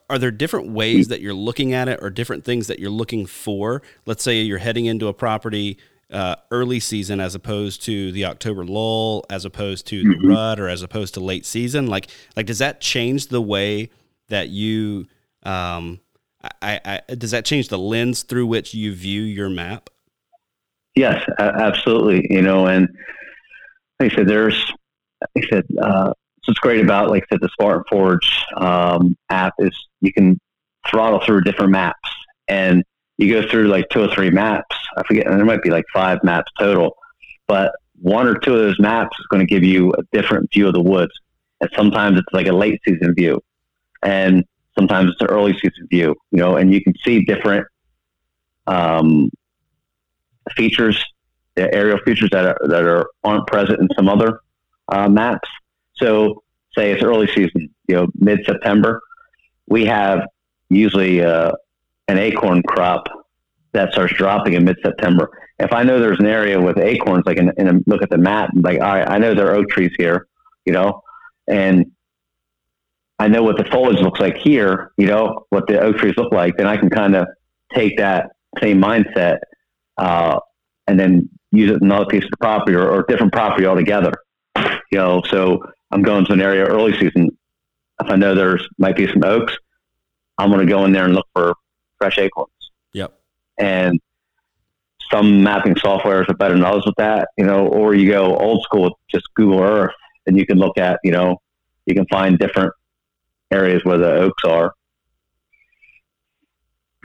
Are, 0.10 0.20
there 0.20 0.32
different 0.32 0.72
ways 0.72 1.08
that 1.08 1.22
you're 1.22 1.34
looking 1.34 1.74
at 1.74 1.88
it, 1.88 2.00
or 2.02 2.10
different 2.10 2.44
things 2.44 2.68
that 2.68 2.80
you're 2.80 2.90
looking 2.90 3.26
for? 3.26 3.82
Let's 4.06 4.24
say 4.24 4.42
you're 4.42 4.60
heading 4.60 4.86
into 4.86 5.08
a 5.08 5.14
property 5.14 5.78
uh, 6.12 6.36
early 6.52 6.80
season 6.80 7.20
as 7.20 7.36
opposed 7.36 7.84
to 7.84 8.12
the 8.12 8.26
October 8.26 8.66
lull, 8.66 9.26
as 9.30 9.46
opposed 9.46 9.88
to 9.88 10.04
the 10.04 10.28
rut, 10.28 10.60
or 10.60 10.68
as 10.68 10.82
opposed 10.82 11.14
to 11.16 11.20
late 11.20 11.46
season? 11.46 11.88
Like, 11.88 12.10
like 12.36 12.46
does 12.46 12.60
that 12.60 12.82
change 12.82 13.28
the 13.28 13.42
way 13.42 13.90
that 14.30 14.50
you? 14.50 15.08
Um, 15.44 16.00
I, 16.62 17.02
I, 17.10 17.16
does 17.16 17.32
that 17.32 17.46
change 17.46 17.68
the 17.68 17.78
lens 17.78 18.24
through 18.24 18.48
which 18.48 18.74
you 18.74 18.96
view 18.96 19.22
your 19.22 19.50
map? 19.50 19.90
Yes, 20.96 21.24
absolutely. 21.38 22.28
You 22.30 22.42
know, 22.42 22.68
and 22.68 22.88
like 24.00 24.14
I 24.14 24.16
said, 24.16 24.28
there's, 24.28 24.74
like 25.36 25.46
I 25.46 25.50
said, 25.50 25.66
uh, 25.82 26.14
what's 26.50 26.60
great 26.60 26.84
about, 26.84 27.12
like 27.12 27.26
said, 27.32 27.40
the 27.42 27.50
Spartan 27.50 27.84
Forge 27.88 28.44
um, 28.58 29.16
app 29.30 29.54
is 29.60 29.72
you 30.02 30.12
can 30.12 30.40
throttle 30.90 31.22
through 31.24 31.42
different 31.42 31.72
maps, 31.72 32.10
and 32.48 32.84
you 33.18 33.32
go 33.32 33.48
through 33.48 33.68
like 33.68 33.88
two 33.90 34.02
or 34.02 34.08
three 34.08 34.32
maps. 34.32 34.76
I 34.98 35.04
forget, 35.04 35.28
there 35.28 35.46
might 35.46 35.62
be 35.62 35.70
like 35.70 35.86
five 35.94 36.24
maps 36.24 36.52
total, 36.60 36.98
but 37.48 37.72
one 38.02 38.28
or 38.28 38.34
two 38.34 38.54
of 38.54 38.60
those 38.60 38.80
maps 38.80 39.16
is 39.20 39.28
going 39.28 39.46
to 39.46 39.46
give 39.46 39.64
you 39.64 39.94
a 39.94 40.02
different 40.12 40.52
view 40.52 40.68
of 40.68 40.74
the 40.74 40.82
woods, 40.82 41.12
and 41.62 41.70
sometimes 41.76 42.18
it's 42.18 42.34
like 42.34 42.48
a 42.48 42.52
late 42.52 42.82
season 42.84 43.14
view, 43.14 43.40
and 44.02 44.44
sometimes 44.74 45.12
it's 45.12 45.22
an 45.22 45.28
early 45.28 45.54
season 45.54 45.88
view. 45.88 46.16
You 46.32 46.40
know, 46.40 46.56
and 46.56 46.74
you 46.74 46.82
can 46.84 46.94
see 47.06 47.24
different. 47.24 47.68
Um, 48.66 49.30
features, 50.56 51.04
aerial 51.58 52.00
features 52.00 52.30
that 52.32 52.46
are, 52.46 52.68
that 52.68 52.84
are 52.84 53.08
aren't 53.24 53.46
present 53.46 53.80
in 53.80 53.88
some 53.96 54.10
other 54.10 54.42
uh, 54.88 55.08
maps. 55.08 55.48
So, 56.00 56.44
say 56.76 56.92
it's 56.92 57.04
early 57.04 57.28
season, 57.28 57.70
you 57.88 57.96
know, 57.96 58.08
mid 58.16 58.40
September, 58.46 59.02
we 59.68 59.86
have 59.86 60.28
usually 60.70 61.24
uh, 61.24 61.52
an 62.08 62.18
acorn 62.18 62.64
crop 62.64 63.08
that 63.72 63.92
starts 63.92 64.14
dropping 64.14 64.54
in 64.54 64.66
mid 64.66 64.78
September. 64.84 65.30
If 65.60 65.74
I 65.74 65.84
know 65.84 66.00
there's 66.00 66.20
an 66.20 66.26
area 66.26 66.60
with 66.60 66.78
acorns, 66.78 67.26
like 67.26 67.38
in, 67.38 67.52
in 67.58 67.68
a, 67.68 67.80
look 67.86 68.02
at 68.02 68.10
the 68.10 68.18
map, 68.18 68.50
like 68.56 68.80
all 68.80 68.94
right, 68.94 69.08
I 69.08 69.18
know 69.18 69.34
there 69.34 69.52
are 69.52 69.56
oak 69.56 69.70
trees 69.70 69.92
here, 69.98 70.28
you 70.66 70.74
know, 70.74 71.02
and 71.48 71.92
I 73.20 73.28
know 73.28 73.44
what 73.44 73.58
the 73.58 73.66
foliage 73.66 74.00
looks 74.00 74.20
like 74.20 74.38
here, 74.38 74.92
you 74.98 75.08
know, 75.08 75.46
what 75.50 75.68
the 75.68 75.80
oak 75.80 75.98
trees 75.98 76.16
look 76.16 76.32
like, 76.32 76.56
then 76.58 76.68
I 76.68 76.78
can 76.78 76.90
kind 76.90 77.16
of 77.16 77.28
take 77.74 77.98
that 77.98 78.32
same 78.62 78.82
mindset 78.82 79.40
uh, 79.98 80.40
and 80.88 81.00
then 81.00 81.30
use 81.52 81.72
it 81.72 81.82
in 81.82 81.84
another 81.84 82.06
piece 82.06 82.24
of 82.24 82.32
property 82.40 82.76
or, 82.76 82.90
or 82.90 83.04
different 83.08 83.34
property 83.34 83.66
altogether. 83.66 84.14
You 84.92 84.98
know, 84.98 85.22
so 85.30 85.62
I'm 85.92 86.02
going 86.02 86.26
to 86.26 86.34
an 86.34 86.42
area 86.42 86.66
early 86.66 86.94
season. 86.94 87.38
If 88.02 88.12
I 88.12 88.16
know 88.16 88.36
there's 88.36 88.68
might 88.78 88.96
be 88.96 89.08
some 89.08 89.24
oaks, 89.24 89.58
I'm 90.38 90.50
going 90.50 90.66
to 90.66 90.72
go 90.72 90.86
in 90.86 90.92
there 90.92 91.06
and 91.06 91.14
look 91.14 91.28
for 91.34 91.54
fresh 91.98 92.18
acorns. 92.18 92.50
Yep. 92.94 93.20
And 93.58 94.00
some 95.12 95.44
mapping 95.44 95.76
softwares 95.76 96.30
are 96.30 96.36
better 96.36 96.54
than 96.54 96.64
others 96.64 96.86
with 96.86 96.96
that, 96.98 97.30
you 97.38 97.46
know, 97.46 97.68
or 97.68 97.94
you 97.96 98.10
go 98.10 98.38
old 98.38 98.64
school 98.64 98.84
with 98.84 98.94
just 99.10 99.28
Google 99.34 99.62
Earth 99.62 99.94
and 100.28 100.38
you 100.38 100.46
can 100.46 100.58
look 100.58 100.78
at, 100.78 101.00
you 101.04 101.12
know, 101.12 101.42
you 101.86 101.96
can 101.96 102.06
find 102.08 102.38
different 102.38 102.72
areas 103.52 103.84
where 103.84 103.98
the 103.98 104.12
oaks 104.12 104.44
are. 104.46 104.74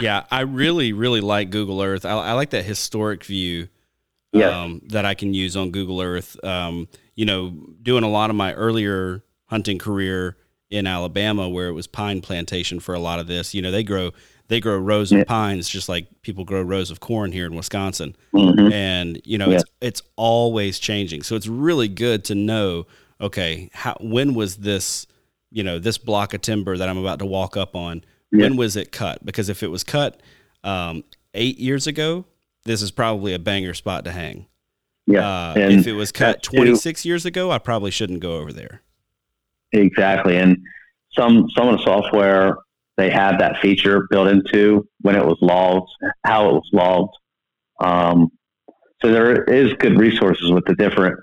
Yeah, 0.01 0.25
I 0.31 0.41
really, 0.41 0.93
really 0.93 1.21
like 1.21 1.51
Google 1.51 1.81
Earth. 1.81 2.05
I, 2.05 2.11
I 2.11 2.33
like 2.33 2.51
that 2.51 2.65
historic 2.65 3.25
view 3.25 3.69
Yes. 4.35 4.53
um, 4.53 4.81
that 4.89 5.05
I 5.05 5.15
can 5.15 5.33
use 5.35 5.57
on 5.57 5.71
Google 5.71 6.01
Earth. 6.01 6.37
Um, 6.45 6.89
you 7.15 7.25
know, 7.25 7.51
doing 7.83 8.05
a 8.05 8.09
lot 8.11 8.31
of 8.31 8.37
my 8.37 8.53
earlier 8.55 9.23
hunting 9.47 9.79
career 9.79 10.37
in 10.71 10.87
Alabama, 10.87 11.49
where 11.49 11.69
it 11.69 11.73
was 11.73 11.87
pine 11.87 12.21
plantation 12.21 12.81
for 12.81 12.95
a 12.95 12.99
lot 12.99 13.21
of 13.21 13.27
this. 13.29 13.55
You 13.55 13.63
know, 13.63 13.71
they 13.71 13.85
grow 13.85 14.11
they 14.49 14.61
grow 14.61 14.77
rows 14.77 15.11
Yeah. 15.13 15.21
of 15.21 15.27
pines 15.27 15.69
just 15.69 15.89
like 15.89 16.07
people 16.23 16.45
grow 16.45 16.61
rows 16.63 16.91
of 16.91 17.01
corn 17.01 17.33
here 17.33 17.47
in 17.47 17.55
Wisconsin. 17.55 18.15
Mhm. 18.35 18.73
and 18.73 19.21
you 19.25 19.39
know 19.39 19.49
Yeah. 19.51 19.57
it's 19.57 19.65
it's 19.81 20.03
always 20.17 20.79
changing 20.79 21.23
so 21.23 21.35
it's 21.37 21.47
really 21.47 21.89
good 21.89 22.25
to 22.25 22.35
know 22.35 22.87
okay 23.21 23.71
how 23.73 23.97
when 24.01 24.35
was 24.35 24.57
this 24.57 25.07
you 25.51 25.63
know 25.63 25.79
this 25.79 25.97
block 25.99 26.35
of 26.35 26.41
timber 26.43 26.77
that 26.77 26.89
i'm 26.89 26.99
about 26.99 27.21
to 27.21 27.27
walk 27.27 27.57
up 27.57 27.75
on 27.77 28.05
Yeah. 28.33 28.43
when 28.43 28.57
was 28.57 28.77
it 28.77 28.93
cut 28.93 29.25
because 29.25 29.49
if 29.49 29.63
it 29.63 29.69
was 29.71 29.83
cut 29.85 30.21
um, 30.63 31.05
eight 31.35 31.59
years 31.59 31.87
ago 31.87 32.25
this 32.65 32.83
is 32.83 32.91
probably 32.91 33.35
a 33.35 33.39
banger 33.39 33.75
spot 33.75 34.05
to 34.05 34.11
hang 34.13 34.47
Yeah. 35.07 35.21
uh, 35.27 35.55
and 35.57 35.73
if 35.73 35.87
it 35.87 35.93
was 35.93 36.13
cut 36.13 36.37
that's 36.37 36.49
too- 36.49 36.57
26 36.57 37.05
years 37.05 37.25
ago 37.27 37.51
i 37.51 37.59
probably 37.59 37.91
shouldn't 37.91 38.21
go 38.21 38.37
over 38.37 38.53
there 38.53 38.81
Exactly. 39.73 40.37
And 40.37 40.57
some 41.19 41.49
some 41.57 41.67
of 41.67 41.79
the 41.79 41.83
software 41.85 42.59
they 42.97 43.11
have 43.11 43.41
that 43.41 43.57
feature 43.61 44.07
built 44.09 44.29
into 44.29 44.87
when 45.01 45.17
it 45.17 45.25
was 45.27 45.37
logged, 45.41 45.91
how 46.25 46.49
it 46.49 46.53
was 46.53 46.69
logged. 46.73 47.13
Um, 47.81 48.29
so 49.03 49.11
there 49.11 49.43
is 49.43 49.73
good 49.81 49.99
resources 49.99 50.53
with 50.53 50.65
the 50.67 50.77
different 50.77 51.19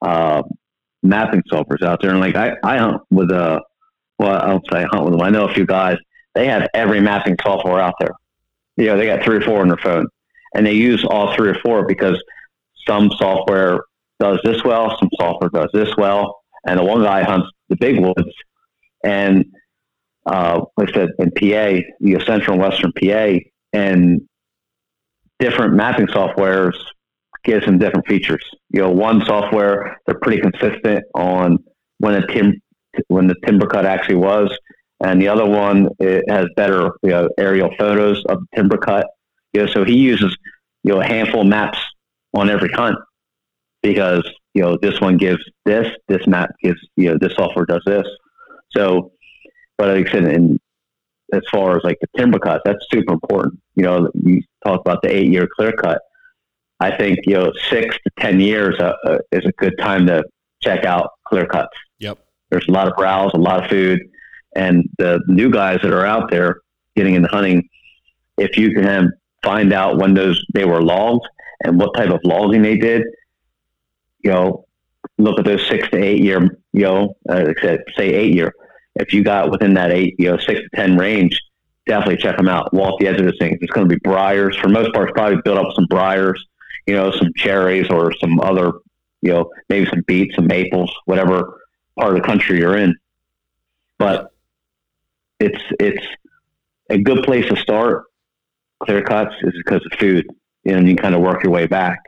uh, 0.00 0.42
mapping 1.02 1.42
softwares 1.52 1.82
out 1.82 2.00
there. 2.00 2.12
And 2.12 2.20
like 2.20 2.34
I, 2.34 2.54
I 2.64 2.78
hunt 2.78 3.02
with 3.10 3.30
a 3.30 3.60
well, 4.18 4.36
I 4.42 4.46
don't 4.46 4.64
say 4.72 4.78
I 4.78 4.86
hunt 4.90 5.04
with 5.04 5.12
them. 5.12 5.20
I 5.20 5.28
know 5.28 5.44
a 5.46 5.52
few 5.52 5.66
guys. 5.66 5.98
They 6.34 6.46
have 6.46 6.66
every 6.72 7.02
mapping 7.02 7.36
software 7.42 7.78
out 7.78 7.92
there. 8.00 8.12
You 8.78 8.86
know, 8.86 8.96
they 8.96 9.04
got 9.04 9.22
three 9.22 9.36
or 9.36 9.42
four 9.42 9.60
on 9.60 9.68
their 9.68 9.76
phone, 9.76 10.06
and 10.54 10.66
they 10.66 10.74
use 10.74 11.04
all 11.04 11.34
three 11.34 11.50
or 11.50 11.56
four 11.62 11.86
because 11.86 12.22
some 12.86 13.10
software 13.18 13.80
does 14.20 14.38
this 14.44 14.62
well, 14.64 14.96
some 14.98 15.08
software 15.18 15.50
does 15.50 15.70
this 15.72 15.96
well, 15.96 16.40
and 16.66 16.78
the 16.78 16.84
one 16.84 17.02
guy 17.02 17.22
hunts 17.22 17.48
the 17.68 17.76
big 17.76 17.98
woods, 18.00 18.32
and 19.04 19.44
uh, 20.26 20.60
like 20.76 20.90
I 20.90 20.92
said, 20.92 21.08
in 21.18 21.30
PA, 21.32 21.82
you 22.00 22.18
know, 22.18 22.24
central 22.24 22.54
and 22.54 22.62
western 22.62 22.92
PA, 22.92 23.38
and 23.72 24.20
different 25.38 25.74
mapping 25.74 26.06
softwares 26.06 26.76
gives 27.44 27.66
them 27.66 27.78
different 27.78 28.06
features. 28.06 28.44
You 28.70 28.82
know, 28.82 28.90
one 28.90 29.24
software 29.24 30.00
they're 30.06 30.18
pretty 30.20 30.40
consistent 30.40 31.04
on 31.14 31.58
when 31.98 32.20
the 32.20 32.26
tim 32.28 32.60
when 33.08 33.26
the 33.26 33.34
timber 33.44 33.66
cut 33.66 33.86
actually 33.86 34.16
was, 34.16 34.56
and 35.04 35.20
the 35.20 35.28
other 35.28 35.46
one 35.46 35.88
it 35.98 36.24
has 36.28 36.46
better 36.56 36.92
you 37.02 37.10
know, 37.10 37.28
aerial 37.38 37.70
photos 37.78 38.24
of 38.28 38.40
the 38.40 38.46
timber 38.56 38.76
cut. 38.76 39.06
You 39.52 39.62
know, 39.62 39.66
so 39.66 39.84
he 39.84 39.96
uses 39.96 40.36
you 40.84 40.92
know 40.92 41.00
a 41.00 41.06
handful 41.06 41.42
of 41.42 41.46
maps 41.46 41.78
on 42.34 42.50
every 42.50 42.70
hunt 42.70 42.96
because 43.82 44.28
you 44.54 44.62
know 44.62 44.78
this 44.80 45.00
one 45.00 45.16
gives 45.16 45.42
this, 45.64 45.88
this 46.08 46.26
map 46.26 46.50
gives 46.62 46.80
you 46.96 47.10
know 47.10 47.18
this 47.20 47.34
software 47.34 47.66
does 47.66 47.82
this. 47.86 48.06
So, 48.70 49.12
but 49.76 49.88
like 49.88 50.08
I 50.08 50.12
said, 50.12 50.24
in 50.24 50.58
as 51.32 51.42
far 51.50 51.76
as 51.76 51.82
like 51.84 51.98
the 52.00 52.08
timber 52.16 52.38
cut, 52.38 52.62
that's 52.64 52.84
super 52.90 53.12
important. 53.14 53.60
You 53.74 53.84
know, 53.84 54.10
you 54.14 54.42
talk 54.64 54.80
about 54.80 55.02
the 55.02 55.14
eight 55.14 55.28
year 55.28 55.48
clear 55.56 55.72
cut. 55.72 56.00
I 56.80 56.96
think 56.96 57.20
you 57.24 57.34
know 57.34 57.52
six 57.70 57.96
to 57.96 58.10
ten 58.18 58.40
years 58.40 58.76
uh, 58.80 58.94
uh, 59.04 59.18
is 59.30 59.44
a 59.44 59.52
good 59.52 59.74
time 59.78 60.06
to 60.06 60.24
check 60.62 60.84
out 60.84 61.10
clear 61.24 61.46
cuts. 61.46 61.76
yep 61.98 62.18
There's 62.50 62.68
a 62.68 62.72
lot 62.72 62.88
of 62.88 62.94
browse, 62.96 63.32
a 63.34 63.38
lot 63.38 63.64
of 63.64 63.70
food, 63.70 64.00
and 64.56 64.88
the 64.98 65.20
new 65.28 65.50
guys 65.50 65.80
that 65.82 65.92
are 65.92 66.06
out 66.06 66.30
there 66.30 66.60
getting 66.96 67.14
into 67.14 67.28
hunting, 67.28 67.68
if 68.36 68.56
you 68.56 68.74
can 68.74 69.12
find 69.42 69.72
out 69.72 69.98
when 69.98 70.14
those 70.14 70.44
they 70.54 70.64
were 70.64 70.82
logged 70.82 71.26
and 71.64 71.78
what 71.78 71.94
type 71.94 72.10
of 72.10 72.20
logging 72.24 72.62
they 72.62 72.76
did, 72.76 73.02
you 74.20 74.30
know, 74.30 74.66
look 75.18 75.38
at 75.38 75.44
those 75.44 75.66
six 75.68 75.88
to 75.90 75.98
eight 75.98 76.22
year, 76.22 76.58
you 76.72 76.82
know, 76.82 77.16
uh, 77.28 77.52
say 77.96 78.14
eight 78.14 78.34
year. 78.34 78.52
If 78.96 79.12
you 79.12 79.24
got 79.24 79.50
within 79.50 79.74
that 79.74 79.90
eight, 79.90 80.16
you 80.18 80.30
know, 80.30 80.38
six 80.38 80.60
to 80.60 80.68
ten 80.74 80.96
range, 80.96 81.40
definitely 81.86 82.16
check 82.18 82.36
them 82.36 82.48
out. 82.48 82.72
Walk 82.74 83.00
the 83.00 83.08
edge 83.08 83.20
of 83.20 83.26
this 83.26 83.38
thing. 83.38 83.58
It's 83.60 83.72
going 83.72 83.88
to 83.88 83.94
be 83.94 84.00
briars 84.02 84.56
for 84.56 84.68
most 84.68 84.92
parts. 84.92 85.12
Probably 85.14 85.40
build 85.44 85.58
up 85.58 85.74
some 85.74 85.86
briars, 85.86 86.44
you 86.86 86.94
know, 86.94 87.10
some 87.12 87.32
cherries 87.36 87.88
or 87.90 88.12
some 88.20 88.40
other, 88.40 88.72
you 89.22 89.32
know, 89.32 89.50
maybe 89.68 89.88
some 89.88 90.02
beets, 90.06 90.34
some 90.34 90.46
maples, 90.46 90.92
whatever 91.06 91.60
part 91.98 92.14
of 92.14 92.22
the 92.22 92.26
country 92.26 92.58
you're 92.58 92.76
in. 92.76 92.94
but 93.98 94.32
it's 95.40 95.62
it's 95.80 96.04
a 96.90 96.98
good 96.98 97.22
place 97.24 97.46
to 97.48 97.56
start 97.56 98.04
clear 98.84 99.02
cuts 99.02 99.34
is 99.42 99.52
because 99.64 99.84
of 99.90 99.98
food, 99.98 100.26
and 100.64 100.88
you 100.88 100.96
kind 100.96 101.14
of 101.14 101.20
work 101.20 101.42
your 101.42 101.52
way 101.52 101.66
back. 101.66 102.00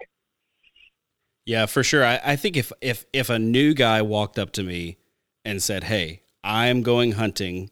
Yeah, 1.47 1.67
for 1.67 1.83
sure. 1.83 2.05
I, 2.05 2.21
I 2.25 2.37
think 2.37 2.57
if 2.57 2.73
if 2.81 3.05
if 3.13 3.31
a 3.31 3.39
new 3.39 3.75
guy 3.75 4.03
walked 4.03 4.39
up 4.39 4.53
to 4.53 4.63
me 4.63 4.99
and 5.45 5.63
said, 5.63 5.85
"Hey, 5.85 6.23
I'm 6.43 6.83
going 6.83 7.13
hunting. 7.13 7.71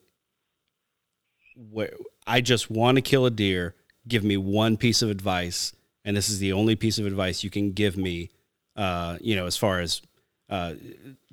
Where 1.56 1.92
I 2.26 2.40
just 2.40 2.70
want 2.70 2.96
to 2.96 3.02
kill 3.02 3.26
a 3.26 3.30
deer. 3.30 3.74
Give 4.06 4.24
me 4.24 4.36
one 4.36 4.76
piece 4.76 5.00
of 5.00 5.10
advice, 5.10 5.72
and 6.04 6.16
this 6.16 6.28
is 6.28 6.38
the 6.38 6.52
only 6.52 6.76
piece 6.76 6.98
of 6.98 7.06
advice 7.06 7.44
you 7.44 7.50
can 7.50 7.72
give 7.72 7.96
me. 7.96 8.30
Uh, 8.74 9.18
you 9.20 9.36
know, 9.36 9.46
as 9.46 9.56
far 9.56 9.80
as 9.80 10.02
uh, 10.48 10.74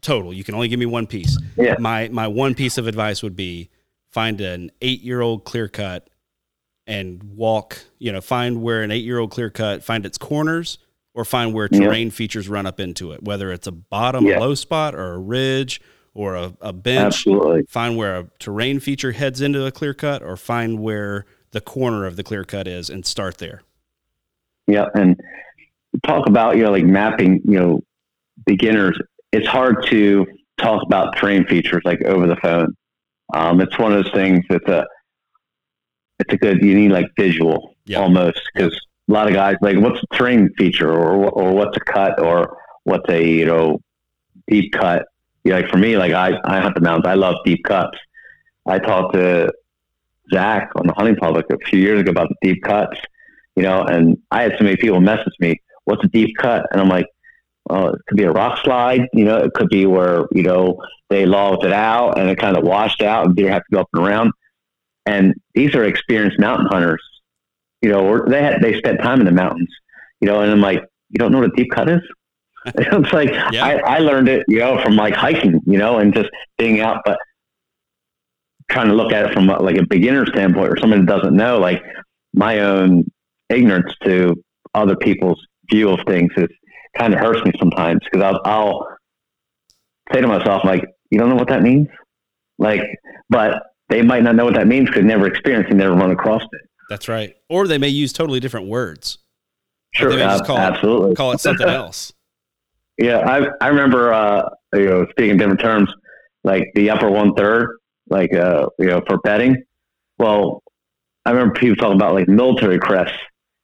total, 0.02 0.34
you 0.34 0.44
can 0.44 0.56
only 0.56 0.68
give 0.68 0.80
me 0.80 0.86
one 0.86 1.08
piece. 1.08 1.38
Yeah. 1.58 1.76
My 1.80 2.10
my 2.10 2.28
one 2.28 2.56
piece 2.56 2.78
of 2.78 2.88
advice 2.88 3.22
would 3.24 3.36
be 3.36 3.70
find 4.12 4.40
an 4.40 4.72
eight 4.82 5.02
year 5.02 5.22
old 5.22 5.46
clear 5.46 5.68
cut 5.68 6.10
and 6.90 7.24
walk. 7.24 7.80
You 8.00 8.12
know, 8.12 8.20
find 8.20 8.62
where 8.62 8.82
an 8.82 8.92
eight 8.92 9.06
year 9.06 9.20
old 9.20 9.32
clear 9.32 9.50
cut 9.50 9.84
find 9.84 10.06
its 10.06 10.18
corners 10.18 10.80
or 11.14 11.24
find 11.24 11.54
where 11.54 11.68
terrain 11.68 12.12
features 12.12 12.50
run 12.50 12.66
up 12.66 12.80
into 12.80 13.12
it, 13.12 13.24
whether 13.24 13.52
it's 13.52 13.68
a 13.68 13.72
bottom, 13.72 14.26
a 14.26 14.40
low 14.40 14.56
spot, 14.56 14.96
or 14.96 15.14
a 15.14 15.18
ridge, 15.18 15.82
or 16.14 16.36
a, 16.36 16.54
a 16.62 16.74
bench. 16.74 17.16
Absolutely. 17.16 17.64
Find 17.68 17.98
where 17.98 18.20
a 18.20 18.28
terrain 18.40 18.80
feature 18.80 19.12
heads 19.12 19.42
into 19.42 19.66
a 19.66 19.72
clear 19.72 19.94
cut, 19.94 20.22
or 20.24 20.36
find 20.36 20.80
where 20.80 21.26
the 21.52 21.62
corner 21.62 22.06
of 22.06 22.16
the 22.16 22.24
clear 22.24 22.44
cut 22.44 22.68
is 22.68 22.90
and 22.90 23.06
start 23.06 23.38
there. 23.38 23.62
Yeah, 24.68 24.86
and 24.94 25.20
talk 26.06 26.28
about 26.28 26.58
you 26.58 26.64
know 26.64 26.72
like 26.72 26.86
mapping. 26.86 27.42
You 27.46 27.60
know, 27.60 27.84
beginners. 28.46 29.00
It's 29.32 29.48
hard 29.48 29.86
to 29.88 30.26
talk 30.58 30.82
about 30.84 31.16
terrain 31.18 31.46
features 31.46 31.82
like 31.86 32.04
over 32.04 32.28
the 32.28 32.36
phone. 32.38 32.76
Um, 33.34 33.62
it's 33.62 33.78
one 33.78 33.94
of 33.94 34.04
those 34.04 34.14
things. 34.14 34.44
It's 34.50 34.68
a 34.68 34.88
it's 36.20 36.34
a 36.34 36.38
good. 36.38 36.62
You 36.64 36.76
need 36.76 36.92
like 36.92 37.08
visual 37.18 37.76
Yeah. 37.86 38.00
almost 38.00 38.40
because 38.54 38.74
a 39.08 39.12
lot 39.12 39.28
of 39.28 39.34
guys 39.34 39.56
like 39.62 39.78
what's 39.78 40.02
a 40.04 40.16
terrain 40.16 40.50
feature 40.58 40.92
or 40.92 41.30
or 41.30 41.54
what's 41.54 41.76
a 41.78 41.80
cut 41.80 42.20
or 42.20 42.58
what's 42.84 43.10
a 43.10 43.26
you 43.26 43.46
know 43.46 43.80
deep 44.48 44.74
cut. 44.74 45.06
You 45.44 45.52
know, 45.52 45.60
like 45.60 45.70
for 45.70 45.78
me, 45.78 45.98
like 45.98 46.12
I 46.12 46.38
I 46.46 46.60
hunt 46.60 46.76
the 46.76 46.82
mountains. 46.82 47.08
I 47.08 47.16
love 47.16 47.36
deep 47.46 47.64
cuts. 47.64 47.98
I 48.66 48.80
talked 48.80 49.16
to 49.16 49.52
Zach 50.34 50.72
on 50.76 50.86
the 50.86 50.94
hunting 50.94 51.16
public 51.16 51.46
a 51.50 51.58
few 51.66 51.80
years 51.80 52.02
ago 52.02 52.12
about 52.12 52.30
the 52.30 52.54
deep 52.54 52.64
cuts 52.64 53.00
you 53.60 53.64
know, 53.64 53.84
and 53.84 54.18
I 54.32 54.44
had 54.44 54.54
so 54.58 54.64
many 54.64 54.78
people 54.78 55.02
message 55.02 55.34
me, 55.42 55.62
what's 55.84 56.02
a 56.06 56.08
deep 56.08 56.38
cut? 56.38 56.66
And 56.72 56.80
I'm 56.80 56.88
like, 56.88 57.08
well, 57.66 57.90
it 57.90 58.00
could 58.08 58.18
be 58.18 58.24
a 58.24 58.32
rock 58.32 58.60
slide, 58.64 59.02
you 59.12 59.26
know, 59.26 59.36
it 59.36 59.54
could 59.54 59.68
be 59.68 59.86
where, 59.86 60.28
you 60.32 60.44
know, 60.44 60.82
they 61.10 61.26
logged 61.26 61.66
it 61.66 61.74
out 61.74 62.18
and 62.18 62.30
it 62.30 62.38
kind 62.38 62.56
of 62.56 62.64
washed 62.64 63.02
out 63.02 63.26
and 63.26 63.36
deer 63.36 63.52
have 63.52 63.66
to 63.66 63.76
go 63.76 63.82
up 63.82 63.90
and 63.94 64.08
around. 64.08 64.32
And 65.06 65.34
these 65.54 65.76
are 65.76 65.84
experienced 65.84 66.40
mountain 66.40 66.68
hunters, 66.70 67.02
you 67.82 67.90
know, 67.90 68.06
or 68.06 68.28
they 68.28 68.44
had, 68.44 68.62
they 68.62 68.78
spent 68.78 69.02
time 69.02 69.20
in 69.20 69.26
the 69.26 69.32
mountains, 69.32 69.70
you 70.22 70.28
know, 70.28 70.42
and 70.42 70.52
I'm 70.52 70.62
like, 70.62 70.84
you 71.10 71.18
don't 71.18 71.32
know 71.32 71.40
what 71.40 71.50
a 71.50 71.56
deep 71.56 71.72
cut 71.72 71.90
is? 71.90 72.02
it's 72.66 73.14
like, 73.14 73.30
Yeah. 73.52 73.66
I, 73.66 73.96
I 73.96 73.98
learned 74.00 74.28
it, 74.30 74.46
you 74.48 74.60
know, 74.60 74.82
from 74.84 74.96
like 74.96 75.16
hiking, 75.16 75.62
you 75.66 75.78
know, 75.78 75.98
and 75.98 76.14
just 76.14 76.30
being 76.58 76.82
out, 76.82 77.02
but 77.06 77.18
trying 78.70 78.88
to 78.88 78.94
look 78.94 79.12
at 79.12 79.26
it 79.26 79.34
from 79.34 79.50
uh, 79.50 79.60
like 79.60 79.78
a 79.78 79.86
beginner 79.86 80.26
standpoint 80.28 80.72
or 80.72 80.78
someone 80.78 81.06
that 81.06 81.18
doesn't 81.18 81.36
know, 81.36 81.58
like 81.58 81.82
my 82.34 82.60
own 82.60 83.06
ignorance 83.50 83.92
to 84.04 84.36
other 84.76 84.96
people's 84.96 85.44
view 85.72 85.90
of 85.90 86.00
things 86.06 86.32
is 86.38 86.48
kind 86.98 87.14
of 87.14 87.20
hurts 87.20 87.44
me 87.46 87.52
sometimes 87.58 88.00
because 88.04 88.24
I'll, 88.24 88.42
I'll 88.46 88.88
say 90.14 90.22
to 90.22 90.28
myself 90.28 90.64
like, 90.64 90.86
you 91.10 91.18
don't 91.18 91.30
know 91.30 91.36
what 91.36 91.48
that 91.48 91.64
means, 91.64 91.88
like, 92.60 92.82
but 93.30 93.64
they 93.90 94.02
might 94.02 94.24
not 94.24 94.36
know 94.36 94.46
what 94.46 94.54
that 94.56 94.68
means 94.68 94.88
because 94.90 95.04
never 95.06 95.28
experienced 95.28 95.70
and 95.70 95.80
never 95.80 95.94
run 95.96 96.12
across 96.12 96.42
it. 96.44 96.62
That's 96.90 97.08
right. 97.08 97.36
Or 97.50 97.68
they 97.68 97.78
may 97.78 97.88
use 97.90 98.14
totally 98.14 98.40
different 98.40 98.68
words. 98.68 99.18
Sure, 99.92 100.10
they 100.10 100.18
may 100.18 100.24
just 100.24 100.42
ab- 100.42 100.48
call 100.48 100.58
it- 100.58 100.62
absolutely. 100.62 101.16
Call 101.16 101.32
it 101.34 101.40
something 101.40 101.68
else. 101.68 102.14
Yeah, 103.02 103.20
I 103.20 103.48
I 103.66 103.70
remember 103.70 104.12
uh, 104.14 104.50
you 104.74 104.86
know 104.90 105.08
speaking 105.12 105.38
different 105.38 105.62
terms, 105.62 105.90
like 106.44 106.70
the 106.76 106.90
upper 106.90 107.10
one 107.10 107.34
third, 107.34 107.78
like 108.10 108.34
uh, 108.36 108.68
you 108.78 108.88
know 108.88 109.02
for 109.08 109.20
betting. 109.20 109.56
Well, 110.18 110.62
I 111.26 111.32
remember 111.32 111.54
people 111.54 111.78
talking 111.78 111.96
about 111.96 112.14
like 112.14 112.28
military 112.28 112.78
crests, 112.78 113.16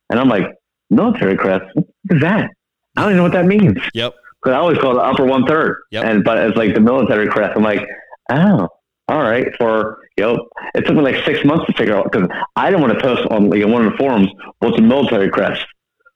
and 0.10 0.22
I'm 0.22 0.30
like, 0.30 0.46
military 0.90 1.36
crest, 1.36 1.66
what 1.74 1.86
is 2.12 2.22
that? 2.22 2.50
I 2.96 3.02
don't 3.02 3.10
even 3.10 3.18
know 3.18 3.24
what 3.24 3.34
that 3.34 3.46
means. 3.46 3.78
Yep. 3.94 4.14
Because 4.42 4.56
I 4.56 4.60
always 4.60 4.78
call 4.78 4.92
it 4.92 4.96
the 4.96 5.02
upper 5.02 5.26
one 5.26 5.46
third, 5.46 5.82
Yep. 5.92 6.06
and 6.06 6.24
but 6.24 6.38
it's 6.38 6.56
like 6.56 6.74
the 6.74 6.80
military 6.80 7.28
crest. 7.28 7.58
I'm 7.58 7.64
like, 7.64 7.86
oh, 8.32 8.70
all 9.08 9.22
right. 9.22 9.48
For 9.58 10.00
you 10.18 10.24
know, 10.24 10.50
it 10.74 10.86
took 10.86 10.96
me 10.96 11.02
like 11.02 11.24
six 11.26 11.44
months 11.46 11.66
to 11.68 11.74
figure 11.74 11.96
out 11.96 12.12
because 12.12 12.28
I 12.56 12.70
didn't 12.70 12.82
want 12.82 12.98
to 12.98 13.04
post 13.04 13.28
on 13.30 13.50
like 13.50 13.66
one 13.66 13.86
of 13.86 13.92
the 13.92 13.98
forums 13.98 14.30
what's 14.60 14.78
a 14.78 14.82
military 14.82 15.30
crest. 15.30 15.66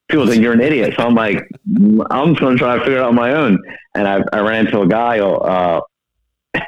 People 0.08 0.26
think 0.26 0.42
you're 0.42 0.54
an 0.54 0.62
idiot, 0.62 0.96
so 0.98 1.06
I'm 1.06 1.14
like, 1.14 1.48
I'm 2.10 2.30
just 2.30 2.40
going 2.40 2.56
to 2.56 2.58
try 2.58 2.76
to 2.78 2.82
figure 2.82 2.98
it 2.98 3.02
out 3.02 3.10
on 3.10 3.16
my 3.16 3.32
own. 3.34 3.60
And 3.94 4.08
I, 4.08 4.24
I 4.34 4.40
ran 4.40 4.66
into 4.66 4.82
a 4.82 4.88
guy, 4.88 5.20
uh, 5.20 5.82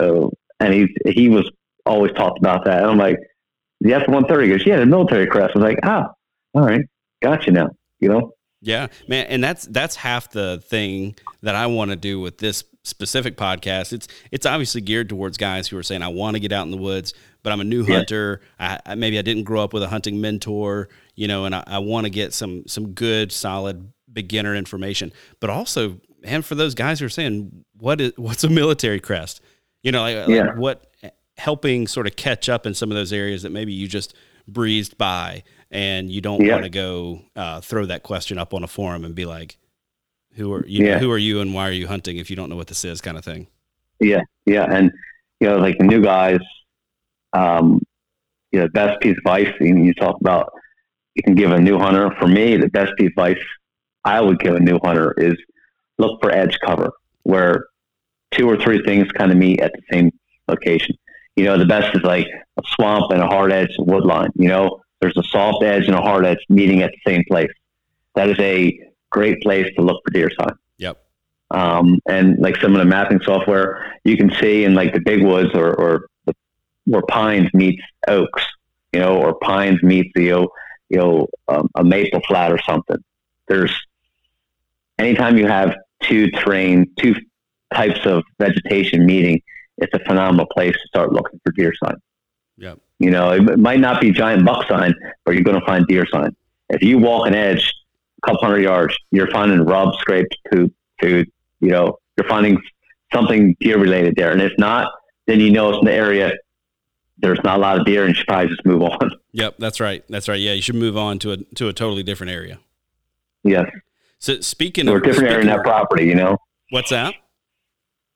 uh, 0.00 0.28
and 0.58 0.74
he 0.74 0.88
he 1.06 1.28
was 1.28 1.50
always 1.84 2.12
talked 2.12 2.38
about 2.38 2.64
that. 2.64 2.78
And 2.78 2.90
I'm 2.92 2.96
like, 2.96 3.18
the 3.82 3.92
F 3.92 4.08
one 4.08 4.24
thirty 4.24 4.48
goes, 4.48 4.66
yeah, 4.66 4.78
the 4.78 4.86
military 4.86 5.26
crest. 5.26 5.54
I 5.54 5.58
was 5.58 5.68
like, 5.68 5.80
ah, 5.82 6.06
all 6.54 6.62
right, 6.62 6.80
gotcha 7.20 7.50
now. 7.50 7.68
You 8.00 8.08
know, 8.08 8.32
Yeah, 8.62 8.86
man, 9.06 9.26
and 9.26 9.44
that's 9.44 9.66
that's 9.66 9.96
half 9.96 10.30
the 10.30 10.62
thing 10.64 11.16
that 11.42 11.54
I 11.54 11.66
want 11.66 11.90
to 11.90 11.96
do 11.96 12.20
with 12.20 12.38
this 12.38 12.64
specific 12.84 13.36
podcast. 13.36 13.92
It's 13.92 14.08
it's 14.32 14.46
obviously 14.46 14.80
geared 14.80 15.08
towards 15.08 15.36
guys 15.36 15.68
who 15.68 15.76
are 15.76 15.82
saying 15.82 16.02
I 16.02 16.08
want 16.08 16.34
to 16.36 16.40
get 16.40 16.52
out 16.52 16.64
in 16.64 16.70
the 16.70 16.76
woods, 16.76 17.12
but 17.42 17.52
I'm 17.52 17.60
a 17.60 17.64
new 17.64 17.82
Yeah. 17.84 17.96
hunter. 17.96 18.40
I, 18.58 18.80
I 18.86 18.94
maybe 18.94 19.18
I 19.18 19.22
didn't 19.22 19.44
grow 19.44 19.62
up 19.62 19.72
with 19.72 19.82
a 19.82 19.88
hunting 19.88 20.20
mentor, 20.20 20.88
you 21.14 21.28
know, 21.28 21.44
and 21.44 21.54
I, 21.54 21.64
I 21.66 21.78
want 21.78 22.04
to 22.04 22.10
get 22.10 22.32
some 22.32 22.66
some 22.66 22.92
good 22.92 23.32
solid 23.32 23.92
beginner 24.12 24.54
information. 24.54 25.12
But 25.40 25.50
also, 25.50 26.00
and 26.24 26.44
for 26.44 26.54
those 26.54 26.74
guys 26.74 27.00
who 27.00 27.06
are 27.06 27.10
saying 27.10 27.64
what 27.78 28.00
is 28.00 28.12
what's 28.16 28.44
a 28.44 28.48
military 28.50 29.00
crest, 29.00 29.40
you 29.82 29.92
know, 29.92 30.00
like, 30.00 30.26
like 30.28 30.56
what 30.56 30.90
helping 31.36 31.86
sort 31.86 32.06
of 32.06 32.16
catch 32.16 32.48
up 32.48 32.66
in 32.66 32.74
some 32.74 32.90
of 32.90 32.96
those 32.96 33.12
areas 33.12 33.42
that 33.42 33.50
maybe 33.50 33.72
you 33.72 33.86
just 33.86 34.12
breezed 34.48 34.96
by 34.98 35.42
and 35.70 36.10
you 36.10 36.20
don't 36.20 36.42
Yeah. 36.44 36.52
want 36.54 36.64
to 36.64 36.70
go 36.70 37.22
uh, 37.36 37.60
throw 37.60 37.84
that 37.86 38.02
question 38.02 38.38
up 38.38 38.54
on 38.54 38.64
a 38.64 38.66
forum 38.66 39.04
and 39.04 39.14
be 39.14 39.24
like 39.26 39.56
who 40.38 40.52
are 40.52 40.64
you 40.66 40.84
know, 40.84 40.98
who 40.98 41.10
are 41.10 41.18
you 41.18 41.40
and 41.40 41.52
why 41.52 41.68
are 41.68 41.72
you 41.72 41.86
hunting 41.86 42.16
if 42.16 42.30
you 42.30 42.36
don't 42.36 42.48
know 42.48 42.56
what 42.56 42.68
this 42.68 42.84
is 42.84 43.00
kind 43.00 43.18
of 43.18 43.24
thing 43.24 43.46
Yeah, 44.00 44.22
yeah, 44.46 44.64
and 44.64 44.90
you 45.40 45.48
know, 45.48 45.58
like 45.58 45.78
the 45.78 45.84
new 45.84 46.02
guys, 46.02 46.40
um, 47.32 47.82
you 48.50 48.58
know, 48.58 48.66
the 48.66 48.72
best 48.72 49.00
piece 49.00 49.12
of 49.12 49.18
advice 49.18 49.52
you, 49.60 49.76
you 49.76 49.94
talk 49.94 50.20
about, 50.20 50.52
you 51.14 51.22
can 51.22 51.34
give 51.34 51.50
a 51.50 51.60
new 51.60 51.78
hunter. 51.78 52.14
For 52.18 52.26
me, 52.26 52.56
the 52.56 52.68
best 52.68 52.92
piece 52.96 53.06
of 53.06 53.12
advice 53.12 53.44
I 54.04 54.20
would 54.20 54.40
give 54.40 54.54
a 54.54 54.60
new 54.60 54.78
hunter 54.82 55.12
is 55.16 55.34
look 55.98 56.20
for 56.22 56.30
edge 56.30 56.56
cover, 56.64 56.90
where 57.22 57.66
two 58.32 58.48
or 58.48 58.56
three 58.56 58.82
things 58.84 59.10
kind 59.12 59.30
of 59.30 59.38
meet 59.38 59.60
at 59.60 59.72
the 59.72 59.82
same 59.92 60.10
location. 60.48 60.96
You 61.36 61.44
know, 61.44 61.58
the 61.58 61.66
best 61.66 61.94
is 61.96 62.02
like 62.02 62.26
a 62.56 62.62
swamp 62.74 63.12
and 63.12 63.22
a 63.22 63.26
hard 63.26 63.52
edge 63.52 63.74
wood 63.78 64.04
line. 64.04 64.30
You 64.34 64.48
know, 64.48 64.80
there's 65.00 65.16
a 65.16 65.22
soft 65.22 65.62
edge 65.62 65.86
and 65.86 65.94
a 65.94 66.00
hard 66.00 66.26
edge 66.26 66.40
meeting 66.48 66.82
at 66.82 66.90
the 66.90 67.10
same 67.10 67.24
place. 67.28 67.50
That 68.14 68.28
is 68.28 68.38
a 68.40 68.87
great 69.10 69.40
place 69.42 69.70
to 69.76 69.82
look 69.82 70.00
for 70.04 70.10
deer 70.12 70.30
sign 70.38 70.54
yep 70.78 70.98
um, 71.50 71.98
and 72.08 72.38
like 72.38 72.56
some 72.56 72.74
of 72.74 72.78
the 72.78 72.84
mapping 72.84 73.20
software, 73.22 73.98
you 74.04 74.16
can 74.16 74.30
see 74.34 74.64
in 74.64 74.74
like 74.74 74.92
the 74.92 75.00
big 75.00 75.22
woods 75.22 75.50
or, 75.54 75.74
or 75.74 76.08
the, 76.26 76.34
where 76.84 77.02
pines 77.08 77.48
meets 77.54 77.82
oaks, 78.06 78.44
you 78.92 79.00
know, 79.00 79.16
or 79.16 79.38
pines 79.38 79.82
meets 79.82 80.10
the, 80.14 80.24
you 80.24 80.30
know, 80.30 80.48
you 80.90 80.98
know 80.98 81.28
um, 81.48 81.68
a 81.74 81.84
maple 81.84 82.20
flat 82.26 82.52
or 82.52 82.60
something. 82.60 82.98
There's 83.46 83.74
anytime 84.98 85.38
you 85.38 85.46
have 85.46 85.74
two 86.02 86.30
terrain, 86.30 86.90
two 86.98 87.14
types 87.72 88.04
of 88.04 88.24
vegetation 88.38 89.06
meeting, 89.06 89.42
it's 89.78 89.92
a 89.94 90.00
phenomenal 90.00 90.46
place 90.46 90.72
to 90.72 90.88
start 90.88 91.12
looking 91.12 91.40
for 91.44 91.52
deer 91.52 91.72
sign. 91.82 91.96
yep 92.58 92.78
You 92.98 93.10
know, 93.10 93.30
it 93.30 93.58
might 93.58 93.80
not 93.80 94.00
be 94.02 94.10
giant 94.10 94.44
buck 94.44 94.68
sign, 94.68 94.94
but 95.24 95.34
you're 95.34 95.44
going 95.44 95.58
to 95.58 95.64
find 95.64 95.86
deer 95.86 96.06
sign. 96.06 96.34
If 96.68 96.82
you 96.82 96.98
walk 96.98 97.26
an 97.26 97.34
edge 97.34 97.72
couple 98.24 98.40
hundred 98.42 98.62
yards, 98.62 98.96
you're 99.10 99.30
finding 99.30 99.60
rub, 99.60 99.94
scrapes, 99.96 100.36
poop, 100.50 100.72
food. 101.00 101.30
You 101.60 101.68
know, 101.70 101.98
you're 102.16 102.28
finding 102.28 102.60
something 103.12 103.56
deer 103.60 103.78
related 103.78 104.14
there. 104.16 104.32
And 104.32 104.40
if 104.42 104.52
not, 104.58 104.92
then 105.26 105.40
you 105.40 105.50
know 105.50 105.70
it's 105.70 105.78
in 105.80 105.86
the 105.86 105.92
area. 105.92 106.32
There's 107.18 107.40
not 107.42 107.58
a 107.58 107.60
lot 107.60 107.80
of 107.80 107.86
deer, 107.86 108.04
and 108.04 108.10
you 108.10 108.14
should 108.14 108.26
probably 108.26 108.48
just 108.48 108.64
move 108.64 108.82
on. 108.90 109.10
yep 109.32 109.56
that's 109.58 109.80
right 109.80 110.04
that's 110.08 110.28
right 110.28 110.40
yeah 110.40 110.52
you 110.52 110.62
should 110.62 110.74
move 110.76 110.96
on 110.96 111.18
to 111.18 111.32
a 111.32 111.36
to 111.56 111.68
a 111.68 111.72
totally 111.72 112.02
different 112.02 112.30
area 112.30 112.58
yes, 113.44 113.66
so 114.18 114.40
speaking 114.40 114.88
or 114.88 114.94
a 114.94 114.96
of 114.98 115.02
different 115.04 115.28
area 115.28 115.40
in 115.40 115.46
that 115.48 115.62
property. 115.62 116.04
You 116.04 116.14
know, 116.14 116.36
what's 116.70 116.90
that 116.90 117.14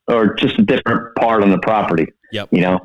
or 0.08 0.34
just 0.34 0.58
a 0.58 0.62
different 0.62 1.14
part 1.16 1.42
on 1.42 1.50
the 1.50 1.58
property. 1.58 2.06
Yep. 2.32 2.48
You 2.52 2.60
know, 2.62 2.80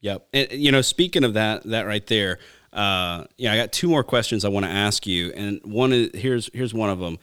Yep. 0.00 0.26
And, 0.32 0.52
you 0.52 0.72
know, 0.72 0.82
speaking 0.82 1.22
of 1.24 1.34
that, 1.34 1.62
that 1.64 1.86
right 1.86 2.06
there, 2.06 2.38
uh, 2.72 3.24
yeah, 3.36 3.52
I 3.52 3.56
got 3.56 3.72
two 3.72 3.88
more 3.88 4.02
questions 4.02 4.44
I 4.44 4.48
want 4.48 4.64
to 4.64 4.72
ask 4.72 5.06
you, 5.06 5.32
and 5.32 5.60
one 5.64 5.92
is 5.92 6.10
here's 6.14 6.50
here's 6.54 6.72
one 6.72 6.90
of 6.90 6.98
them. 6.98 7.18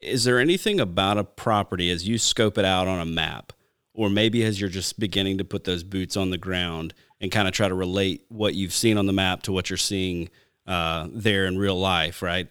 Is 0.00 0.24
there 0.24 0.38
anything 0.38 0.80
about 0.80 1.18
a 1.18 1.24
property 1.24 1.90
as 1.90 2.06
you 2.06 2.18
scope 2.18 2.58
it 2.58 2.64
out 2.64 2.88
on 2.88 3.00
a 3.00 3.06
map, 3.06 3.52
or 3.94 4.10
maybe 4.10 4.44
as 4.44 4.60
you're 4.60 4.70
just 4.70 4.98
beginning 4.98 5.38
to 5.38 5.44
put 5.44 5.64
those 5.64 5.82
boots 5.82 6.16
on 6.16 6.30
the 6.30 6.38
ground 6.38 6.94
and 7.20 7.30
kind 7.30 7.48
of 7.48 7.54
try 7.54 7.68
to 7.68 7.74
relate 7.74 8.24
what 8.28 8.54
you've 8.54 8.72
seen 8.72 8.96
on 8.96 9.06
the 9.06 9.12
map 9.12 9.42
to 9.42 9.52
what 9.52 9.68
you're 9.70 9.76
seeing 9.76 10.30
uh, 10.66 11.08
there 11.12 11.46
in 11.46 11.58
real 11.58 11.78
life, 11.78 12.22
right? 12.22 12.48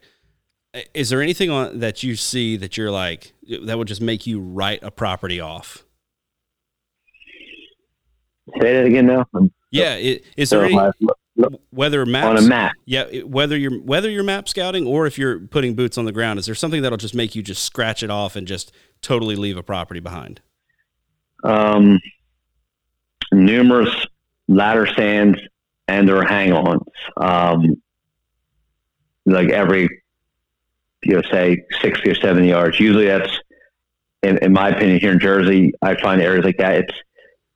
Is 0.93 1.09
there 1.09 1.21
anything 1.21 1.49
on 1.49 1.79
that 1.79 2.03
you 2.03 2.15
see 2.15 2.55
that 2.57 2.77
you're 2.77 2.91
like 2.91 3.33
that 3.63 3.77
would 3.77 3.87
just 3.87 4.01
make 4.01 4.27
you 4.27 4.39
write 4.39 4.83
a 4.83 4.91
property 4.91 5.39
off? 5.39 5.83
Say 8.61 8.73
that 8.73 8.85
again 8.85 9.07
now. 9.07 9.25
Yeah, 9.71 9.95
it, 9.95 10.23
is 10.37 10.49
there 10.49 10.65
any, 10.65 10.75
whether 11.71 12.05
maps 12.05 12.25
on 12.25 12.37
a 12.37 12.47
map? 12.47 12.73
Yeah, 12.85 13.21
whether 13.21 13.57
you're 13.57 13.79
whether 13.79 14.09
you're 14.09 14.23
map 14.23 14.49
scouting 14.49 14.85
or 14.85 15.05
if 15.05 15.17
you're 15.17 15.39
putting 15.39 15.75
boots 15.75 15.97
on 15.97 16.05
the 16.05 16.11
ground, 16.11 16.39
is 16.39 16.45
there 16.45 16.55
something 16.55 16.81
that'll 16.81 16.97
just 16.97 17.15
make 17.15 17.35
you 17.35 17.41
just 17.41 17.63
scratch 17.63 18.03
it 18.03 18.09
off 18.09 18.35
and 18.35 18.47
just 18.47 18.71
totally 19.01 19.35
leave 19.35 19.57
a 19.57 19.63
property 19.63 19.99
behind? 19.99 20.41
Um, 21.43 21.99
numerous 23.31 23.93
ladder 24.47 24.85
stands 24.87 25.39
and 25.87 26.07
their 26.07 26.23
hang-ons. 26.23 26.83
Um, 27.17 27.81
like 29.25 29.49
every, 29.49 29.87
you 31.03 31.15
know, 31.15 31.21
say 31.31 31.63
sixty 31.81 32.09
or 32.09 32.15
seventy 32.15 32.49
yards. 32.49 32.79
Usually, 32.79 33.05
that's 33.05 33.31
in, 34.23 34.37
in 34.39 34.53
my 34.53 34.69
opinion 34.69 34.99
here 34.99 35.11
in 35.11 35.19
Jersey. 35.19 35.71
I 35.81 35.99
find 36.01 36.21
areas 36.21 36.43
like 36.43 36.57
that. 36.57 36.75
It's 36.75 36.93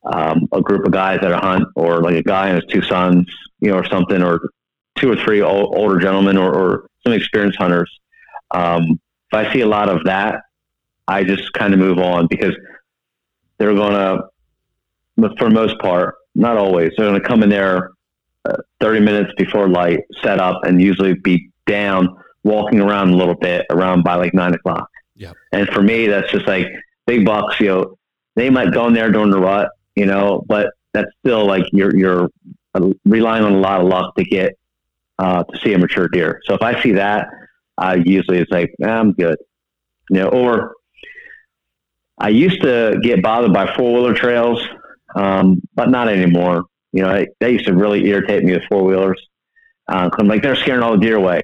um, 0.05 0.47
a 0.51 0.61
group 0.61 0.85
of 0.85 0.91
guys 0.91 1.19
at 1.21 1.31
a 1.31 1.37
hunt, 1.37 1.65
or 1.75 2.01
like 2.01 2.15
a 2.15 2.23
guy 2.23 2.49
and 2.49 2.61
his 2.61 2.71
two 2.71 2.81
sons, 2.81 3.25
you 3.59 3.71
know, 3.71 3.77
or 3.77 3.85
something, 3.85 4.21
or 4.21 4.49
two 4.97 5.11
or 5.11 5.15
three 5.15 5.41
old, 5.41 5.75
older 5.75 5.99
gentlemen, 5.99 6.37
or, 6.37 6.53
or 6.53 6.87
some 7.03 7.13
experienced 7.13 7.57
hunters. 7.57 7.89
Um, 8.51 8.99
if 9.31 9.33
I 9.33 9.51
see 9.53 9.61
a 9.61 9.67
lot 9.67 9.89
of 9.89 10.03
that, 10.05 10.41
I 11.07 11.23
just 11.23 11.51
kind 11.53 11.73
of 11.73 11.79
move 11.79 11.99
on 11.99 12.27
because 12.27 12.55
they're 13.57 13.73
going 13.73 13.93
to, 13.93 15.35
for 15.37 15.49
the 15.49 15.53
most 15.53 15.79
part, 15.79 16.15
not 16.35 16.57
always, 16.57 16.91
they're 16.97 17.07
going 17.07 17.21
to 17.21 17.27
come 17.27 17.43
in 17.43 17.49
there 17.49 17.91
uh, 18.45 18.57
30 18.81 18.99
minutes 18.99 19.31
before 19.37 19.67
light, 19.67 20.01
set 20.21 20.39
up, 20.39 20.63
and 20.65 20.81
usually 20.81 21.13
be 21.13 21.49
down, 21.65 22.15
walking 22.43 22.81
around 22.81 23.09
a 23.09 23.15
little 23.15 23.35
bit 23.35 23.65
around 23.69 24.03
by 24.03 24.15
like 24.15 24.33
nine 24.33 24.53
o'clock. 24.53 24.89
Yeah. 25.15 25.33
And 25.51 25.67
for 25.69 25.81
me, 25.81 26.07
that's 26.07 26.31
just 26.31 26.47
like 26.47 26.67
big 27.05 27.25
bucks, 27.25 27.59
you 27.59 27.67
know, 27.67 27.97
they 28.35 28.49
might 28.49 28.73
go 28.73 28.87
in 28.87 28.93
there 28.93 29.11
during 29.11 29.29
the 29.29 29.39
rut, 29.39 29.69
you 29.95 30.05
know, 30.05 30.43
but 30.47 30.73
that's 30.93 31.11
still 31.19 31.45
like 31.45 31.65
you're, 31.71 31.95
you're 31.95 32.29
relying 33.05 33.43
on 33.43 33.53
a 33.53 33.59
lot 33.59 33.81
of 33.81 33.87
luck 33.87 34.15
to 34.15 34.23
get, 34.23 34.57
uh, 35.19 35.43
to 35.43 35.57
see 35.59 35.73
a 35.73 35.77
mature 35.77 36.07
deer. 36.07 36.41
So 36.45 36.53
if 36.53 36.61
I 36.61 36.81
see 36.81 36.93
that, 36.93 37.27
I 37.77 37.95
usually 37.95 38.39
it's 38.39 38.51
like, 38.51 38.73
I'm 38.83 39.13
good, 39.13 39.37
you 40.09 40.19
know, 40.19 40.27
or 40.27 40.75
I 42.17 42.29
used 42.29 42.61
to 42.61 42.99
get 43.01 43.21
bothered 43.23 43.53
by 43.53 43.75
four 43.75 43.93
wheeler 43.93 44.13
trails, 44.13 44.65
um, 45.15 45.61
but 45.75 45.89
not 45.89 46.09
anymore. 46.09 46.63
You 46.91 47.03
know, 47.03 47.25
they 47.39 47.51
used 47.51 47.65
to 47.65 47.73
really 47.73 48.07
irritate 48.07 48.43
me 48.43 48.53
with 48.53 48.63
four 48.69 48.83
wheelers. 48.83 49.21
Uh, 49.87 50.09
I'm 50.17 50.27
like, 50.27 50.43
they're 50.43 50.55
scaring 50.55 50.83
all 50.83 50.91
the 50.91 51.03
deer 51.03 51.17
away. 51.17 51.41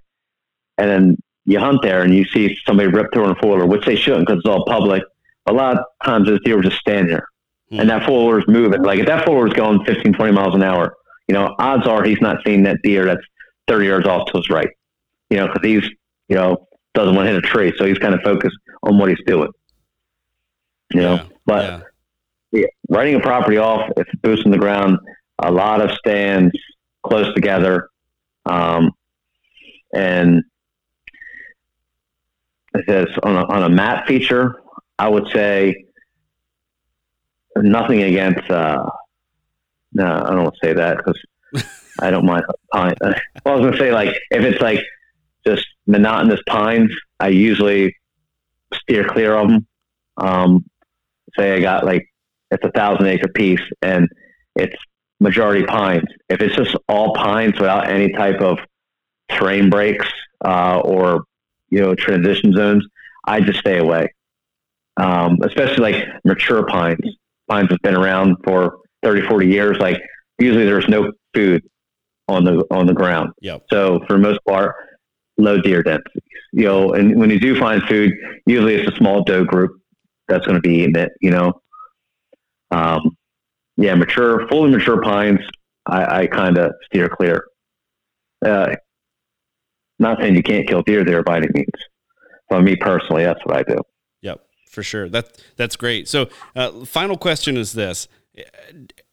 And 0.77 0.89
then 0.89 1.17
you 1.45 1.59
hunt 1.59 1.81
there 1.81 2.03
and 2.03 2.13
you 2.13 2.25
see 2.25 2.57
somebody 2.65 2.87
rip 2.87 3.11
through 3.11 3.25
on 3.25 3.31
a 3.31 3.35
four 3.35 3.55
wheeler, 3.55 3.65
which 3.65 3.85
they 3.85 3.95
shouldn't 3.95 4.27
because 4.27 4.39
it's 4.39 4.47
all 4.47 4.63
public. 4.65 5.03
A 5.47 5.53
lot 5.53 5.77
of 5.77 5.85
times 6.03 6.27
those 6.27 6.39
deer 6.45 6.55
will 6.55 6.63
just 6.63 6.77
stand 6.77 7.09
there 7.09 7.27
mm. 7.71 7.79
and 7.79 7.89
that 7.89 8.09
is 8.09 8.45
moving. 8.47 8.81
Like 8.83 8.99
if 8.99 9.05
that 9.07 9.27
is 9.27 9.53
going 9.53 9.83
15, 9.85 10.13
20 10.13 10.31
miles 10.31 10.55
an 10.55 10.63
hour, 10.63 10.95
you 11.27 11.33
know, 11.33 11.55
odds 11.59 11.87
are 11.87 12.03
he's 12.03 12.21
not 12.21 12.37
seeing 12.45 12.63
that 12.63 12.77
deer 12.83 13.05
that's 13.05 13.25
30 13.67 13.85
yards 13.85 14.07
off 14.07 14.31
to 14.31 14.37
his 14.37 14.49
right, 14.49 14.69
you 15.29 15.37
know, 15.37 15.47
because 15.47 15.61
he's, 15.63 15.89
you 16.27 16.35
know, 16.35 16.67
doesn't 16.93 17.15
want 17.15 17.27
to 17.27 17.33
hit 17.33 17.43
a 17.43 17.47
tree. 17.47 17.73
So 17.77 17.85
he's 17.85 17.99
kind 17.99 18.13
of 18.13 18.21
focused 18.21 18.57
on 18.83 18.97
what 18.97 19.09
he's 19.09 19.23
doing, 19.25 19.51
you 20.93 21.01
know, 21.01 21.15
yeah, 21.15 21.23
but 21.45 21.63
yeah. 21.63 21.81
Yeah, 22.51 22.65
writing 22.89 23.15
a 23.15 23.19
property 23.19 23.57
off, 23.57 23.91
if 23.95 24.07
it's 24.07 24.21
boots 24.21 24.41
on 24.43 24.51
the 24.51 24.57
ground, 24.57 24.97
a 25.37 25.51
lot 25.51 25.81
of 25.81 25.91
stands 25.91 26.51
close 27.03 27.33
together. 27.35 27.89
Um, 28.45 28.91
and 29.93 30.43
it 32.73 32.85
says 32.87 33.07
on 33.23 33.35
a, 33.35 33.45
on 33.45 33.63
a 33.63 33.69
map 33.69 34.07
feature, 34.07 34.61
I 34.97 35.09
would 35.09 35.27
say 35.31 35.85
nothing 37.57 38.03
against. 38.03 38.49
Uh, 38.49 38.85
no, 39.93 40.05
I 40.05 40.29
don't 40.29 40.43
want 40.43 40.55
to 40.61 40.67
say 40.67 40.73
that 40.73 40.97
because 40.97 41.65
I 42.01 42.11
don't 42.11 42.25
mind 42.25 42.43
pine. 42.71 42.95
Well, 43.45 43.55
I 43.55 43.59
was 43.59 43.65
gonna 43.65 43.77
say 43.77 43.91
like 43.91 44.15
if 44.31 44.43
it's 44.43 44.61
like 44.61 44.81
just 45.45 45.65
monotonous 45.87 46.41
pines, 46.47 46.91
I 47.19 47.29
usually 47.29 47.95
steer 48.73 49.05
clear 49.05 49.35
of 49.35 49.49
them. 49.49 49.67
Um, 50.17 50.65
say 51.37 51.55
I 51.55 51.61
got 51.61 51.85
like 51.85 52.05
it's 52.51 52.65
a 52.65 52.71
thousand 52.71 53.07
acre 53.07 53.27
piece 53.29 53.61
and 53.81 54.07
it's 54.55 54.75
majority 55.19 55.65
pines. 55.65 56.07
If 56.29 56.41
it's 56.41 56.55
just 56.55 56.75
all 56.87 57.13
pines 57.13 57.59
without 57.59 57.89
any 57.89 58.11
type 58.11 58.41
of 58.41 58.59
terrain 59.29 59.69
breaks 59.69 60.07
uh, 60.43 60.81
or 60.83 61.23
you 61.69 61.79
know 61.79 61.95
transition 61.95 62.53
zones, 62.53 62.85
I 63.25 63.41
just 63.41 63.59
stay 63.59 63.77
away. 63.77 64.13
Um, 64.97 65.37
especially 65.43 65.93
like 65.93 66.05
mature 66.25 66.65
pines. 66.65 67.05
Pines 67.49 67.69
have 67.69 67.79
been 67.81 67.95
around 67.95 68.37
for 68.43 68.77
30, 69.03 69.27
40 69.27 69.47
years. 69.47 69.77
Like 69.79 69.97
usually 70.37 70.65
there's 70.65 70.87
no 70.87 71.11
food 71.33 71.63
on 72.27 72.43
the 72.43 72.63
on 72.71 72.85
the 72.85 72.93
ground. 72.93 73.31
Yep. 73.41 73.63
So 73.71 73.99
for 74.07 74.13
the 74.13 74.19
most 74.19 74.39
part, 74.47 74.75
low 75.37 75.59
deer 75.59 75.83
densities. 75.83 76.23
You 76.51 76.65
know, 76.65 76.93
and 76.93 77.19
when 77.19 77.29
you 77.29 77.39
do 77.39 77.59
find 77.59 77.81
food, 77.83 78.11
usually 78.45 78.75
it's 78.75 78.91
a 78.91 78.95
small 78.97 79.23
doe 79.23 79.43
group 79.43 79.71
that's 80.27 80.45
going 80.45 80.55
to 80.55 80.61
be 80.61 80.75
eating 80.75 80.95
it. 80.95 81.11
You 81.21 81.31
know, 81.31 81.61
um, 82.71 83.17
yeah, 83.77 83.95
mature, 83.95 84.47
fully 84.49 84.71
mature 84.71 85.01
pines, 85.01 85.39
I, 85.85 86.21
I 86.21 86.27
kind 86.27 86.57
of 86.57 86.71
steer 86.85 87.09
clear. 87.09 87.45
Uh, 88.45 88.75
not 89.99 90.19
saying 90.19 90.35
you 90.35 90.43
can't 90.43 90.67
kill 90.67 90.81
deer 90.81 91.03
there 91.03 91.23
by 91.23 91.37
any 91.37 91.47
means. 91.53 91.67
But 92.49 92.61
me 92.61 92.75
personally, 92.75 93.23
that's 93.23 93.39
what 93.45 93.57
I 93.57 93.63
do. 93.63 93.77
For 94.79 94.83
sure. 94.83 95.09
That 95.09 95.37
that's 95.57 95.75
great. 95.75 96.07
So, 96.07 96.29
uh, 96.55 96.85
final 96.85 97.17
question 97.17 97.57
is 97.57 97.73
this: 97.73 98.07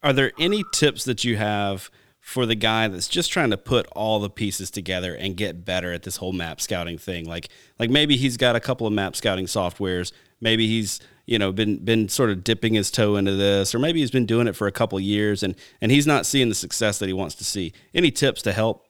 Are 0.01 0.13
there 0.13 0.31
any 0.39 0.63
tips 0.71 1.03
that 1.03 1.25
you 1.25 1.35
have? 1.35 1.91
for 2.21 2.45
the 2.45 2.55
guy 2.55 2.89
that's 2.89 3.07
just 3.07 3.31
trying 3.31 3.51
to 3.51 3.57
put 3.57 3.87
all 3.93 4.19
the 4.19 4.29
pieces 4.29 4.69
together 4.69 5.15
and 5.15 5.37
get 5.37 5.63
better 5.63 5.93
at 5.93 6.03
this 6.03 6.17
whole 6.17 6.33
map 6.33 6.59
scouting 6.59 6.97
thing. 6.97 7.23
Like 7.25 7.47
like 7.79 7.89
maybe 7.89 8.17
he's 8.17 8.35
got 8.35 8.53
a 8.53 8.59
couple 8.59 8.85
of 8.85 8.91
map 8.91 9.15
scouting 9.15 9.45
softwares. 9.45 10.11
Maybe 10.41 10.67
he's 10.67 10.99
you 11.25 11.39
know 11.39 11.53
been 11.53 11.77
been 11.77 12.09
sort 12.09 12.29
of 12.29 12.43
dipping 12.43 12.73
his 12.73 12.91
toe 12.91 13.15
into 13.15 13.35
this, 13.35 13.73
or 13.73 13.79
maybe 13.79 14.01
he's 14.01 14.11
been 14.11 14.25
doing 14.25 14.47
it 14.47 14.57
for 14.57 14.67
a 14.67 14.73
couple 14.73 14.99
years 14.99 15.41
and 15.43 15.55
and 15.81 15.91
he's 15.91 16.07
not 16.07 16.25
seeing 16.25 16.49
the 16.49 16.55
success 16.55 16.99
that 16.99 17.07
he 17.07 17.13
wants 17.13 17.35
to 17.35 17.45
see. 17.45 17.73
Any 17.93 18.11
tips 18.11 18.41
to 18.41 18.51
help 18.51 18.85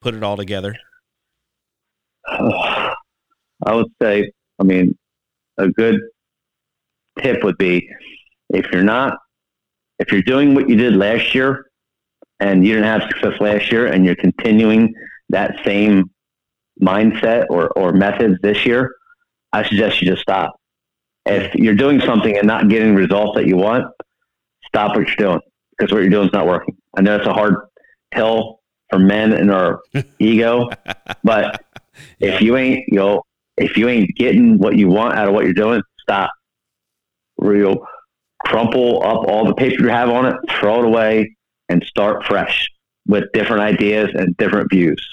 put 0.00 0.14
it 0.14 0.22
all 0.24 0.36
together? 0.36 0.76
I 3.66 3.72
would 3.72 3.92
say, 4.02 4.32
I 4.60 4.64
mean, 4.64 4.96
a 5.58 5.68
good 5.68 6.00
tip 7.20 7.42
would 7.44 7.58
be 7.58 7.88
if 8.50 8.70
you're 8.72 8.82
not 8.82 9.18
if 9.98 10.10
you're 10.10 10.22
doing 10.22 10.54
what 10.54 10.68
you 10.68 10.76
did 10.76 10.96
last 10.96 11.34
year 11.34 11.66
and 12.40 12.66
you 12.66 12.74
didn't 12.74 12.86
have 12.86 13.02
success 13.08 13.40
last 13.40 13.70
year 13.70 13.86
and 13.86 14.04
you're 14.04 14.16
continuing 14.16 14.92
that 15.28 15.56
same 15.64 16.10
mindset 16.82 17.46
or, 17.48 17.68
or 17.78 17.92
methods 17.92 18.36
this 18.42 18.66
year, 18.66 18.94
I 19.52 19.66
suggest 19.66 20.02
you 20.02 20.08
just 20.08 20.22
stop. 20.22 20.58
If 21.26 21.54
you're 21.54 21.74
doing 21.76 22.00
something 22.00 22.36
and 22.36 22.46
not 22.46 22.68
getting 22.68 22.94
results 22.94 23.36
that 23.36 23.46
you 23.46 23.56
want, 23.56 23.86
stop 24.66 24.96
what 24.96 25.06
you're 25.06 25.16
doing 25.16 25.40
because 25.76 25.92
what 25.92 26.00
you're 26.00 26.10
doing 26.10 26.26
is 26.26 26.32
not 26.32 26.46
working. 26.46 26.76
I 26.96 27.02
know 27.02 27.16
it's 27.16 27.26
a 27.26 27.32
hard 27.32 27.54
pill 28.10 28.60
for 28.90 28.98
men 28.98 29.32
and 29.32 29.50
our 29.50 29.80
ego, 30.18 30.70
but 31.22 31.64
if 32.20 32.40
you 32.40 32.56
ain't, 32.56 32.84
you 32.88 32.98
know, 32.98 33.22
if 33.56 33.76
you 33.76 33.88
ain't 33.88 34.14
getting 34.16 34.58
what 34.58 34.76
you 34.76 34.88
want 34.88 35.14
out 35.14 35.28
of 35.28 35.34
what 35.34 35.44
you're 35.44 35.52
doing, 35.52 35.82
stop. 36.00 36.30
Real 37.36 37.86
crumple 38.44 39.02
up 39.02 39.26
all 39.28 39.46
the 39.46 39.54
paper 39.54 39.82
you 39.82 39.88
have 39.88 40.10
on 40.10 40.26
it, 40.26 40.36
throw 40.50 40.80
it 40.80 40.84
away, 40.84 41.34
and 41.68 41.82
start 41.84 42.24
fresh 42.24 42.68
with 43.06 43.24
different 43.32 43.62
ideas 43.62 44.10
and 44.14 44.36
different 44.36 44.70
views. 44.70 45.04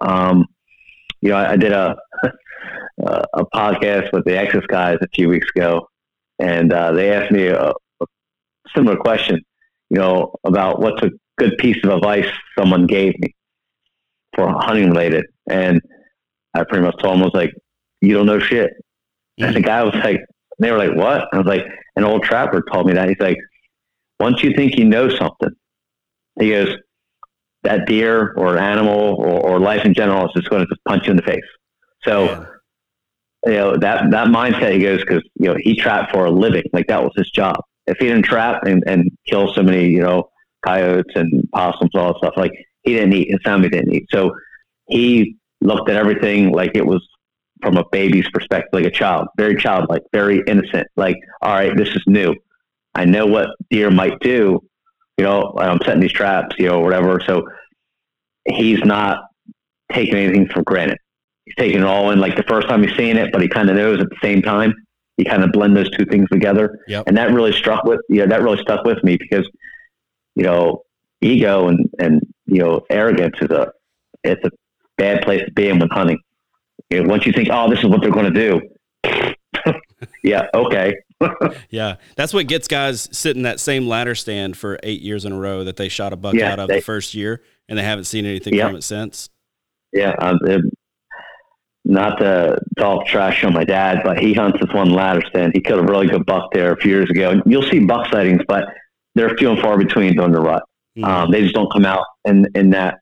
Um, 0.00 0.46
you 1.20 1.30
know, 1.30 1.36
I, 1.36 1.52
I 1.52 1.56
did 1.56 1.72
a 1.72 1.96
a 2.98 3.44
podcast 3.54 4.12
with 4.12 4.24
the 4.24 4.36
Access 4.36 4.64
guys 4.66 4.98
a 5.02 5.08
few 5.14 5.28
weeks 5.28 5.48
ago, 5.54 5.88
and 6.38 6.72
uh, 6.72 6.92
they 6.92 7.12
asked 7.12 7.32
me 7.32 7.46
a, 7.46 7.70
a, 7.70 8.06
similar 8.74 8.96
question. 8.96 9.40
You 9.90 9.98
know, 9.98 10.34
about 10.44 10.80
what's 10.80 11.02
a 11.02 11.10
good 11.38 11.56
piece 11.58 11.76
of 11.84 11.90
advice 11.90 12.28
someone 12.58 12.86
gave 12.86 13.18
me 13.18 13.34
for 14.34 14.48
hunting 14.48 14.90
related, 14.90 15.26
and 15.48 15.80
I 16.54 16.64
pretty 16.64 16.84
much 16.84 16.96
told 17.02 17.14
them 17.14 17.22
I 17.22 17.24
was 17.24 17.34
like, 17.34 17.52
"You 18.04 18.14
don't 18.14 18.26
know 18.26 18.38
shit." 18.38 18.70
Mm-hmm. 18.70 19.44
And 19.44 19.56
the 19.56 19.60
guy 19.60 19.82
was 19.82 19.94
like, 19.94 20.20
"They 20.58 20.70
were 20.70 20.78
like, 20.78 20.94
what?" 20.94 21.28
I 21.32 21.38
was 21.38 21.46
like, 21.46 21.66
"An 21.96 22.04
old 22.04 22.22
trapper 22.22 22.62
told 22.72 22.86
me 22.86 22.94
that." 22.94 23.08
He's 23.08 23.20
like, 23.20 23.38
"Once 24.20 24.42
you 24.42 24.54
think 24.54 24.76
you 24.76 24.84
know 24.84 25.08
something, 25.08 25.50
he 26.38 26.50
goes, 26.50 26.76
that 27.64 27.86
deer 27.86 28.32
or 28.36 28.58
animal 28.58 29.16
or, 29.18 29.40
or 29.40 29.58
life 29.58 29.84
in 29.84 29.94
general 29.94 30.26
is 30.26 30.32
just 30.34 30.50
going 30.50 30.62
to 30.62 30.68
just 30.68 30.84
punch 30.84 31.06
you 31.06 31.10
in 31.10 31.16
the 31.16 31.22
face. 31.22 31.44
So, 32.02 32.24
yeah. 32.24 32.44
you 33.46 33.52
know, 33.52 33.76
that, 33.78 34.10
that 34.10 34.28
mindset 34.28 34.74
he 34.74 34.80
goes, 34.80 35.02
cause, 35.04 35.22
you 35.36 35.48
know, 35.48 35.56
he 35.58 35.74
trapped 35.74 36.12
for 36.12 36.26
a 36.26 36.30
living. 36.30 36.64
Like 36.72 36.86
that 36.88 37.02
was 37.02 37.12
his 37.16 37.30
job. 37.30 37.56
if 37.86 37.96
he 37.98 38.06
didn't 38.06 38.24
trap 38.24 38.64
and, 38.64 38.84
and 38.86 39.10
kill 39.26 39.52
so 39.52 39.62
many, 39.62 39.88
you 39.88 40.00
know, 40.00 40.30
coyotes 40.64 41.14
and 41.16 41.42
possums, 41.52 41.90
all 41.94 42.12
that 42.12 42.18
stuff, 42.18 42.34
like 42.36 42.52
he 42.82 42.94
didn't 42.94 43.14
eat. 43.14 43.30
His 43.30 43.40
family 43.44 43.68
didn't 43.68 43.92
eat. 43.92 44.06
So 44.10 44.34
he 44.88 45.36
looked 45.60 45.88
at 45.88 45.96
everything 45.96 46.52
like 46.52 46.72
it 46.74 46.86
was 46.86 47.06
from 47.64 47.76
a 47.78 47.84
baby's 47.90 48.28
perspective, 48.32 48.68
like 48.72 48.84
a 48.84 48.90
child, 48.90 49.28
very 49.36 49.56
childlike, 49.56 50.02
very 50.12 50.42
innocent. 50.46 50.86
Like, 50.96 51.16
all 51.42 51.54
right, 51.54 51.76
this 51.76 51.88
is 51.88 52.02
new. 52.06 52.34
I 52.94 53.04
know 53.04 53.26
what 53.26 53.48
deer 53.70 53.90
might 53.90 54.20
do. 54.20 54.60
You 55.18 55.24
know, 55.24 55.54
I'm 55.58 55.78
setting 55.84 56.00
these 56.00 56.12
traps, 56.12 56.54
you 56.58 56.66
know, 56.68 56.80
whatever. 56.80 57.20
So 57.26 57.48
he's 58.46 58.80
not 58.84 59.18
taking 59.92 60.14
anything 60.16 60.48
for 60.48 60.62
granted. 60.62 60.98
He's 61.46 61.54
taking 61.56 61.80
it 61.80 61.84
all 61.84 62.10
in. 62.10 62.20
Like 62.20 62.36
the 62.36 62.42
first 62.44 62.68
time 62.68 62.82
he's 62.82 62.96
seeing 62.96 63.16
it, 63.16 63.30
but 63.32 63.40
he 63.42 63.48
kind 63.48 63.68
of 63.70 63.76
knows 63.76 64.00
at 64.00 64.08
the 64.10 64.16
same 64.22 64.42
time. 64.42 64.74
He 65.16 65.24
kind 65.24 65.44
of 65.44 65.52
blend 65.52 65.76
those 65.76 65.90
two 65.96 66.04
things 66.06 66.28
together, 66.28 66.80
Yep. 66.88 67.04
and 67.06 67.16
that 67.16 67.32
really 67.32 67.52
struck 67.52 67.84
with 67.84 68.00
you 68.08 68.16
know 68.20 68.26
that 68.26 68.42
really 68.42 68.60
stuck 68.60 68.84
with 68.84 69.02
me 69.04 69.16
because 69.16 69.48
you 70.34 70.42
know 70.42 70.82
ego 71.20 71.68
and 71.68 71.88
and 72.00 72.20
you 72.46 72.58
know 72.58 72.80
arrogance 72.90 73.36
is 73.40 73.50
a 73.50 73.70
it's 74.24 74.44
a 74.44 74.50
bad 74.96 75.22
place 75.22 75.44
to 75.44 75.52
be 75.52 75.68
in 75.68 75.78
with 75.78 75.90
hunting. 75.92 76.18
Know, 77.02 77.08
once 77.08 77.26
you 77.26 77.32
think, 77.32 77.48
oh, 77.50 77.68
this 77.70 77.78
is 77.80 77.86
what 77.86 78.00
they're 78.00 78.10
going 78.10 78.32
to 78.32 78.50
do, 78.50 78.60
yeah, 80.22 80.46
okay, 80.54 80.94
Yeah, 81.70 81.96
that's 82.16 82.34
what 82.34 82.46
gets 82.46 82.68
guys 82.68 83.08
sitting 83.12 83.42
that 83.42 83.60
same 83.60 83.86
ladder 83.88 84.14
stand 84.14 84.56
for 84.56 84.78
eight 84.82 85.00
years 85.00 85.24
in 85.24 85.32
a 85.32 85.38
row 85.38 85.64
that 85.64 85.76
they 85.76 85.88
shot 85.88 86.12
a 86.12 86.16
buck 86.16 86.34
Yeah, 86.34 86.52
out 86.52 86.58
of 86.58 86.68
they- 86.68 86.76
the 86.76 86.82
first 86.82 87.14
year, 87.14 87.42
and 87.68 87.78
they 87.78 87.82
haven't 87.82 88.04
seen 88.04 88.26
anything 88.26 88.54
Yep. 88.54 88.66
from 88.68 88.76
it 88.76 88.82
since. 88.84 89.30
yeah. 89.92 90.14
Um, 90.20 90.38
it, 90.44 90.60
not 91.86 92.18
to 92.18 92.58
talk 92.78 93.06
trash 93.06 93.44
on 93.44 93.52
my 93.52 93.62
dad, 93.64 94.00
but 94.04 94.18
he 94.18 94.32
hunts 94.32 94.58
this 94.58 94.72
one 94.74 94.88
ladder 94.90 95.22
stand. 95.28 95.52
He 95.54 95.60
killed 95.60 95.80
a 95.80 95.92
really 95.92 96.06
good 96.06 96.24
buck 96.24 96.50
there 96.54 96.72
a 96.72 96.76
few 96.78 96.90
years 96.90 97.10
ago. 97.10 97.30
And 97.30 97.42
you'll 97.44 97.62
see 97.70 97.78
buck 97.78 98.10
sightings, 98.10 98.40
but 98.48 98.64
they're 99.14 99.36
few 99.36 99.50
and 99.50 99.60
far 99.60 99.76
between 99.76 100.16
during 100.16 100.32
the 100.32 100.40
rut. 100.40 100.62
Mhm. 100.96 101.04
Um, 101.04 101.30
they 101.30 101.42
just 101.42 101.54
don't 101.54 101.70
come 101.70 101.84
out 101.84 102.04
in, 102.24 102.46
in 102.54 102.70
that. 102.70 103.00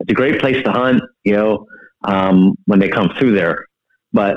It's 0.00 0.10
a 0.10 0.14
great 0.14 0.40
place 0.40 0.60
to 0.64 0.72
hunt, 0.72 1.00
you 1.22 1.32
know, 1.34 1.66
um, 2.04 2.54
when 2.66 2.78
they 2.78 2.88
come 2.88 3.10
through 3.18 3.34
there. 3.34 3.66
But 4.12 4.36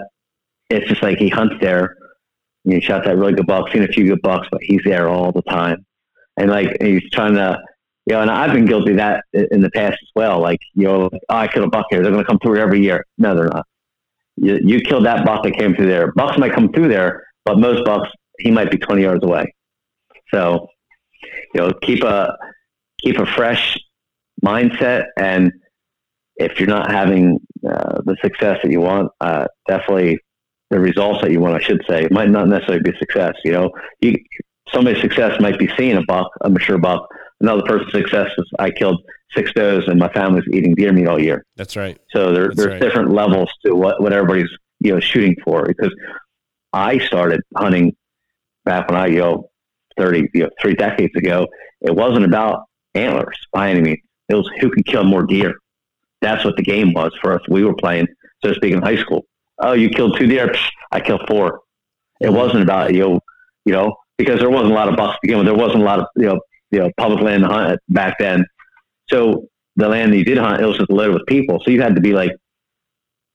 it's 0.70 0.88
just 0.88 1.01
like 1.01 1.18
he 1.18 1.30
hunts 1.30 1.55
there. 1.61 1.95
And 2.65 2.74
he 2.74 2.82
shot 2.82 3.05
that 3.05 3.18
really 3.18 3.34
good 3.34 3.47
buck, 3.47 3.72
seen 3.72 3.84
a 3.84 3.88
few 3.88 4.07
good 4.07 4.22
bucks, 4.22 4.47
but 4.51 4.61
he's 4.61 4.82
there 4.84 5.07
all 5.07 5.32
the 5.32 5.41
time. 5.43 5.86
And 6.36 6.51
like 6.51 6.76
he's 6.82 7.09
trying 7.11 7.36
to, 7.36 7.59
you 8.05 8.13
know, 8.13 8.22
and 8.22 8.30
I've 8.30 8.53
been 8.53 8.65
guilty 8.65 8.91
of 8.91 8.97
that 8.97 9.24
in 9.34 9.61
the 9.61 9.72
past 9.72 9.97
as 10.01 10.09
well. 10.15 10.39
Like, 10.39 10.59
you 10.74 10.84
know, 10.84 11.09
oh, 11.11 11.20
I 11.30 11.47
killed 11.47 11.68
a 11.68 11.70
buck 11.70 11.86
here. 11.89 12.01
They're 12.01 12.11
going 12.11 12.24
to 12.24 12.28
come 12.28 12.39
through 12.39 12.57
every 12.57 12.82
year. 12.82 13.05
No, 13.18 13.36
they're 13.36 13.45
not. 13.47 13.65
You, 14.36 14.59
you 14.63 14.82
killed 14.82 15.05
that 15.05 15.26
buck 15.26 15.43
that 15.43 15.53
came 15.53 15.76
through 15.76 15.88
there. 15.88 16.11
Bucks 16.11 16.38
might 16.38 16.53
come 16.53 16.72
through 16.72 16.89
there, 16.89 17.26
but 17.43 17.57
most 17.57 17.84
bucks, 17.86 18.09
he 18.39 18.51
might 18.51 18.70
be 18.70 18.78
20 18.78 19.01
yards 19.01 19.24
away. 19.24 19.53
So, 20.34 20.68
you 21.53 21.61
know, 21.61 21.72
keep 21.82 22.03
a, 22.03 22.38
keep 22.99 23.18
a 23.18 23.26
fresh 23.26 23.78
mindset. 24.45 25.05
And 25.18 25.51
if 26.38 26.59
you're 26.59 26.69
not 26.69 26.91
having 26.91 27.39
uh, 27.67 28.01
the 28.05 28.15
success 28.21 28.59
that 28.63 28.71
you 28.71 28.81
want, 28.81 29.11
uh, 29.21 29.47
definitely 29.67 30.19
the 30.69 30.79
results 30.79 31.21
that 31.21 31.31
you 31.31 31.39
want, 31.39 31.55
I 31.55 31.65
should 31.65 31.83
say, 31.89 32.07
might 32.11 32.29
not 32.29 32.47
necessarily 32.47 32.83
be 32.83 32.97
success. 32.97 33.33
You 33.43 33.53
know, 33.53 33.71
you, 34.01 34.15
somebody's 34.71 35.01
success 35.01 35.39
might 35.39 35.57
be 35.57 35.69
seeing 35.77 35.97
a 35.97 36.03
buck, 36.03 36.29
a 36.41 36.49
mature 36.49 36.77
buck. 36.77 37.07
Another 37.39 37.63
person's 37.63 37.91
success 37.91 38.29
is 38.38 38.45
I 38.59 38.71
killed 38.71 39.01
six 39.35 39.51
does 39.53 39.88
and 39.88 39.99
my 39.99 40.11
family's 40.13 40.45
eating 40.51 40.75
deer 40.75 40.91
meat 40.91 41.07
all 41.07 41.21
year. 41.21 41.45
That's 41.55 41.75
right. 41.75 41.97
So 42.11 42.31
there, 42.31 42.47
That's 42.47 42.57
there's 42.57 42.71
right. 42.73 42.81
different 42.81 43.11
levels 43.11 43.51
to 43.65 43.75
what, 43.75 44.01
what 44.01 44.13
everybody's 44.13 44.49
you 44.79 44.93
know 44.93 44.99
shooting 44.99 45.35
for. 45.43 45.65
Because 45.65 45.93
I 46.73 46.99
started 46.99 47.41
hunting 47.55 47.95
back 48.65 48.89
when 48.89 48.99
I 48.99 49.07
you 49.07 49.19
know 49.19 49.49
thirty 49.97 50.29
you 50.33 50.43
know 50.43 50.49
three 50.61 50.75
decades 50.75 51.15
ago. 51.15 51.47
It 51.81 51.95
wasn't 51.95 52.25
about 52.25 52.63
antlers 52.95 53.38
by 53.53 53.69
any 53.69 53.81
means. 53.81 53.99
It 54.29 54.35
was 54.35 54.49
who 54.59 54.69
could 54.71 54.85
kill 54.85 55.03
more 55.03 55.23
deer. 55.23 55.55
That's 56.28 56.43
what 56.45 56.57
the 56.57 56.63
game 56.63 56.91
was 56.93 57.11
for 57.21 57.34
us. 57.36 57.41
We 57.49 57.63
were 57.63 57.73
playing, 57.75 58.07
so 58.43 58.49
to 58.49 58.55
speak, 58.55 58.73
in 58.73 58.82
high 58.82 58.97
school. 58.97 59.25
Oh, 59.59 59.73
you 59.73 59.89
killed 59.89 60.17
two 60.17 60.28
deer. 60.28 60.47
Psh, 60.49 60.69
I 60.91 60.99
killed 60.99 61.21
four. 61.28 61.61
It 62.19 62.32
wasn't 62.34 62.63
about 62.63 62.93
you 62.93 62.99
know, 63.03 63.19
you 63.65 63.73
know 63.73 63.95
because 64.17 64.39
there 64.39 64.49
wasn't 64.49 64.71
a 64.71 64.75
lot 64.75 64.89
of 64.89 64.95
bucks 64.97 65.13
to 65.15 65.19
begin 65.21 65.38
with. 65.38 65.47
There 65.47 65.55
wasn't 65.55 65.82
a 65.84 65.86
lot 65.86 65.99
of 65.99 66.05
you 66.17 66.25
know 66.28 66.39
you 66.71 66.80
know 66.80 66.89
public 66.97 67.21
land 67.23 67.43
to 67.43 67.49
hunt 67.49 67.80
back 67.89 68.17
then. 68.19 68.45
So 69.09 69.47
the 69.78 69.88
land 69.88 70.11
that 70.11 70.17
you 70.17 70.25
did 70.25 70.38
hunt, 70.38 70.61
it 70.61 70.65
was 70.65 70.78
just 70.78 70.89
loaded 70.89 71.13
with 71.13 71.25
people. 71.28 71.61
So 71.63 71.71
you 71.71 71.82
had 71.82 71.95
to 71.95 72.01
be 72.01 72.13
like 72.13 72.32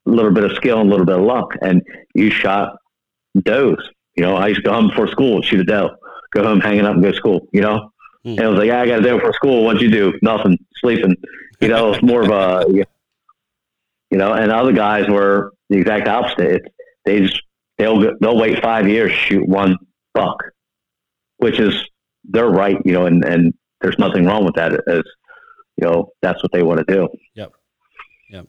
a 0.07 0.11
little 0.11 0.33
bit 0.33 0.45
of 0.45 0.53
skill 0.53 0.81
and 0.81 0.89
a 0.89 0.91
little 0.91 1.07
bit 1.07 1.19
of 1.19 1.25
luck. 1.25 1.55
And 1.63 1.83
you 2.15 2.31
shot 2.31 2.77
does. 3.43 3.79
You 4.17 4.23
know, 4.25 4.37
I 4.37 4.49
used 4.49 4.61
to 4.63 4.69
go 4.69 4.75
home 4.75 4.89
before 4.89 5.09
school, 5.09 5.41
shoot 5.43 5.61
a 5.61 5.65
doe, 5.65 5.91
go 6.35 6.43
home, 6.43 6.61
hanging 6.61 6.85
up, 6.85 6.95
and 6.95 7.03
go 7.03 7.11
to 7.13 7.17
school. 7.17 7.49
You 7.53 7.63
know, 7.63 7.89
Hmm. 8.25 8.31
and 8.39 8.41
I 8.41 8.49
was 8.49 8.59
like, 8.59 8.69
yeah, 8.69 8.81
I 8.83 8.87
got 8.87 9.01
a 9.01 9.03
doe 9.03 9.19
for 9.19 9.33
school. 9.33 9.65
What'd 9.65 9.83
you 9.83 9.91
do? 9.91 10.13
Nothing, 10.23 10.57
sleeping. 10.77 11.17
You 11.63 11.69
know, 11.69 11.93
it's 11.93 12.03
more 12.03 12.23
of 12.23 12.31
a, 12.31 12.65
you 14.11 14.19
know. 14.19 14.33
And 14.33 14.51
other 14.53 14.73
guys 14.73 15.09
were 15.09 15.53
the 15.71 15.79
exact 15.79 16.09
opposite. 16.09 16.39
It's, 16.63 16.67
they 17.05 17.21
just 17.21 17.41
they'll 17.79 18.01
they'll 18.21 18.37
wait 18.37 18.61
five 18.63 18.89
years 18.89 19.13
shoot 19.13 19.47
one 19.49 19.77
buck, 20.15 20.37
which 21.39 21.59
is 21.61 21.75
they're 22.25 22.51
right. 22.51 22.77
You 22.85 22.93
know, 22.93 23.07
and 23.07 23.25
and 23.25 23.55
there's 23.81 23.99
nothing 23.99 24.25
wrong 24.27 24.45
with 24.45 24.55
that. 24.57 24.73
As 24.89 25.03
you 25.77 25.87
know, 25.87 26.11
that's 26.21 26.43
what 26.43 26.53
they 26.53 26.63
want 26.63 26.87
to 26.87 26.93
do. 26.95 27.09
Yep. 27.35 27.53
Yep. 28.31 28.47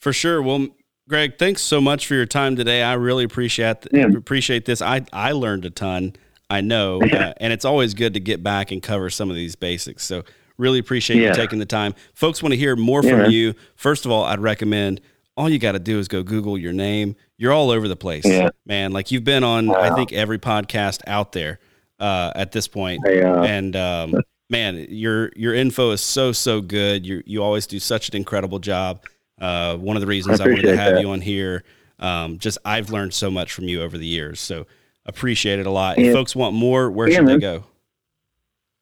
For 0.00 0.12
sure. 0.12 0.42
Well, 0.42 0.68
Greg, 1.08 1.38
thanks 1.38 1.62
so 1.62 1.80
much 1.80 2.06
for 2.06 2.14
your 2.14 2.26
time 2.26 2.56
today. 2.56 2.82
I 2.82 2.94
really 2.94 3.24
appreciate 3.24 3.86
Yeah. 3.92 4.06
appreciate 4.16 4.64
this. 4.64 4.82
I 4.82 5.02
I 5.12 5.32
learned 5.32 5.64
a 5.64 5.70
ton. 5.70 6.14
I 6.50 6.60
know, 6.60 7.00
uh, 7.12 7.32
and 7.38 7.52
it's 7.52 7.64
always 7.64 7.94
good 7.94 8.14
to 8.14 8.20
get 8.20 8.42
back 8.42 8.70
and 8.70 8.82
cover 8.82 9.08
some 9.08 9.30
of 9.30 9.36
these 9.36 9.56
basics. 9.56 10.04
So 10.04 10.24
really 10.58 10.78
appreciate 10.78 11.20
Yeah. 11.20 11.28
you 11.30 11.34
taking 11.34 11.58
the 11.58 11.66
time. 11.66 11.94
Folks 12.14 12.42
want 12.42 12.52
to 12.52 12.56
hear 12.56 12.76
more 12.76 13.02
Yeah, 13.02 13.10
from 13.10 13.18
man. 13.22 13.30
you. 13.30 13.54
First 13.76 14.04
of 14.04 14.10
all, 14.10 14.24
I'd 14.24 14.40
recommend 14.40 15.00
all 15.36 15.48
you 15.48 15.58
got 15.58 15.72
to 15.72 15.78
do 15.80 15.98
is 15.98 16.06
go 16.08 16.22
Google 16.22 16.56
your 16.56 16.72
name. 16.72 17.16
You're 17.38 17.52
all 17.52 17.70
over 17.70 17.88
the 17.88 17.96
place, 17.96 18.24
Yeah. 18.24 18.50
man. 18.66 18.92
Like 18.92 19.10
you've 19.10 19.24
been 19.24 19.42
on, 19.42 19.74
I 19.74 19.94
think 19.94 20.12
every 20.12 20.38
podcast 20.38 21.00
out 21.08 21.32
there 21.32 21.58
uh, 21.98 22.32
at 22.36 22.52
this 22.52 22.68
point 22.68 23.02
I, 23.06 23.20
uh, 23.20 23.42
and 23.42 23.74
um, 23.74 24.14
man, 24.50 24.86
your 24.88 25.30
your 25.36 25.54
info 25.54 25.90
is 25.90 26.00
so 26.00 26.30
so 26.32 26.60
good. 26.60 27.04
You 27.06 27.22
you 27.26 27.42
always 27.42 27.66
do 27.66 27.78
such 27.80 28.08
an 28.08 28.16
incredible 28.16 28.58
job. 28.60 29.02
Uh, 29.40 29.76
one 29.76 29.96
of 29.96 30.00
the 30.00 30.06
reasons 30.06 30.40
I, 30.40 30.46
wanted 30.46 30.62
to 30.62 30.76
have 30.76 30.94
that. 30.94 31.00
you 31.00 31.10
on 31.10 31.20
here, 31.20 31.64
um, 31.98 32.38
just 32.38 32.58
I've 32.64 32.90
learned 32.90 33.12
so 33.14 33.30
much 33.30 33.52
from 33.52 33.64
you 33.64 33.82
over 33.82 33.98
the 33.98 34.06
years. 34.06 34.40
So 34.40 34.66
appreciate 35.06 35.58
it 35.58 35.66
a 35.66 35.70
lot. 35.70 35.98
Yeah. 35.98 36.06
If 36.08 36.12
folks 36.14 36.36
want 36.36 36.54
more, 36.54 36.90
where 36.90 37.08
Yeah, 37.08 37.16
should 37.18 37.26
they 37.26 37.38
go? 37.38 37.64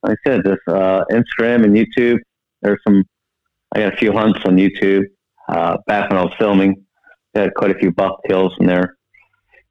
Like 0.03 0.19
I 0.27 0.31
said, 0.31 0.45
this 0.45 0.59
uh, 0.69 1.05
Instagram 1.11 1.65
and 1.65 1.75
YouTube. 1.75 2.19
There's 2.63 2.81
some. 2.87 3.05
I 3.75 3.81
got 3.81 3.95
a 3.95 3.97
few 3.97 4.13
hunts 4.13 4.41
on 4.45 4.57
YouTube. 4.57 5.05
Uh, 5.49 5.79
back 5.87 6.11
when 6.11 6.19
I 6.19 6.25
was 6.25 6.35
filming, 6.39 6.85
had 7.35 7.55
quite 7.55 7.71
a 7.71 7.79
few 7.79 7.91
buck 7.91 8.21
kills 8.29 8.55
in 8.61 8.67
there. 8.67 8.97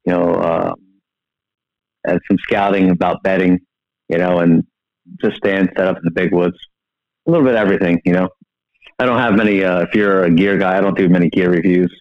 You 0.04 0.12
know, 0.12 0.34
uh, 0.34 0.72
had 2.06 2.18
some 2.28 2.38
scouting 2.38 2.90
about 2.90 3.22
bedding. 3.22 3.58
You 4.08 4.18
know, 4.18 4.40
and 4.40 4.64
just 5.20 5.36
stand 5.36 5.70
set 5.76 5.86
up 5.86 5.96
in 5.96 6.02
the 6.04 6.10
big 6.10 6.32
woods. 6.32 6.56
A 7.26 7.30
little 7.30 7.44
bit 7.44 7.54
of 7.54 7.60
everything. 7.60 8.00
You 8.04 8.12
know, 8.12 8.28
I 8.98 9.06
don't 9.06 9.18
have 9.18 9.34
many. 9.34 9.64
Uh, 9.64 9.80
if 9.82 9.94
you're 9.94 10.24
a 10.24 10.30
gear 10.30 10.58
guy, 10.58 10.76
I 10.76 10.80
don't 10.80 10.96
do 10.96 11.08
many 11.08 11.28
gear 11.28 11.50
reviews. 11.50 11.92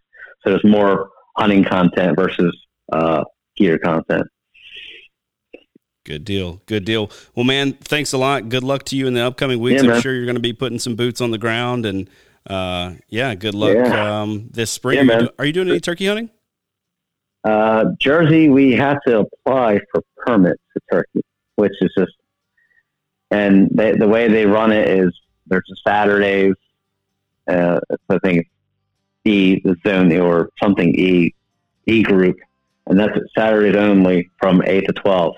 So 0.44 0.50
there's 0.50 0.64
more 0.64 1.10
hunting 1.38 1.64
content 1.64 2.16
versus 2.18 2.56
uh, 2.92 3.24
gear 3.56 3.78
content. 3.78 4.28
Good 6.04 6.26
deal. 6.26 6.62
Good 6.66 6.84
deal. 6.86 7.12
Well, 7.36 7.44
man, 7.44 7.74
thanks 7.74 8.12
a 8.14 8.18
lot. 8.18 8.50
Good 8.50 8.64
luck 8.64 8.84
to 8.86 8.96
you 8.98 9.06
in 9.08 9.14
the 9.14 9.22
upcoming 9.22 9.60
weeks. 9.60 9.84
Yeah, 9.84 9.94
I'm 9.94 10.02
sure 10.02 10.14
you're 10.16 10.26
going 10.26 10.36
to 10.36 10.42
be 10.42 10.54
putting 10.54 10.80
some 10.80 10.96
boots 10.96 11.22
on 11.22 11.30
the 11.30 11.38
ground, 11.38 11.86
and 11.86 12.10
uh, 12.48 12.94
yeah, 13.08 13.36
good 13.36 13.54
luck 13.54 13.76
Yeah. 13.76 14.22
um, 14.22 14.48
this 14.52 14.72
spring. 14.72 15.08
Yeah, 15.08 15.14
are, 15.14 15.20
you 15.22 15.28
do- 15.28 15.34
are 15.40 15.46
you 15.46 15.54
doing 15.54 15.70
any 15.70 15.80
turkey 15.80 16.08
hunting? 16.08 16.30
Uh, 17.44 17.86
Jersey, 18.00 18.50
we 18.50 18.72
have 18.74 18.98
to 19.08 19.20
apply 19.20 19.80
for 19.92 20.04
permits 20.18 20.62
to 20.74 20.80
Turkey, 20.92 21.22
which 21.56 21.74
is 21.82 21.92
just, 21.98 22.12
and 23.32 23.68
they, 23.72 23.94
the 23.94 24.08
way 24.08 24.28
they 24.28 24.46
run 24.46 24.72
it 24.72 24.88
is 24.88 25.12
there's 25.48 25.68
a 25.72 25.90
Saturdays, 25.90 26.54
uh, 27.48 27.80
I 28.10 28.20
think 28.20 28.48
E, 29.26 29.60
the 29.64 29.76
zone 29.88 30.16
or 30.18 30.50
something 30.62 30.94
E, 30.96 31.34
E 31.88 32.04
group, 32.04 32.38
and 32.88 33.00
that's 33.00 33.18
Saturdays 33.36 33.76
only 33.76 34.30
from 34.40 34.62
8 34.64 34.86
to 34.88 34.94
12. 34.94 35.36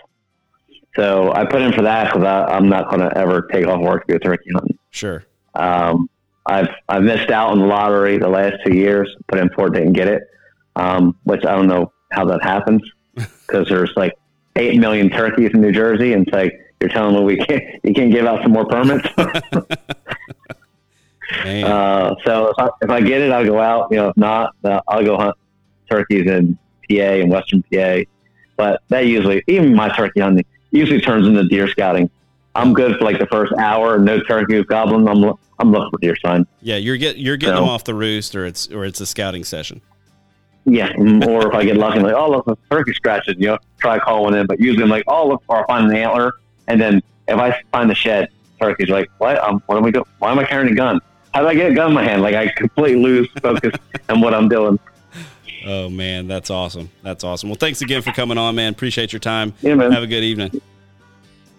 So 0.96 1.34
I 1.34 1.46
put 1.46 1.62
in 1.62 1.74
for 1.74 1.82
that 1.82 2.14
because 2.14 2.26
I'm 2.50 2.70
not 2.70 2.90
going 2.90 3.02
to 3.02 3.18
ever 3.18 3.44
take 3.52 3.66
off 3.66 3.82
work 3.82 4.06
to 4.08 4.14
go 4.14 4.20
turkey 4.20 4.52
hunting. 4.54 4.78
Sure. 4.92 5.26
Um, 5.56 6.10
I've 6.46 6.70
I've 6.90 7.04
missed 7.04 7.32
out 7.32 7.50
on 7.50 7.60
the 7.60 7.66
lottery 7.66 8.18
the 8.18 8.30
last 8.30 8.56
two 8.66 8.74
years. 8.74 9.10
Put 9.28 9.40
in 9.40 9.50
for 9.50 9.68
it, 9.68 9.74
didn't 9.74 9.94
get 9.94 10.08
it. 10.08 10.24
Um, 10.76 11.16
which 11.24 11.46
I 11.46 11.56
don't 11.56 11.68
know 11.68 11.92
how 12.12 12.26
that 12.26 12.44
happens 12.44 12.82
because 13.16 13.68
there's 13.70 13.94
like 13.96 14.14
eight 14.56 14.80
million 14.80 15.10
turkeys 15.10 15.52
in 15.54 15.62
New 15.62 15.72
Jersey, 15.72 16.14
and 16.14 16.28
it's 16.28 16.34
like 16.34 16.54
you're 16.80 16.90
telling 16.90 17.16
me 17.16 17.24
we 17.24 17.38
can't 17.38 17.64
you 17.84 17.94
can't 17.94 18.12
give 18.12 18.26
out 18.26 18.42
some 18.44 18.52
more 18.52 18.66
permits. 18.66 19.08
Uh, 21.46 22.16
so 22.26 22.50
if 22.50 22.60
I, 22.60 22.70
if 22.82 22.90
I 22.90 23.02
get 23.02 23.22
it, 23.22 23.32
I'll 23.32 23.46
go 23.46 23.60
out. 23.60 23.88
You 23.92 23.98
know, 23.98 24.10
if 24.10 24.18
not, 24.18 24.56
uh, 24.64 24.82
I'll 24.88 25.04
go 25.04 25.18
hunt 25.18 25.36
turkeys 25.90 26.30
in 26.30 26.58
PA 26.90 26.96
and 26.96 27.32
Western 27.32 27.64
PA. 27.64 28.00
But 28.56 28.82
that 28.90 29.08
usually, 29.08 29.44
even 29.48 29.76
my 29.76 29.90
turkey 29.96 30.20
hunting, 30.20 30.46
usually 30.74 31.00
turns 31.00 31.28
into 31.28 31.44
deer 31.46 31.68
scouting. 31.68 32.10
I'm 32.56 32.74
good 32.74 32.98
for 32.98 33.06
like 33.06 33.20
the 33.20 33.26
first 33.28 33.54
hour, 33.54 33.98
no 33.98 34.22
turkeys 34.22 34.66
gobbling. 34.66 35.08
I'm 35.08 35.34
I'm 35.60 35.72
looking 35.72 35.90
for 35.92 35.98
deer 36.00 36.16
sign. 36.18 36.46
Yeah, 36.62 36.76
you're 36.78 36.98
get 36.98 37.18
you're 37.18 37.38
getting 37.38 37.56
them 37.56 37.70
off 37.70 37.84
the 37.84 37.96
roost, 37.96 38.36
or 38.36 38.46
it's 38.46 38.68
or 38.68 38.86
it's 38.86 39.00
a 39.00 39.06
scouting 39.06 39.44
session. 39.44 39.82
Yeah, 40.66 40.92
or 41.28 41.48
if 41.50 41.54
I 41.54 41.66
get 41.66 41.78
lucky, 41.78 41.98
I'm 42.00 42.04
like, 42.04 42.16
oh 42.16 42.30
look, 42.30 42.48
a 42.48 42.58
turkey 42.70 42.94
scratching, 42.94 43.36
you 43.40 43.48
know, 43.48 43.58
try 43.80 43.96
to 43.96 44.02
call 44.04 44.24
one 44.24 44.36
in. 44.36 44.46
But 44.46 44.60
usually 44.60 44.84
I'm 44.84 44.90
like, 44.90 45.04
oh 45.08 45.28
look, 45.28 45.44
or 45.48 45.64
I 45.64 45.68
find 45.68 45.90
an 45.90 45.96
antler, 45.96 46.34
and 46.68 46.80
then 46.80 47.02
if 47.28 47.38
I 47.38 47.60
find 47.72 47.90
the 47.90 47.96
shed, 47.96 48.30
turkey's 48.62 48.90
like, 48.90 49.10
what? 49.18 49.44
Um, 49.44 49.62
what 49.66 49.78
am 49.78 49.86
I 49.86 49.92
doing? 49.92 50.06
Why 50.20 50.32
am 50.32 50.40
I 50.40 50.46
carrying 50.46 50.72
a 50.72 50.76
gun? 50.76 51.00
How 51.34 51.42
did 51.42 51.50
I 51.50 51.56
get 51.56 51.72
a 51.72 51.76
gun 51.76 51.90
in 51.90 51.94
my 51.96 52.04
hand? 52.04 52.22
Like 52.22 52.36
I 52.36 52.48
completely 52.50 53.02
lose 53.02 53.28
focus 53.42 53.74
on 54.10 54.22
what 54.22 54.34
I'm 54.34 54.48
doing. 54.48 54.80
Oh 55.66 55.90
man, 55.90 56.28
that's 56.28 56.50
awesome. 56.50 56.90
That's 57.04 57.24
awesome. 57.24 57.50
Well, 57.50 57.58
thanks 57.58 57.82
again 57.82 58.02
for 58.02 58.12
coming 58.12 58.38
on, 58.38 58.56
man. 58.56 58.74
Appreciate 58.74 59.14
your 59.14 59.20
time. 59.20 59.54
Yeah, 59.62 59.76
man. 59.76 59.92
Have 59.92 60.04
a 60.04 60.08
good 60.08 60.24
evening. 60.24 60.50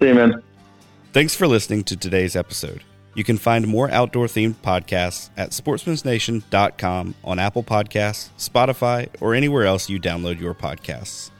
See 0.01 0.09
you, 0.09 0.15
man. 0.15 0.43
Thanks 1.13 1.35
for 1.35 1.47
listening 1.47 1.85
to 1.85 1.97
today's 1.97 2.37
episode. 2.37 2.83
You 3.15 3.23
can 3.23 3.39
find 3.39 3.67
more 3.69 3.89
outdoor 3.91 4.27
themed 4.27 4.57
podcasts 4.57 5.31
at 5.37 5.51
sportsmansnation.com 5.51 7.15
on 7.23 7.39
Apple 7.39 7.63
Podcasts, 7.63 8.31
Spotify, 8.37 9.09
or 9.21 9.35
anywhere 9.35 9.65
else 9.65 9.89
you 9.89 10.01
download 10.01 10.41
your 10.41 10.55
podcasts. 10.55 11.31